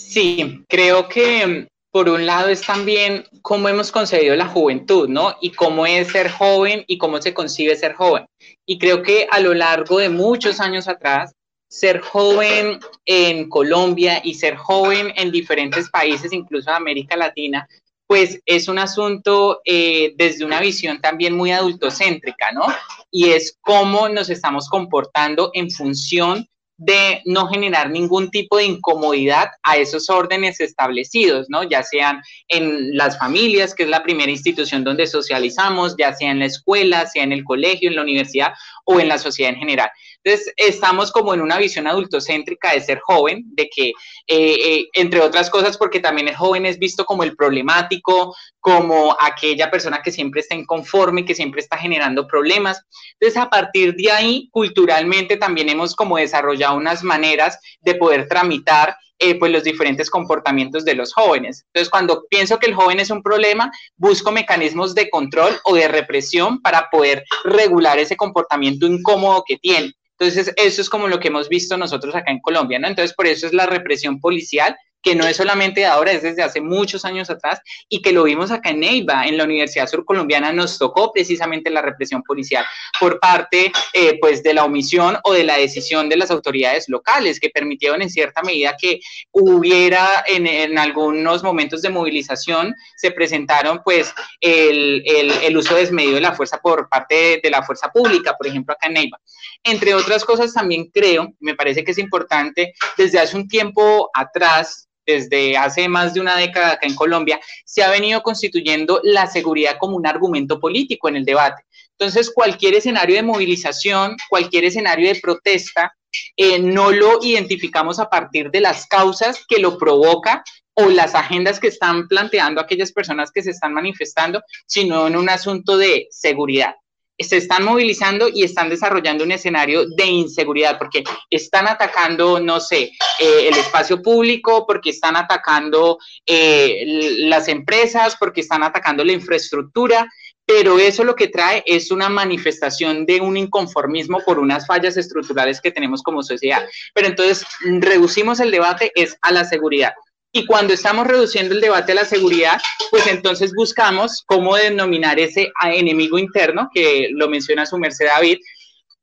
Sí, 0.09 0.65
creo 0.67 1.07
que 1.07 1.67
por 1.91 2.09
un 2.09 2.25
lado 2.25 2.49
es 2.49 2.61
también 2.61 3.25
cómo 3.41 3.69
hemos 3.69 3.91
concebido 3.91 4.35
la 4.35 4.47
juventud, 4.47 5.07
¿no? 5.07 5.35
Y 5.41 5.51
cómo 5.51 5.85
es 5.85 6.07
ser 6.09 6.29
joven 6.29 6.83
y 6.87 6.97
cómo 6.97 7.21
se 7.21 7.33
concibe 7.33 7.75
ser 7.75 7.93
joven. 7.93 8.25
Y 8.65 8.79
creo 8.79 9.03
que 9.03 9.27
a 9.29 9.39
lo 9.39 9.53
largo 9.53 9.99
de 9.99 10.09
muchos 10.09 10.59
años 10.59 10.87
atrás, 10.87 11.33
ser 11.69 11.99
joven 11.99 12.79
en 13.05 13.49
Colombia 13.49 14.21
y 14.23 14.33
ser 14.33 14.55
joven 14.55 15.13
en 15.15 15.31
diferentes 15.31 15.89
países, 15.89 16.33
incluso 16.33 16.69
en 16.69 16.75
América 16.77 17.15
Latina, 17.15 17.67
pues 18.07 18.41
es 18.45 18.67
un 18.67 18.79
asunto 18.79 19.61
eh, 19.63 20.13
desde 20.17 20.43
una 20.43 20.59
visión 20.59 20.99
también 20.99 21.35
muy 21.35 21.51
adultocéntrica, 21.51 22.51
¿no? 22.51 22.65
Y 23.09 23.29
es 23.29 23.57
cómo 23.61 24.09
nos 24.09 24.29
estamos 24.29 24.67
comportando 24.67 25.51
en 25.53 25.71
función 25.71 26.47
de 26.83 27.21
no 27.25 27.47
generar 27.47 27.91
ningún 27.91 28.31
tipo 28.31 28.57
de 28.57 28.65
incomodidad 28.65 29.49
a 29.61 29.77
esos 29.77 30.09
órdenes 30.09 30.59
establecidos, 30.59 31.45
¿no? 31.47 31.61
Ya 31.61 31.83
sean 31.83 32.23
en 32.47 32.97
las 32.97 33.19
familias, 33.19 33.75
que 33.75 33.83
es 33.83 33.89
la 33.89 34.01
primera 34.01 34.31
institución 34.31 34.83
donde 34.83 35.05
socializamos, 35.05 35.95
ya 35.95 36.11
sea 36.15 36.31
en 36.31 36.39
la 36.39 36.45
escuela, 36.45 37.05
sea 37.05 37.23
en 37.23 37.33
el 37.33 37.43
colegio, 37.43 37.87
en 37.87 37.97
la 37.97 38.01
universidad 38.01 38.53
o 38.85 38.99
en 38.99 39.09
la 39.09 39.19
sociedad 39.19 39.53
en 39.53 39.59
general. 39.59 39.91
Entonces, 40.23 40.53
estamos 40.55 41.11
como 41.11 41.33
en 41.33 41.41
una 41.41 41.57
visión 41.57 41.87
adultocéntrica 41.87 42.73
de 42.73 42.81
ser 42.81 42.99
joven, 42.99 43.43
de 43.55 43.69
que, 43.73 43.89
eh, 43.89 43.93
eh, 44.27 44.89
entre 44.93 45.21
otras 45.21 45.49
cosas, 45.49 45.77
porque 45.77 45.99
también 45.99 46.27
el 46.27 46.35
joven 46.35 46.65
es 46.65 46.77
visto 46.77 47.05
como 47.05 47.23
el 47.23 47.35
problemático, 47.35 48.35
como 48.59 49.15
aquella 49.19 49.71
persona 49.71 50.01
que 50.03 50.11
siempre 50.11 50.41
está 50.41 50.55
inconforme, 50.55 51.25
que 51.25 51.35
siempre 51.35 51.61
está 51.61 51.77
generando 51.77 52.27
problemas. 52.27 52.81
Entonces, 53.19 53.41
a 53.41 53.49
partir 53.49 53.95
de 53.95 54.11
ahí, 54.11 54.49
culturalmente 54.51 55.37
también 55.37 55.69
hemos 55.69 55.95
como 55.95 56.17
desarrollado 56.17 56.77
unas 56.77 57.03
maneras 57.03 57.57
de 57.81 57.95
poder 57.95 58.27
tramitar 58.27 58.95
eh, 59.23 59.37
pues 59.37 59.51
los 59.51 59.63
diferentes 59.63 60.09
comportamientos 60.09 60.83
de 60.83 60.95
los 60.95 61.13
jóvenes. 61.13 61.63
Entonces, 61.67 61.91
cuando 61.91 62.25
pienso 62.27 62.57
que 62.57 62.65
el 62.65 62.73
joven 62.73 62.99
es 62.99 63.11
un 63.11 63.21
problema, 63.21 63.71
busco 63.95 64.31
mecanismos 64.31 64.95
de 64.95 65.11
control 65.11 65.59
o 65.63 65.75
de 65.75 65.87
represión 65.87 66.59
para 66.59 66.89
poder 66.91 67.23
regular 67.43 67.99
ese 67.99 68.17
comportamiento 68.17 68.87
incómodo 68.87 69.43
que 69.45 69.57
tiene. 69.57 69.93
Entonces, 70.21 70.53
eso 70.55 70.81
es 70.81 70.89
como 70.89 71.07
lo 71.07 71.19
que 71.19 71.29
hemos 71.29 71.49
visto 71.49 71.77
nosotros 71.77 72.13
acá 72.13 72.29
en 72.29 72.41
Colombia, 72.41 72.77
¿no? 72.77 72.87
Entonces, 72.87 73.15
por 73.15 73.25
eso 73.25 73.47
es 73.47 73.53
la 73.53 73.65
represión 73.65 74.19
policial 74.19 74.77
que 75.01 75.15
no 75.15 75.25
es 75.27 75.37
solamente 75.37 75.85
ahora, 75.85 76.11
es 76.11 76.21
desde 76.21 76.43
hace 76.43 76.61
muchos 76.61 77.05
años 77.05 77.29
atrás 77.29 77.59
y 77.89 78.01
que 78.01 78.11
lo 78.11 78.23
vimos 78.23 78.51
acá 78.51 78.69
en 78.69 78.81
Neiva, 78.81 79.25
en 79.25 79.37
la 79.37 79.43
Universidad 79.43 79.87
Surcolombiana 79.87 80.51
nos 80.51 80.77
tocó 80.77 81.11
precisamente 81.11 81.69
la 81.69 81.81
represión 81.81 82.23
policial 82.23 82.65
por 82.99 83.19
parte 83.19 83.71
eh, 83.93 84.17
pues 84.19 84.43
de 84.43 84.53
la 84.53 84.65
omisión 84.65 85.17
o 85.23 85.33
de 85.33 85.43
la 85.43 85.57
decisión 85.57 86.09
de 86.09 86.17
las 86.17 86.31
autoridades 86.31 86.87
locales 86.87 87.39
que 87.39 87.49
permitieron 87.49 88.01
en 88.01 88.09
cierta 88.09 88.41
medida 88.41 88.75
que 88.79 88.99
hubiera 89.31 90.23
en, 90.27 90.47
en 90.47 90.77
algunos 90.77 91.43
momentos 91.43 91.81
de 91.81 91.89
movilización 91.89 92.75
se 92.95 93.11
presentaron 93.11 93.81
pues 93.83 94.13
el, 94.39 95.03
el, 95.05 95.31
el, 95.31 95.57
uso 95.57 95.75
desmedido 95.75 96.15
de 96.15 96.21
la 96.21 96.33
fuerza 96.33 96.59
por 96.61 96.89
parte 96.89 97.15
de, 97.15 97.39
de 97.43 97.49
la 97.49 97.63
fuerza 97.63 97.89
pública, 97.89 98.35
por 98.37 98.47
ejemplo 98.47 98.73
acá 98.73 98.87
en 98.87 98.93
Neiva. 98.93 99.19
Entre 99.63 99.93
otras 99.93 100.25
cosas 100.25 100.53
también 100.53 100.89
creo, 100.91 101.33
me 101.39 101.55
parece 101.55 101.83
que 101.83 101.91
es 101.91 101.97
importante, 101.97 102.73
desde 102.97 103.19
hace 103.19 103.35
un 103.37 103.47
tiempo 103.47 104.09
atrás, 104.13 104.89
desde 105.13 105.57
hace 105.57 105.87
más 105.87 106.13
de 106.13 106.21
una 106.21 106.37
década 106.37 106.73
acá 106.73 106.87
en 106.87 106.95
Colombia, 106.95 107.39
se 107.65 107.83
ha 107.83 107.89
venido 107.89 108.21
constituyendo 108.21 108.99
la 109.03 109.27
seguridad 109.27 109.77
como 109.79 109.95
un 109.95 110.07
argumento 110.07 110.59
político 110.59 111.09
en 111.09 111.17
el 111.17 111.25
debate. 111.25 111.63
Entonces, 111.97 112.31
cualquier 112.33 112.75
escenario 112.75 113.15
de 113.15 113.23
movilización, 113.23 114.15
cualquier 114.29 114.65
escenario 114.65 115.07
de 115.07 115.19
protesta, 115.19 115.93
eh, 116.35 116.59
no 116.59 116.91
lo 116.91 117.19
identificamos 117.21 117.99
a 117.99 118.09
partir 118.09 118.51
de 118.51 118.61
las 118.61 118.87
causas 118.87 119.45
que 119.47 119.59
lo 119.59 119.77
provoca 119.77 120.43
o 120.73 120.89
las 120.89 121.15
agendas 121.15 121.59
que 121.59 121.67
están 121.67 122.07
planteando 122.07 122.59
aquellas 122.59 122.91
personas 122.91 123.31
que 123.31 123.43
se 123.43 123.51
están 123.51 123.73
manifestando, 123.73 124.41
sino 124.65 125.07
en 125.07 125.15
un 125.15 125.29
asunto 125.29 125.77
de 125.77 126.07
seguridad 126.09 126.75
se 127.23 127.37
están 127.37 127.63
movilizando 127.63 128.27
y 128.27 128.43
están 128.43 128.69
desarrollando 128.69 129.23
un 129.23 129.31
escenario 129.31 129.85
de 129.85 130.05
inseguridad, 130.05 130.77
porque 130.77 131.03
están 131.29 131.67
atacando, 131.67 132.39
no 132.39 132.59
sé, 132.59 132.91
eh, 133.19 133.47
el 133.47 133.57
espacio 133.57 134.01
público, 134.01 134.65
porque 134.65 134.89
están 134.89 135.15
atacando 135.15 135.97
eh, 136.25 136.83
las 137.19 137.47
empresas, 137.47 138.15
porque 138.19 138.41
están 138.41 138.63
atacando 138.63 139.03
la 139.03 139.13
infraestructura, 139.13 140.07
pero 140.45 140.79
eso 140.79 141.03
lo 141.03 141.15
que 141.15 141.29
trae 141.29 141.63
es 141.65 141.91
una 141.91 142.09
manifestación 142.09 143.05
de 143.05 143.21
un 143.21 143.37
inconformismo 143.37 144.19
por 144.25 144.37
unas 144.37 144.67
fallas 144.67 144.97
estructurales 144.97 145.61
que 145.61 145.71
tenemos 145.71 146.03
como 146.03 146.23
sociedad. 146.23 146.65
Pero 146.93 147.07
entonces 147.07 147.45
reducimos 147.61 148.39
el 148.39 148.51
debate 148.51 148.91
es 148.95 149.17
a 149.21 149.31
la 149.31 149.45
seguridad. 149.45 149.93
Y 150.33 150.45
cuando 150.45 150.73
estamos 150.73 151.07
reduciendo 151.07 151.53
el 151.53 151.61
debate 151.61 151.91
a 151.91 151.95
la 151.95 152.05
seguridad, 152.05 152.61
pues 152.89 153.05
entonces 153.07 153.53
buscamos 153.53 154.23
cómo 154.25 154.55
denominar 154.55 155.19
ese 155.19 155.51
enemigo 155.63 156.17
interno, 156.17 156.69
que 156.73 157.09
lo 157.11 157.27
menciona 157.27 157.65
su 157.65 157.77
merced 157.77 158.05
David, 158.05 158.37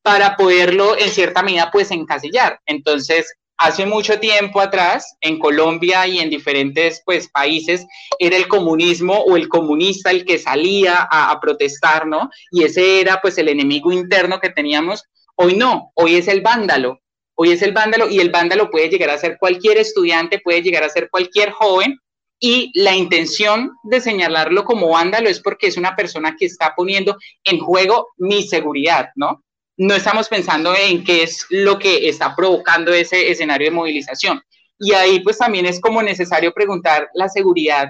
para 0.02 0.36
poderlo 0.36 0.96
en 0.96 1.10
cierta 1.10 1.42
medida 1.42 1.70
pues 1.70 1.90
encasillar. 1.90 2.60
Entonces, 2.64 3.30
hace 3.58 3.84
mucho 3.84 4.18
tiempo 4.18 4.60
atrás, 4.60 5.16
en 5.20 5.38
Colombia 5.38 6.06
y 6.06 6.18
en 6.18 6.30
diferentes 6.30 7.02
pues 7.04 7.28
países, 7.28 7.84
era 8.18 8.36
el 8.36 8.48
comunismo 8.48 9.14
o 9.14 9.36
el 9.36 9.48
comunista 9.48 10.10
el 10.10 10.24
que 10.24 10.38
salía 10.38 11.06
a, 11.10 11.38
protestar, 11.40 12.06
¿no? 12.06 12.30
Y 12.50 12.64
ese 12.64 13.00
era 13.00 13.20
pues 13.20 13.36
el 13.36 13.48
enemigo 13.48 13.92
interno 13.92 14.40
que 14.40 14.48
teníamos. 14.48 15.02
Hoy 15.34 15.56
no, 15.56 15.92
hoy 15.94 16.16
es 16.16 16.26
el 16.28 16.40
vándalo, 16.40 17.00
Hoy 17.40 17.52
es 17.52 17.62
el 17.62 17.70
vándalo 17.70 18.08
y 18.08 18.18
el 18.18 18.30
vándalo 18.30 18.68
puede 18.68 18.88
llegar 18.88 19.10
a 19.10 19.18
ser 19.18 19.38
cualquier 19.38 19.78
estudiante, 19.78 20.40
puede 20.40 20.60
llegar 20.60 20.82
a 20.82 20.88
ser 20.88 21.08
cualquier 21.08 21.52
joven 21.52 21.96
y 22.40 22.72
la 22.74 22.96
intención 22.96 23.76
de 23.84 24.00
señalarlo 24.00 24.64
como 24.64 24.88
vándalo 24.88 25.28
es 25.28 25.38
porque 25.38 25.68
es 25.68 25.76
una 25.76 25.94
persona 25.94 26.34
que 26.36 26.46
está 26.46 26.74
poniendo 26.76 27.16
en 27.44 27.60
juego 27.60 28.08
mi 28.16 28.42
seguridad, 28.42 29.10
¿no? 29.14 29.44
No 29.76 29.94
estamos 29.94 30.28
pensando 30.28 30.74
en 30.74 31.04
qué 31.04 31.22
es 31.22 31.46
lo 31.50 31.78
que 31.78 32.08
está 32.08 32.34
provocando 32.34 32.92
ese 32.92 33.30
escenario 33.30 33.68
de 33.68 33.76
movilización. 33.76 34.42
Y 34.76 34.94
ahí 34.94 35.20
pues 35.20 35.38
también 35.38 35.66
es 35.66 35.80
como 35.80 36.02
necesario 36.02 36.52
preguntar 36.52 37.08
la 37.14 37.28
seguridad, 37.28 37.86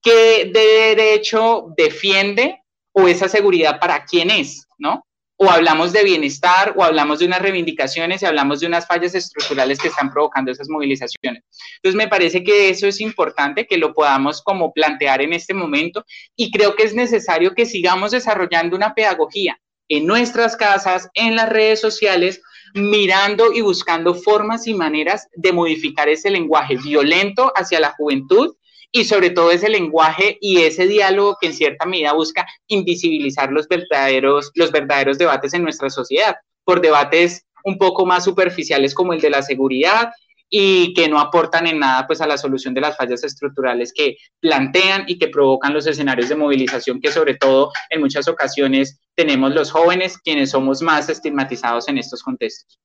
¿qué 0.00 0.52
de 0.54 0.94
derecho 0.94 1.74
defiende 1.76 2.62
o 2.92 3.08
esa 3.08 3.28
seguridad 3.28 3.80
para 3.80 4.04
quién 4.04 4.30
es, 4.30 4.68
¿no? 4.78 5.04
O 5.40 5.48
hablamos 5.48 5.92
de 5.92 6.02
bienestar 6.02 6.74
o 6.76 6.82
hablamos 6.82 7.20
de 7.20 7.26
unas 7.26 7.40
reivindicaciones 7.40 8.20
y 8.20 8.26
hablamos 8.26 8.58
de 8.58 8.66
unas 8.66 8.86
fallas 8.86 9.14
estructurales 9.14 9.78
que 9.78 9.88
están 9.88 10.12
provocando 10.12 10.50
esas 10.50 10.68
movilizaciones. 10.68 11.44
Entonces 11.76 11.96
me 11.96 12.08
parece 12.08 12.42
que 12.42 12.68
eso 12.68 12.88
es 12.88 13.00
importante 13.00 13.66
que 13.66 13.78
lo 13.78 13.94
podamos 13.94 14.42
como 14.42 14.72
plantear 14.72 15.22
en 15.22 15.32
este 15.32 15.54
momento 15.54 16.04
y 16.36 16.50
creo 16.50 16.74
que 16.74 16.82
es 16.82 16.94
necesario 16.94 17.54
que 17.54 17.66
sigamos 17.66 18.10
desarrollando 18.10 18.76
una 18.76 18.94
pedagogía 18.94 19.58
en 19.88 20.06
nuestras 20.06 20.56
casas, 20.56 21.08
en 21.14 21.36
las 21.36 21.48
redes 21.48 21.80
sociales, 21.80 22.42
mirando 22.74 23.52
y 23.52 23.60
buscando 23.60 24.14
formas 24.14 24.66
y 24.66 24.74
maneras 24.74 25.28
de 25.34 25.52
modificar 25.52 26.08
ese 26.08 26.30
lenguaje 26.30 26.76
violento 26.76 27.52
hacia 27.54 27.80
la 27.80 27.92
juventud 27.92 28.54
y 28.92 29.04
sobre 29.04 29.30
todo 29.30 29.50
ese 29.50 29.68
lenguaje 29.68 30.38
y 30.40 30.62
ese 30.62 30.86
diálogo 30.86 31.36
que 31.40 31.48
en 31.48 31.54
cierta 31.54 31.86
medida 31.86 32.12
busca 32.12 32.46
invisibilizar 32.68 33.52
los 33.52 33.68
verdaderos, 33.68 34.50
los 34.54 34.72
verdaderos 34.72 35.18
debates 35.18 35.54
en 35.54 35.62
nuestra 35.62 35.90
sociedad, 35.90 36.36
por 36.64 36.80
debates 36.80 37.46
un 37.64 37.78
poco 37.78 38.06
más 38.06 38.24
superficiales 38.24 38.94
como 38.94 39.12
el 39.12 39.20
de 39.20 39.30
la 39.30 39.42
seguridad 39.42 40.10
y 40.50 40.94
que 40.94 41.08
no 41.08 41.18
aportan 41.18 41.66
en 41.66 41.78
nada 41.78 42.06
pues 42.06 42.20
a 42.20 42.26
la 42.26 42.38
solución 42.38 42.72
de 42.72 42.80
las 42.80 42.96
fallas 42.96 43.22
estructurales 43.22 43.92
que 43.92 44.16
plantean 44.40 45.04
y 45.06 45.18
que 45.18 45.28
provocan 45.28 45.74
los 45.74 45.86
escenarios 45.86 46.30
de 46.30 46.36
movilización 46.36 47.00
que 47.00 47.12
sobre 47.12 47.34
todo 47.34 47.70
en 47.90 48.00
muchas 48.00 48.28
ocasiones 48.28 48.98
tenemos 49.14 49.54
los 49.54 49.70
jóvenes 49.70 50.16
quienes 50.18 50.50
somos 50.50 50.80
más 50.80 51.08
estigmatizados 51.10 51.88
en 51.88 51.98
estos 51.98 52.22
contextos. 52.22 52.78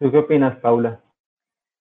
¿Tú 0.00 0.12
qué 0.12 0.18
opinas, 0.18 0.56
Paula? 0.60 1.00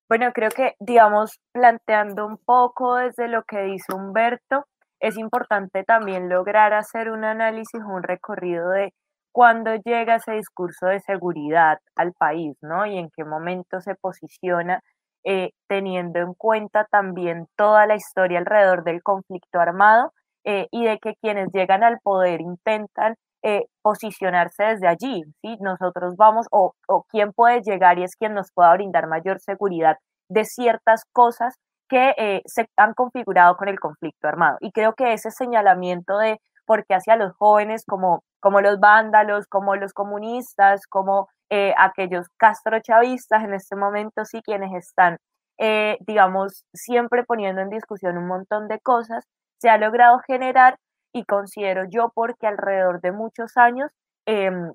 Bueno, 0.09 0.31
creo 0.33 0.49
que, 0.49 0.75
digamos, 0.79 1.39
planteando 1.51 2.25
un 2.25 2.37
poco 2.37 2.95
desde 2.95 3.27
lo 3.27 3.43
que 3.43 3.61
dice 3.61 3.93
Humberto, 3.93 4.65
es 4.99 5.17
importante 5.17 5.83
también 5.83 6.29
lograr 6.29 6.73
hacer 6.73 7.11
un 7.11 7.23
análisis, 7.23 7.81
un 7.81 8.01
recorrido 8.01 8.69
de 8.69 8.93
cuándo 9.31 9.75
llega 9.75 10.15
ese 10.15 10.31
discurso 10.31 10.87
de 10.87 10.99
seguridad 11.01 11.77
al 11.95 12.13
país, 12.13 12.57
¿no? 12.61 12.87
Y 12.87 12.97
en 12.97 13.11
qué 13.15 13.23
momento 13.23 13.81
se 13.81 13.93
posiciona, 13.93 14.81
eh, 15.23 15.51
teniendo 15.67 16.19
en 16.19 16.33
cuenta 16.33 16.85
también 16.89 17.47
toda 17.55 17.85
la 17.85 17.95
historia 17.95 18.39
alrededor 18.39 18.83
del 18.83 19.03
conflicto 19.03 19.59
armado 19.59 20.13
eh, 20.43 20.67
y 20.71 20.85
de 20.85 20.97
que 20.99 21.15
quienes 21.21 21.49
llegan 21.53 21.83
al 21.83 21.99
poder 21.99 22.41
intentan 22.41 23.15
eh, 23.47 23.65
posicionarse 23.81 24.63
desde 24.63 24.87
allí, 24.89 25.23
¿sí? 25.41 25.57
Nosotros 25.61 26.17
vamos, 26.17 26.47
o, 26.51 26.73
o 26.87 27.05
quién 27.09 27.31
puede 27.31 27.61
llegar 27.61 27.97
y 27.97 28.03
es 28.03 28.17
quien 28.17 28.33
nos 28.33 28.51
pueda 28.53 28.73
brindar 28.73 29.07
mayor 29.07 29.39
seguridad 29.39 29.97
de 30.29 30.43
ciertas 30.43 31.03
cosas 31.13 31.55
que 31.89 32.13
eh, 32.17 32.41
se 32.45 32.67
han 32.75 32.93
configurado 32.93 33.55
con 33.55 33.69
el 33.69 33.79
conflicto 33.79 34.27
armado. 34.27 34.57
Y 34.59 34.71
creo 34.73 34.95
que 34.95 35.13
ese 35.13 35.31
señalamiento 35.31 36.17
de 36.17 36.41
por 36.65 36.85
qué 36.85 36.95
hacia 36.95 37.15
los 37.15 37.33
jóvenes 37.37 37.85
como, 37.87 38.23
como 38.41 38.59
los 38.59 38.81
vándalos, 38.81 39.47
como 39.47 39.77
los 39.77 39.93
comunistas, 39.93 40.85
como 40.85 41.29
eh, 41.49 41.73
aquellos 41.77 42.27
castrochavistas 42.37 43.45
en 43.45 43.53
este 43.53 43.77
momento, 43.77 44.25
sí, 44.25 44.41
quienes 44.41 44.73
están, 44.73 45.17
eh, 45.57 45.97
digamos, 46.01 46.65
siempre 46.73 47.23
poniendo 47.23 47.61
en 47.61 47.69
discusión 47.69 48.17
un 48.17 48.27
montón 48.27 48.67
de 48.67 48.79
cosas, 48.81 49.23
se 49.61 49.69
ha 49.69 49.77
logrado 49.77 50.19
generar 50.27 50.75
y 51.13 51.23
considero 51.25 51.85
yo 51.89 52.11
porque 52.13 52.47
alrededor 52.47 53.01
de 53.01 53.11
muchos 53.11 53.57
años 53.57 53.91
em, 54.25 54.73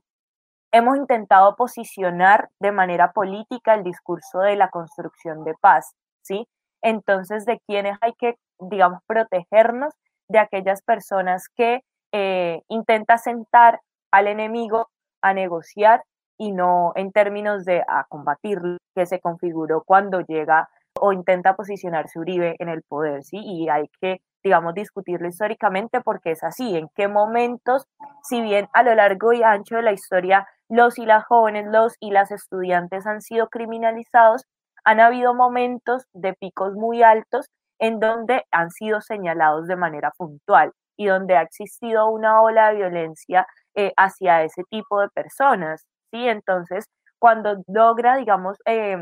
hemos 0.73 0.97
intentado 0.97 1.55
posicionar 1.57 2.49
de 2.61 2.73
manera 2.73 3.13
política 3.13 3.75
el 3.75 3.85
discurso 3.85 4.41
de 4.41 4.57
la 4.57 4.71
construcción 4.71 5.45
de 5.45 5.55
paz, 5.61 5.95
¿sí? 6.23 6.49
Entonces, 6.83 7.45
de 7.45 7.61
quienes 7.67 7.99
hay 8.01 8.15
que, 8.15 8.37
digamos, 8.59 9.01
protegernos 9.07 9.95
de 10.29 10.39
aquellas 10.39 10.83
personas 10.83 11.49
que 11.55 11.83
eh, 12.13 12.63
intentan 12.69 13.19
sentar 13.19 13.81
al 14.11 14.29
enemigo 14.29 14.89
a 15.23 15.35
negociar 15.35 16.03
y 16.39 16.53
no 16.53 16.93
en 16.97 17.13
términos 17.13 17.65
de 17.65 17.83
a 17.87 18.05
combatir 18.09 18.59
que 18.95 19.07
se 19.07 19.21
configuró 19.21 19.83
cuando 19.85 20.21
llega 20.21 20.69
o 21.01 21.13
intenta 21.13 21.55
posicionarse 21.57 22.19
Uribe 22.19 22.57
en 22.59 22.69
el 22.69 22.83
poder, 22.83 23.23
¿sí? 23.25 23.39
Y 23.39 23.69
hay 23.69 23.89
que, 24.01 24.21
digamos, 24.43 24.75
discutirlo 24.75 25.29
históricamente 25.29 26.01
porque 26.01 26.33
es 26.33 26.43
así, 26.43 26.77
en 26.77 26.89
qué 26.95 27.09
momentos, 27.09 27.87
si 28.23 28.41
bien 28.41 28.69
a 28.73 28.83
lo 28.83 28.95
largo 28.95 29.33
y 29.33 29.43
ancho 29.43 29.77
de 29.77 29.83
la 29.83 29.93
historia 29.93 30.47
los 30.69 30.99
y 30.99 31.07
las 31.07 31.25
jóvenes, 31.25 31.67
los 31.71 31.95
y 32.01 32.11
las 32.11 32.31
estudiantes 32.31 33.07
han 33.07 33.21
sido 33.21 33.49
criminalizados, 33.49 34.47
han 34.85 35.01
habido 35.01 35.35
momentos 35.35 36.07
de 36.13 36.35
picos 36.35 36.75
muy 36.75 37.03
altos 37.03 37.51
en 37.79 38.01
donde 38.01 38.45
han 38.51 38.71
sido 38.71 39.01
señalados 39.01 39.67
de 39.67 39.77
manera 39.77 40.13
puntual 40.17 40.73
y 40.97 41.07
donde 41.07 41.37
ha 41.37 41.43
existido 41.43 42.09
una 42.09 42.41
ola 42.43 42.71
de 42.71 42.77
violencia 42.77 43.47
eh, 43.75 43.93
hacia 43.97 44.45
ese 44.45 44.65
tipo 44.71 45.01
de 45.01 45.09
personas, 45.11 45.85
¿sí? 46.11 46.29
Entonces, 46.29 46.87
cuando 47.19 47.63
logra, 47.67 48.17
digamos, 48.17 48.59
eh, 48.67 48.99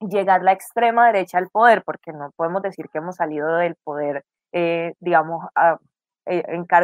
llegar 0.00 0.42
la 0.42 0.52
extrema 0.52 1.06
derecha 1.06 1.38
al 1.38 1.48
poder, 1.50 1.82
porque 1.84 2.12
no 2.12 2.30
podemos 2.36 2.62
decir 2.62 2.86
que 2.90 2.98
hemos 2.98 3.16
salido 3.16 3.56
del 3.56 3.76
poder, 3.84 4.24
eh, 4.54 4.94
digamos, 5.00 5.44
a, 5.54 5.78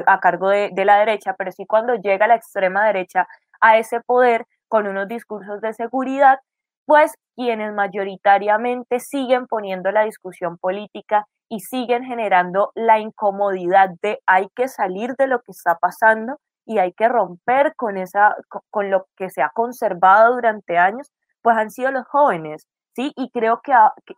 a 0.06 0.20
cargo 0.20 0.50
de, 0.50 0.70
de 0.72 0.84
la 0.84 0.98
derecha, 0.98 1.34
pero 1.38 1.52
sí 1.52 1.64
cuando 1.66 1.94
llega 1.94 2.26
la 2.26 2.34
extrema 2.34 2.84
derecha 2.86 3.26
a 3.60 3.78
ese 3.78 4.00
poder 4.00 4.46
con 4.68 4.86
unos 4.86 5.08
discursos 5.08 5.60
de 5.60 5.72
seguridad, 5.72 6.38
pues 6.86 7.14
quienes 7.36 7.72
mayoritariamente 7.72 9.00
siguen 9.00 9.46
poniendo 9.46 9.90
la 9.92 10.04
discusión 10.04 10.58
política 10.58 11.26
y 11.48 11.60
siguen 11.60 12.04
generando 12.04 12.72
la 12.74 12.98
incomodidad 12.98 13.90
de 14.02 14.20
hay 14.26 14.48
que 14.54 14.68
salir 14.68 15.14
de 15.16 15.26
lo 15.26 15.40
que 15.40 15.52
está 15.52 15.76
pasando 15.76 16.36
y 16.66 16.78
hay 16.78 16.92
que 16.92 17.08
romper 17.08 17.74
con 17.76 17.96
esa 17.96 18.36
con 18.70 18.90
lo 18.90 19.06
que 19.16 19.30
se 19.30 19.42
ha 19.42 19.50
conservado 19.50 20.34
durante 20.34 20.78
años, 20.78 21.10
pues 21.42 21.56
han 21.56 21.70
sido 21.70 21.90
los 21.90 22.06
jóvenes, 22.06 22.66
¿sí? 22.94 23.12
Y 23.16 23.30
creo 23.30 23.60
que, 23.62 23.72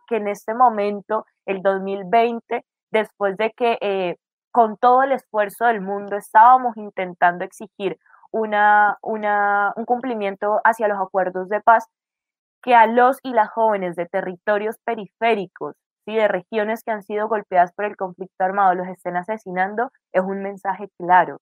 que 0.07 0.17
en 0.17 0.27
este 0.27 0.53
momento, 0.53 1.25
el 1.45 1.61
2020, 1.61 2.63
después 2.93 3.35
de 3.37 3.51
que 3.51 3.77
eh, 3.81 4.17
con 4.51 4.77
todo 4.77 5.03
el 5.03 5.11
esfuerzo 5.11 5.65
del 5.65 5.81
mundo 5.81 6.15
estábamos 6.15 6.77
intentando 6.77 7.43
exigir 7.43 7.97
una, 8.31 8.97
una, 9.01 9.73
un 9.75 9.85
cumplimiento 9.85 10.61
hacia 10.63 10.87
los 10.87 10.99
acuerdos 10.99 11.49
de 11.49 11.61
paz, 11.61 11.85
que 12.61 12.75
a 12.75 12.87
los 12.87 13.19
y 13.23 13.33
las 13.33 13.49
jóvenes 13.49 13.95
de 13.95 14.05
territorios 14.05 14.77
periféricos 14.85 15.75
y 16.05 16.15
de 16.15 16.27
regiones 16.27 16.83
que 16.83 16.91
han 16.91 17.03
sido 17.03 17.27
golpeadas 17.27 17.73
por 17.73 17.85
el 17.85 17.97
conflicto 17.97 18.43
armado 18.43 18.75
los 18.75 18.87
estén 18.87 19.17
asesinando, 19.17 19.91
es 20.13 20.23
un 20.23 20.41
mensaje 20.43 20.89
claro. 20.97 21.39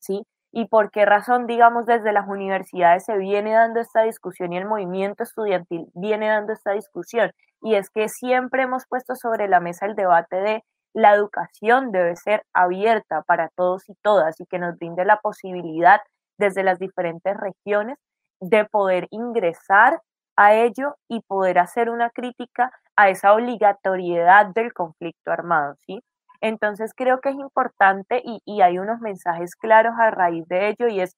¿sí? 0.00 0.22
¿Y 0.52 0.66
por 0.68 0.90
qué 0.90 1.04
razón, 1.04 1.46
digamos, 1.46 1.86
desde 1.86 2.12
las 2.12 2.28
universidades 2.28 3.04
se 3.04 3.16
viene 3.18 3.52
dando 3.52 3.80
esta 3.80 4.02
discusión 4.02 4.52
y 4.52 4.58
el 4.58 4.66
movimiento 4.66 5.22
estudiantil 5.22 5.86
viene 5.94 6.28
dando 6.28 6.52
esta 6.52 6.72
discusión? 6.72 7.32
Y 7.62 7.74
es 7.74 7.90
que 7.90 8.08
siempre 8.08 8.62
hemos 8.62 8.86
puesto 8.86 9.14
sobre 9.16 9.48
la 9.48 9.60
mesa 9.60 9.86
el 9.86 9.94
debate 9.94 10.36
de 10.36 10.64
la 10.94 11.14
educación 11.14 11.92
debe 11.92 12.16
ser 12.16 12.44
abierta 12.54 13.22
para 13.22 13.50
todos 13.50 13.88
y 13.88 13.94
todas 14.02 14.40
y 14.40 14.46
que 14.46 14.58
nos 14.58 14.76
brinde 14.78 15.04
la 15.04 15.20
posibilidad 15.20 16.00
desde 16.38 16.62
las 16.62 16.78
diferentes 16.78 17.36
regiones 17.36 17.98
de 18.40 18.64
poder 18.64 19.06
ingresar 19.10 20.00
a 20.36 20.54
ello 20.54 20.96
y 21.08 21.20
poder 21.22 21.58
hacer 21.58 21.90
una 21.90 22.10
crítica 22.10 22.72
a 22.96 23.10
esa 23.10 23.32
obligatoriedad 23.34 24.46
del 24.46 24.72
conflicto 24.72 25.30
armado, 25.32 25.74
¿sí? 25.86 26.00
Entonces 26.40 26.92
creo 26.94 27.20
que 27.20 27.30
es 27.30 27.36
importante 27.36 28.22
y, 28.24 28.40
y, 28.44 28.60
hay 28.60 28.78
unos 28.78 29.00
mensajes 29.00 29.56
claros 29.56 29.94
a 29.98 30.10
raíz 30.12 30.46
de 30.46 30.68
ello 30.68 30.86
y 30.88 31.00
es, 31.00 31.16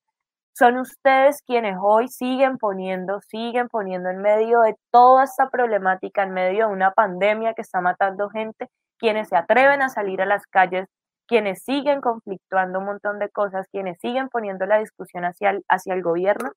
son 0.52 0.78
ustedes 0.78 1.42
quienes 1.46 1.76
hoy 1.80 2.08
siguen 2.08 2.58
poniendo, 2.58 3.20
siguen 3.22 3.68
poniendo 3.68 4.10
en 4.10 4.18
medio 4.18 4.60
de 4.60 4.76
toda 4.90 5.24
esta 5.24 5.48
problemática, 5.48 6.22
en 6.22 6.32
medio 6.32 6.66
de 6.66 6.72
una 6.72 6.92
pandemia 6.92 7.54
que 7.54 7.62
está 7.62 7.80
matando 7.80 8.28
gente, 8.28 8.68
quienes 8.98 9.28
se 9.28 9.36
atreven 9.36 9.82
a 9.82 9.88
salir 9.88 10.20
a 10.22 10.26
las 10.26 10.46
calles, 10.46 10.86
quienes 11.26 11.62
siguen 11.62 12.00
conflictuando 12.00 12.80
un 12.80 12.86
montón 12.86 13.18
de 13.18 13.30
cosas, 13.30 13.66
quienes 13.70 13.98
siguen 14.00 14.28
poniendo 14.28 14.66
la 14.66 14.78
discusión 14.78 15.24
hacia 15.24 15.50
el, 15.50 16.02
gobierno. 16.02 16.50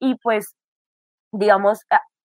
Y 0.00 0.16
pues 0.16 0.54
digamos, 1.32 1.80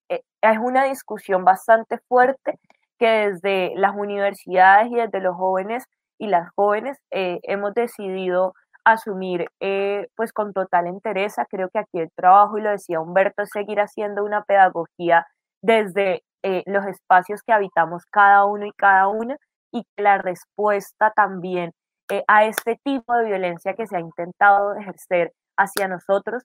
eh, 0.10 0.22
es 0.42 0.58
una 0.60 0.86
discusión 0.86 1.46
bastante 1.46 2.00
fuerte 2.08 2.60
que 3.00 3.08
desde 3.08 3.74
las 3.76 3.96
universidades 3.96 4.92
y 4.92 4.96
desde 4.96 5.22
los 5.22 5.36
jóvenes 5.36 5.86
y 6.18 6.28
las 6.28 6.50
jóvenes 6.56 6.98
eh, 7.12 7.40
hemos 7.44 7.74
decidido 7.74 8.54
asumir 8.86 9.48
eh, 9.60 10.08
pues 10.16 10.34
con 10.34 10.54
total 10.54 10.88
entereza. 10.88 11.46
Creo 11.50 11.70
que 11.70 11.80
aquí 11.80 12.00
el 12.00 12.12
trabajo, 12.16 12.58
y 12.58 12.62
lo 12.62 12.72
decía 12.72 13.00
Humberto, 13.00 13.44
es 13.44 13.50
seguir 13.52 13.80
haciendo 13.80 14.24
una 14.24 14.44
pedagogía 14.44 15.26
desde 15.62 16.24
los 16.66 16.88
espacios 16.88 17.44
que 17.44 17.54
habitamos 17.54 18.04
cada 18.12 18.46
uno 18.46 18.66
y 18.66 18.72
cada 18.72 19.08
una 19.08 19.38
y 19.72 19.84
que 19.84 20.02
la 20.02 20.18
respuesta 20.18 21.12
también 21.16 21.72
a 22.28 22.46
este 22.46 22.80
tipo 22.84 23.16
de 23.16 23.26
violencia 23.26 23.76
que 23.76 23.86
se 23.86 23.96
ha 23.96 24.00
intentado 24.00 24.74
ejercer 24.76 25.34
hacia 25.56 25.88
nosotros 25.88 26.44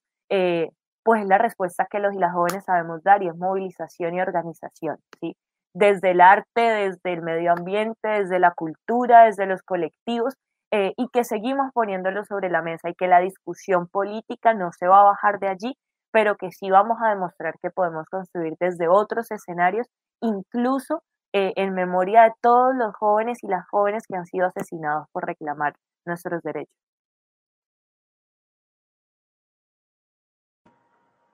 pues 1.07 1.23
es 1.23 1.29
la 1.29 1.39
respuesta 1.39 1.87
que 1.89 2.01
los 2.01 2.13
y 2.15 2.19
las 2.19 2.33
jóvenes 2.33 2.65
sabemos 2.65 3.05
dar 3.05 3.23
y 3.23 3.29
es 3.29 3.37
movilización 3.37 4.15
y 4.17 4.21
organización, 4.21 4.99
¿sí? 5.21 5.37
Desde 5.73 6.11
el 6.11 6.21
arte, 6.21 6.61
desde 6.61 7.13
el 7.13 7.23
medio 7.23 7.53
ambiente, 7.53 8.09
desde 8.09 8.41
la 8.41 8.51
cultura, 8.51 9.27
desde 9.27 9.47
los 9.47 9.63
colectivos, 9.63 10.35
eh, 10.73 10.93
y 10.97 11.09
que 11.09 11.25
seguimos 11.25 11.73
poniéndolo 11.73 12.25
sobre 12.25 12.51
la 12.51 12.63
mesa 12.63 12.89
y 12.91 12.95
que 12.95 13.09
la 13.09 13.21
discusión 13.21 13.87
política 13.89 14.55
no 14.55 14.73
se 14.73 14.89
va 14.89 15.01
a 15.01 15.05
bajar 15.05 15.39
de 15.39 15.49
allí, 15.49 15.77
pero 16.11 16.37
que 16.37 16.51
sí 16.51 16.71
vamos 16.71 16.99
a 17.03 17.11
demostrar 17.11 17.55
que 17.63 17.71
podemos 17.71 18.07
construir 18.09 18.55
desde 18.59 18.89
otros 18.89 19.31
escenarios, 19.31 19.87
incluso 20.21 21.03
eh, 21.33 21.53
en 21.57 21.75
memoria 21.75 22.23
de 22.25 22.33
todos 22.41 22.75
los 22.75 22.95
jóvenes 22.97 23.43
y 23.45 23.49
las 23.49 23.69
jóvenes 23.69 24.05
que 24.09 24.17
han 24.17 24.27
sido 24.27 24.47
asesinados 24.47 25.07
por 25.13 25.27
reclamar 25.27 25.75
nuestros 26.05 26.43
derechos. 26.43 26.75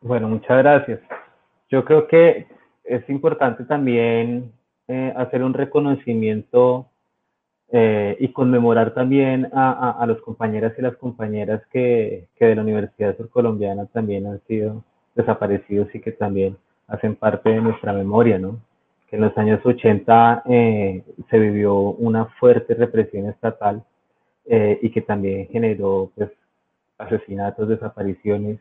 Bueno, 0.00 0.28
muchas 0.28 0.58
gracias. 0.58 1.00
Yo 1.70 1.84
creo 1.84 2.08
que 2.08 2.48
es 2.84 3.08
importante 3.08 3.64
también 3.64 4.52
eh, 4.88 5.14
hacer 5.16 5.44
un 5.44 5.54
reconocimiento 5.54 6.91
eh, 7.74 8.16
y 8.20 8.28
conmemorar 8.28 8.92
también 8.92 9.48
a, 9.52 9.92
a, 9.98 10.06
los 10.06 10.20
compañeras 10.20 10.74
y 10.78 10.82
las 10.82 10.94
compañeras 10.96 11.62
que, 11.72 12.28
que 12.36 12.44
de 12.44 12.54
la 12.54 12.62
Universidad 12.62 13.16
Surcolombiana 13.16 13.86
también 13.86 14.26
han 14.26 14.40
sido 14.46 14.84
desaparecidos 15.14 15.88
y 15.94 16.00
que 16.00 16.12
también 16.12 16.56
hacen 16.86 17.16
parte 17.16 17.48
de 17.48 17.60
nuestra 17.62 17.94
memoria, 17.94 18.38
¿no? 18.38 18.60
Que 19.08 19.16
en 19.16 19.22
los 19.22 19.36
años 19.38 19.64
80 19.64 20.42
eh, 20.46 21.02
se 21.30 21.38
vivió 21.38 21.74
una 21.74 22.26
fuerte 22.38 22.74
represión 22.74 23.28
estatal 23.28 23.82
eh, 24.46 24.78
y 24.82 24.90
que 24.90 25.00
también 25.00 25.48
generó 25.48 26.10
pues, 26.14 26.30
asesinatos, 26.98 27.68
desapariciones 27.68 28.58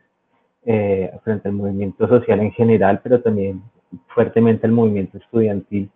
eh, 0.64 1.12
frente 1.24 1.48
al 1.48 1.54
movimiento 1.54 2.08
social 2.08 2.40
en 2.40 2.52
general, 2.52 3.00
pero 3.02 3.20
también 3.20 3.62
fuertemente 4.14 4.66
al 4.66 4.72
movimiento 4.72 5.18
estudiantil 5.18 5.90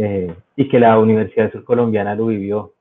eh, 0.00 0.32
y 0.54 0.68
que 0.68 0.78
la 0.78 0.96
Universidad 0.98 1.50
Surcolombiana 1.50 2.14
lo 2.14 2.26
vivió. 2.26 2.72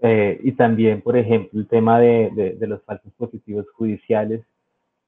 Eh, 0.00 0.40
y 0.42 0.52
también, 0.52 1.02
por 1.02 1.16
ejemplo, 1.18 1.60
el 1.60 1.68
tema 1.68 2.00
de, 2.00 2.30
de, 2.34 2.54
de, 2.54 2.66
los 2.66 2.82
falsos 2.84 3.12
positivos 3.12 3.66
judiciales, 3.72 4.40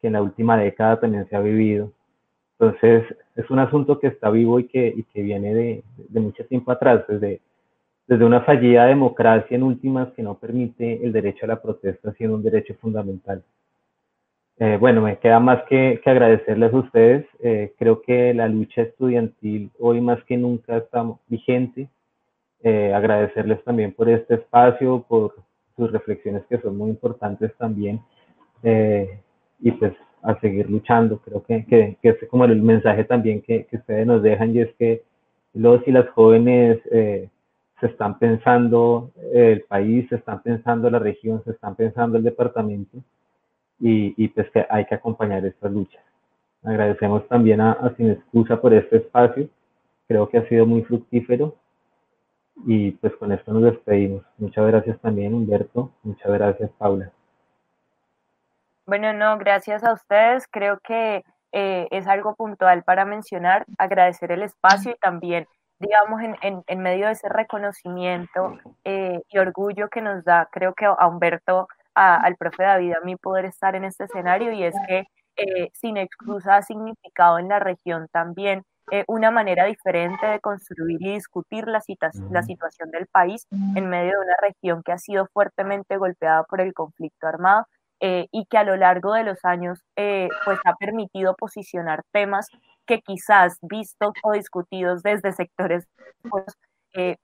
que 0.00 0.08
en 0.08 0.12
la 0.12 0.22
última 0.22 0.58
década 0.58 1.00
también 1.00 1.26
se 1.28 1.34
ha 1.34 1.40
vivido. 1.40 1.90
Entonces, 2.58 3.04
es 3.34 3.48
un 3.48 3.60
asunto 3.60 3.98
que 3.98 4.08
está 4.08 4.28
vivo 4.28 4.60
y 4.60 4.64
que, 4.64 4.92
y 4.94 5.04
que 5.04 5.22
viene 5.22 5.54
de, 5.54 5.82
de 5.96 6.20
mucho 6.20 6.44
tiempo 6.44 6.70
atrás, 6.70 7.04
desde, 7.08 7.40
desde 8.06 8.24
una 8.26 8.42
fallida 8.42 8.84
democracia 8.84 9.54
en 9.54 9.62
últimas 9.62 10.12
que 10.12 10.22
no 10.22 10.34
permite 10.34 11.02
el 11.02 11.12
derecho 11.12 11.46
a 11.46 11.48
la 11.48 11.62
protesta 11.62 12.12
siendo 12.12 12.36
un 12.36 12.42
derecho 12.42 12.74
fundamental. 12.74 13.42
Eh, 14.64 14.76
bueno, 14.78 15.00
me 15.00 15.18
queda 15.18 15.40
más 15.40 15.64
que, 15.64 16.00
que 16.04 16.10
agradecerles 16.10 16.72
a 16.72 16.76
ustedes. 16.76 17.26
Eh, 17.40 17.74
creo 17.80 18.00
que 18.00 18.32
la 18.32 18.46
lucha 18.46 18.82
estudiantil 18.82 19.72
hoy 19.80 20.00
más 20.00 20.22
que 20.22 20.36
nunca 20.36 20.76
está 20.76 21.04
vigente. 21.26 21.88
Eh, 22.62 22.94
agradecerles 22.94 23.64
también 23.64 23.92
por 23.92 24.08
este 24.08 24.34
espacio, 24.34 25.04
por 25.08 25.34
sus 25.74 25.90
reflexiones 25.90 26.44
que 26.48 26.60
son 26.60 26.78
muy 26.78 26.90
importantes 26.90 27.52
también. 27.58 28.02
Eh, 28.62 29.18
y 29.58 29.72
pues 29.72 29.94
a 30.22 30.38
seguir 30.38 30.70
luchando. 30.70 31.18
Creo 31.18 31.42
que, 31.42 31.64
que, 31.64 31.96
que 32.00 32.10
es 32.10 32.28
como 32.30 32.44
el 32.44 32.62
mensaje 32.62 33.02
también 33.02 33.42
que, 33.42 33.66
que, 33.66 33.78
ustedes 33.78 34.06
nos 34.06 34.22
dejan 34.22 34.54
y 34.54 34.60
es 34.60 34.72
que 34.76 35.02
los 35.54 35.84
y 35.88 35.90
las 35.90 36.08
jóvenes 36.10 36.78
eh, 36.92 37.28
se 37.80 37.86
están 37.86 38.16
pensando 38.20 39.10
el 39.34 39.62
país, 39.62 40.08
se 40.08 40.14
están 40.14 40.40
pensando 40.40 40.88
la 40.88 41.00
región, 41.00 41.42
se 41.42 41.50
están 41.50 41.74
pensando 41.74 42.16
el 42.16 42.22
departamento 42.22 43.02
y, 43.84 44.28
pues 44.28 44.48
que 44.50 44.64
hay 44.70 44.84
que 44.86 44.94
acompañar 44.94 45.44
estas 45.44 45.72
luchas. 45.72 46.02
Agradecemos 46.62 47.26
también 47.26 47.60
a, 47.60 47.72
a, 47.72 47.94
Sin 47.96 48.10
Excusa 48.10 48.60
por 48.60 48.72
este 48.72 48.98
espacio, 48.98 49.48
creo 50.06 50.28
que 50.28 50.38
ha 50.38 50.48
sido 50.48 50.66
muy 50.66 50.82
fructífero 50.82 51.56
y 52.64 52.92
pues 52.92 53.16
con 53.16 53.32
esto 53.32 53.52
nos 53.52 53.64
despedimos. 53.64 54.24
Muchas 54.38 54.66
gracias 54.66 55.00
también 55.00 55.34
Humberto, 55.34 55.90
muchas 56.04 56.32
gracias 56.32 56.70
Paula. 56.78 57.10
Bueno, 58.86 59.12
no, 59.12 59.38
gracias 59.38 59.82
a 59.84 59.92
ustedes. 59.92 60.46
Creo 60.48 60.78
que 60.80 61.24
eh, 61.52 61.88
es 61.90 62.06
algo 62.06 62.34
puntual 62.34 62.82
para 62.82 63.04
mencionar, 63.04 63.64
agradecer 63.78 64.32
el 64.32 64.42
espacio 64.42 64.92
y 64.92 64.96
también, 64.96 65.46
digamos, 65.78 66.20
en, 66.22 66.62
en, 66.66 66.80
medio 66.80 67.06
de 67.06 67.12
ese 67.12 67.28
reconocimiento 67.28 68.58
eh, 68.84 69.20
y 69.28 69.38
orgullo 69.38 69.88
que 69.88 70.00
nos 70.00 70.24
da, 70.24 70.48
creo 70.50 70.74
que 70.74 70.86
a 70.86 71.06
Humberto, 71.06 71.68
al 71.94 72.36
profe 72.36 72.64
David, 72.64 72.94
a 72.94 73.04
mí 73.04 73.16
poder 73.16 73.44
estar 73.46 73.74
en 73.74 73.84
este 73.84 74.04
escenario 74.04 74.52
y 74.52 74.64
es 74.64 74.74
que 74.88 75.04
eh, 75.36 75.70
Sin 75.74 75.96
Excusa 75.96 76.56
ha 76.56 76.62
significado 76.62 77.38
en 77.38 77.48
la 77.48 77.58
región 77.58 78.08
también 78.12 78.64
eh, 78.90 79.04
una 79.06 79.30
manera 79.30 79.66
diferente 79.66 80.26
de 80.26 80.40
construir 80.40 81.00
y 81.00 81.14
discutir 81.14 81.66
la, 81.68 81.80
la 82.30 82.42
situación 82.42 82.90
del 82.90 83.06
país 83.06 83.46
en 83.50 83.88
medio 83.88 84.10
de 84.10 84.24
una 84.24 84.34
región 84.42 84.82
que 84.82 84.92
ha 84.92 84.98
sido 84.98 85.28
fuertemente 85.32 85.96
golpeada 85.96 86.42
por 86.44 86.60
el 86.60 86.74
conflicto 86.74 87.28
armado 87.28 87.64
eh, 88.00 88.26
y 88.32 88.44
que 88.46 88.58
a 88.58 88.64
lo 88.64 88.76
largo 88.76 89.14
de 89.14 89.22
los 89.22 89.44
años 89.44 89.80
eh, 89.96 90.28
pues 90.44 90.58
ha 90.64 90.74
permitido 90.74 91.36
posicionar 91.36 92.02
temas 92.12 92.48
que 92.84 93.00
quizás 93.00 93.56
vistos 93.62 94.12
o 94.24 94.32
discutidos 94.32 95.02
desde 95.02 95.32
sectores 95.32 95.86
pues, 96.28 96.44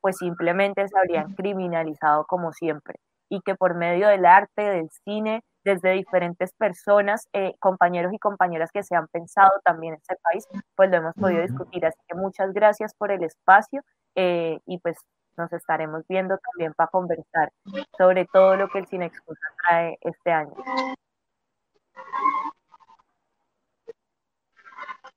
pues 0.01 0.17
simplemente 0.17 0.87
se 0.89 0.97
habrían 0.97 1.35
criminalizado 1.35 2.25
como 2.25 2.53
siempre 2.53 2.95
y 3.29 3.41
que 3.43 3.55
por 3.55 3.75
medio 3.75 4.09
del 4.09 4.27
arte, 4.27 4.63
del 4.63 4.91
cine, 5.05 5.43
desde 5.65 5.93
diferentes 5.93 6.53
personas, 6.55 7.29
eh, 7.33 7.53
compañeros 7.59 8.13
y 8.13 8.19
compañeras 8.19 8.71
que 8.73 8.83
se 8.83 8.97
han 8.97 9.07
pensado 9.09 9.51
también 9.65 9.95
en 9.95 10.01
este 10.01 10.17
país, 10.23 10.47
pues 10.77 10.91
lo 10.91 10.97
hemos 10.97 11.15
podido 11.15 11.43
discutir. 11.43 11.85
Así 11.85 11.99
que 12.09 12.15
muchas 12.15 12.53
gracias 12.53 12.95
por 12.95 13.11
el 13.11 13.23
espacio 13.23 13.83
eh, 14.15 14.59
y 14.67 14.79
pues 14.79 14.97
nos 15.37 15.53
estaremos 15.53 16.03
viendo 16.09 16.37
también 16.39 16.75
para 16.75 16.89
conversar 16.89 17.53
sobre 17.97 18.27
todo 18.27 18.57
lo 18.57 18.69
que 18.69 18.81
el 18.81 18.87
Cine 18.87 19.07
Excusa 19.07 19.47
trae 19.63 19.99
este 20.01 20.33
año. 20.33 20.55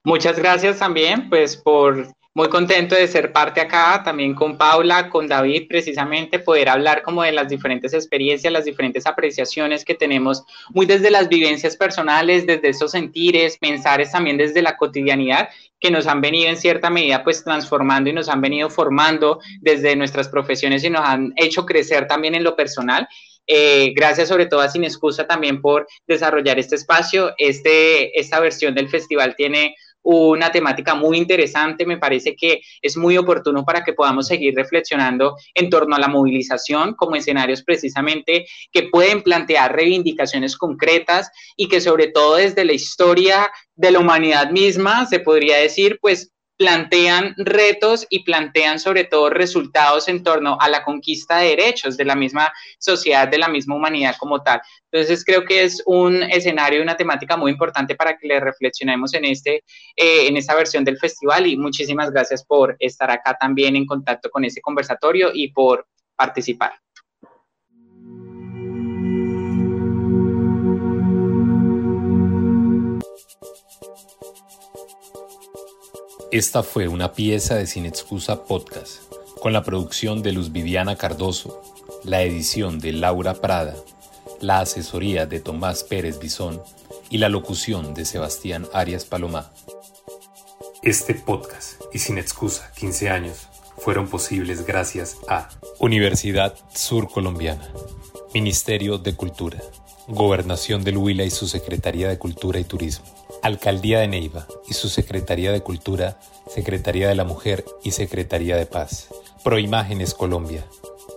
Muchas 0.04 0.38
gracias 0.38 0.80
también 0.80 1.30
pues 1.30 1.58
por 1.58 2.08
muy 2.34 2.48
contento 2.48 2.96
de 2.96 3.08
ser 3.08 3.34
parte 3.34 3.60
acá, 3.60 4.02
también 4.04 4.34
con 4.34 4.58
Paula, 4.58 5.10
con 5.10 5.28
David, 5.28 5.68
precisamente 5.68 6.40
poder 6.40 6.70
hablar 6.70 7.02
como 7.02 7.24
de 7.24 7.34
las 7.34 7.50
diferentes 7.50 7.94
experiencias, 7.94 8.54
las 8.54 8.64
diferentes 8.64 9.06
apreciaciones 9.06 9.84
que 9.84 9.96
tenemos, 9.96 10.44
muy 10.70 10.86
desde 10.86 11.12
las 11.12 11.28
vivencias 11.28 11.76
personales, 11.76 12.48
desde 12.48 12.70
esos 12.70 12.92
sentires, 12.92 13.58
pensares 13.58 14.12
también 14.12 14.38
desde 14.38 14.62
la 14.62 14.78
cotidianidad 14.78 15.50
que 15.80 15.92
nos 15.92 16.08
han 16.08 16.22
venido 16.22 16.48
en 16.50 16.58
cierta 16.58 16.90
medida 16.90 17.24
pues 17.24 17.44
transformando 17.44 18.10
y 18.10 18.14
nos 18.14 18.30
han 18.30 18.40
venido 18.40 18.70
formando 18.70 19.40
desde 19.60 19.96
nuestras 19.96 20.30
profesiones 20.30 20.84
y 20.84 20.90
nos 20.90 21.02
han 21.02 21.34
hecho 21.36 21.66
crecer 21.66 22.08
también 22.08 22.36
en 22.36 22.44
lo 22.44 22.56
personal. 22.56 23.08
Eh, 23.48 23.92
gracias 23.96 24.30
sobre 24.30 24.46
todo 24.46 24.62
a 24.62 24.70
Sin 24.70 24.84
Excusa 24.84 25.28
también 25.28 25.60
por 25.60 25.88
desarrollar 26.08 26.60
este 26.60 26.76
espacio. 26.76 27.34
Este, 27.38 28.18
esta 28.18 28.40
versión 28.40 28.76
del 28.76 28.90
festival 28.90 29.36
tiene 29.36 29.76
una 30.04 30.52
temática 30.52 30.96
muy 30.96 31.18
interesante. 31.18 31.86
Me 31.86 31.98
parece 31.98 32.36
que 32.36 32.62
es 32.82 32.98
muy 32.98 33.18
oportuno 33.18 33.64
para 33.64 33.84
que 33.84 33.94
podamos 33.94 34.28
seguir 34.28 34.56
reflexionando 34.56 35.36
en 35.54 35.70
torno 35.70 35.96
a 35.96 36.00
la 36.00 36.08
movilización 36.08 36.94
como 36.96 37.16
escenarios 37.16 37.64
precisamente 37.64 38.46
que 38.72 38.84
pueden 38.84 39.22
plantear 39.22 39.76
reivindicaciones 39.76 40.58
concretas 40.58 41.32
y 41.56 41.68
que 41.68 41.82
sobre 41.82 42.08
todo 42.08 42.36
desde 42.36 42.66
la 42.66 42.74
historia 42.74 43.52
de 43.76 43.92
la 43.92 44.00
humanidad 44.00 44.52
misma, 44.52 45.06
se 45.06 45.20
podría 45.20 45.58
decir, 45.58 45.98
pues 46.02 46.32
plantean 46.62 47.34
retos 47.38 48.06
y 48.08 48.24
plantean 48.24 48.78
sobre 48.78 49.06
todo 49.06 49.32
resultados 49.32 50.08
en 50.08 50.22
torno 50.22 50.60
a 50.62 50.70
la 50.70 50.84
conquista 50.84 51.40
de 51.40 51.56
derechos 51.56 51.98
de 51.98 52.06
la 52.06 52.14
misma 52.14 52.54
sociedad, 52.78 53.28
de 53.28 53.40
la 53.40 53.48
misma 53.48 53.74
humanidad 53.74 54.16
como 54.20 54.44
tal. 54.44 54.62
Entonces 54.92 55.26
creo 55.26 55.44
que 55.44 55.64
es 55.64 55.82
un 55.88 56.22
escenario 56.22 56.84
una 56.84 56.96
temática 56.96 57.36
muy 57.36 57.52
importante 57.52 57.96
para 57.96 58.16
que 58.16 58.28
le 58.28 58.40
reflexionemos 58.40 59.12
en, 59.16 59.26
este, 59.26 59.64
eh, 59.96 60.28
en 60.28 60.38
esta 60.38 60.54
versión 60.54 60.84
del 60.84 61.00
festival 61.00 61.48
y 61.48 61.58
muchísimas 61.58 62.12
gracias 62.12 62.46
por 62.46 62.76
estar 62.78 63.10
acá 63.10 63.36
también 63.40 63.76
en 63.76 63.88
contacto 63.88 64.30
con 64.30 64.46
este 64.46 64.62
conversatorio 64.62 65.32
y 65.34 65.52
por 65.52 65.88
participar. 66.16 66.74
Esta 76.32 76.64
fue 76.64 76.88
una 76.88 77.12
pieza 77.12 77.56
de 77.56 77.68
Sin 77.68 77.86
Excusa 77.86 78.46
Podcast, 78.46 79.02
con 79.42 79.52
la 79.52 79.64
producción 79.64 80.24
de 80.24 80.32
Luz 80.32 80.54
Viviana 80.54 80.96
Cardoso, 80.96 81.62
la 82.06 82.22
edición 82.22 82.80
de 82.80 82.94
Laura 82.94 83.34
Prada, 83.34 83.76
la 84.40 84.62
asesoría 84.62 85.26
de 85.26 85.42
Tomás 85.42 85.84
Pérez 85.84 86.20
Bisón 86.20 86.62
y 87.10 87.18
la 87.18 87.28
locución 87.28 87.94
de 87.94 88.06
Sebastián 88.06 88.66
Arias 88.74 89.04
Palomá. 89.04 89.52
Este 90.82 91.16
podcast 91.16 91.82
y 91.92 92.00
Sin 92.00 92.18
Excusa 92.18 92.72
15 92.78 93.10
años 93.10 93.50
fueron 93.78 94.08
posibles 94.08 94.66
gracias 94.66 95.18
a 95.28 95.50
Universidad 95.80 96.56
Sur 96.74 97.10
Colombiana, 97.10 97.68
Ministerio 98.34 98.98
de 98.98 99.18
Cultura, 99.18 99.62
Gobernación 100.08 100.86
del 100.86 100.96
Huila 100.96 101.26
y 101.26 101.30
su 101.30 101.50
Secretaría 101.50 102.08
de 102.08 102.18
Cultura 102.18 102.58
y 102.58 102.64
Turismo. 102.64 103.21
Alcaldía 103.44 104.00
de 104.00 104.08
Neiva 104.08 104.48
y 104.68 104.76
su 104.76 104.88
Secretaría 104.88 105.52
de 105.52 105.62
Cultura, 105.62 106.20
Secretaría 106.48 107.08
de 107.08 107.16
la 107.16 107.24
Mujer 107.24 107.66
y 107.84 107.92
Secretaría 107.92 108.56
de 108.56 108.68
Paz. 108.68 109.08
Proimágenes 109.44 110.14
Colombia. 110.14 110.64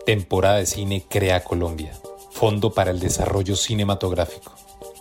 Temporada 0.07 0.57
de 0.57 0.67
Cine 0.67 1.05
Crea 1.07 1.45
Colombia. 1.45 1.93
Fondo 2.31 2.73
para 2.73 2.93
el 2.93 3.01
Desarrollo 3.01 3.57
Cinematográfico. 3.57 4.55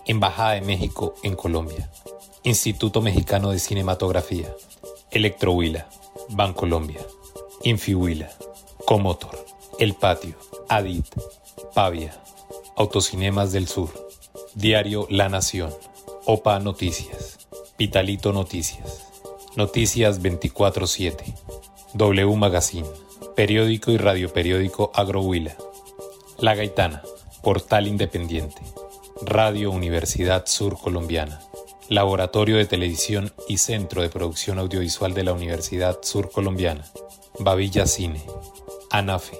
Embajada 0.06 0.52
de 0.52 0.60
México 0.60 1.14
en 1.22 1.34
Colombia. 1.34 1.90
Instituto 2.42 3.00
Mexicano 3.00 3.52
de 3.52 3.58
Cinematografía. 3.58 4.54
Electrohuila. 5.10 5.88
Bancolombia. 6.28 7.00
Infihuila. 7.62 8.28
Comotor. 8.84 9.46
El 9.78 9.94
Patio. 9.94 10.36
Adit. 10.68 11.06
Pavia. 11.74 12.14
Autocinemas 12.76 13.52
del 13.52 13.66
Sur. 13.66 13.88
Diario 14.54 15.06
La 15.08 15.30
Nación. 15.30 15.72
OPA 16.26 16.58
Noticias, 16.58 17.38
Pitalito 17.76 18.32
Noticias, 18.32 19.04
Noticias 19.56 20.22
24-7, 20.22 21.34
W 21.92 22.36
Magazine, 22.36 22.88
Periódico 23.36 23.90
y 23.90 23.98
Radio 23.98 24.32
Periódico 24.32 24.90
Agrohuila, 24.94 25.54
La 26.38 26.54
Gaitana, 26.54 27.02
Portal 27.42 27.86
Independiente, 27.88 28.62
Radio 29.20 29.70
Universidad 29.70 30.46
Sur 30.46 30.78
Colombiana, 30.78 31.40
Laboratorio 31.90 32.56
de 32.56 32.64
Televisión 32.64 33.30
y 33.46 33.58
Centro 33.58 34.00
de 34.00 34.08
Producción 34.08 34.58
Audiovisual 34.58 35.12
de 35.12 35.24
la 35.24 35.34
Universidad 35.34 35.98
Sur 36.00 36.30
Colombiana, 36.30 36.86
Babilla 37.38 37.86
Cine, 37.86 38.22
ANAFE, 38.90 39.38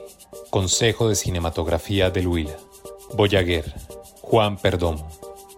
Consejo 0.50 1.08
de 1.08 1.14
Cinematografía 1.14 2.10
del 2.10 2.26
Huila, 2.28 2.58
Boyaguer, 3.14 3.72
Juan 4.20 4.58
Perdomo, 4.58 5.08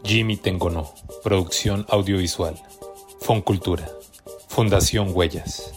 Jimmy 0.05 0.37
Tengonó, 0.37 0.93
producción 1.23 1.87
audiovisual. 1.89 2.61
Foncultura, 3.21 3.89
Fundación 4.49 5.11
Huellas. 5.13 5.76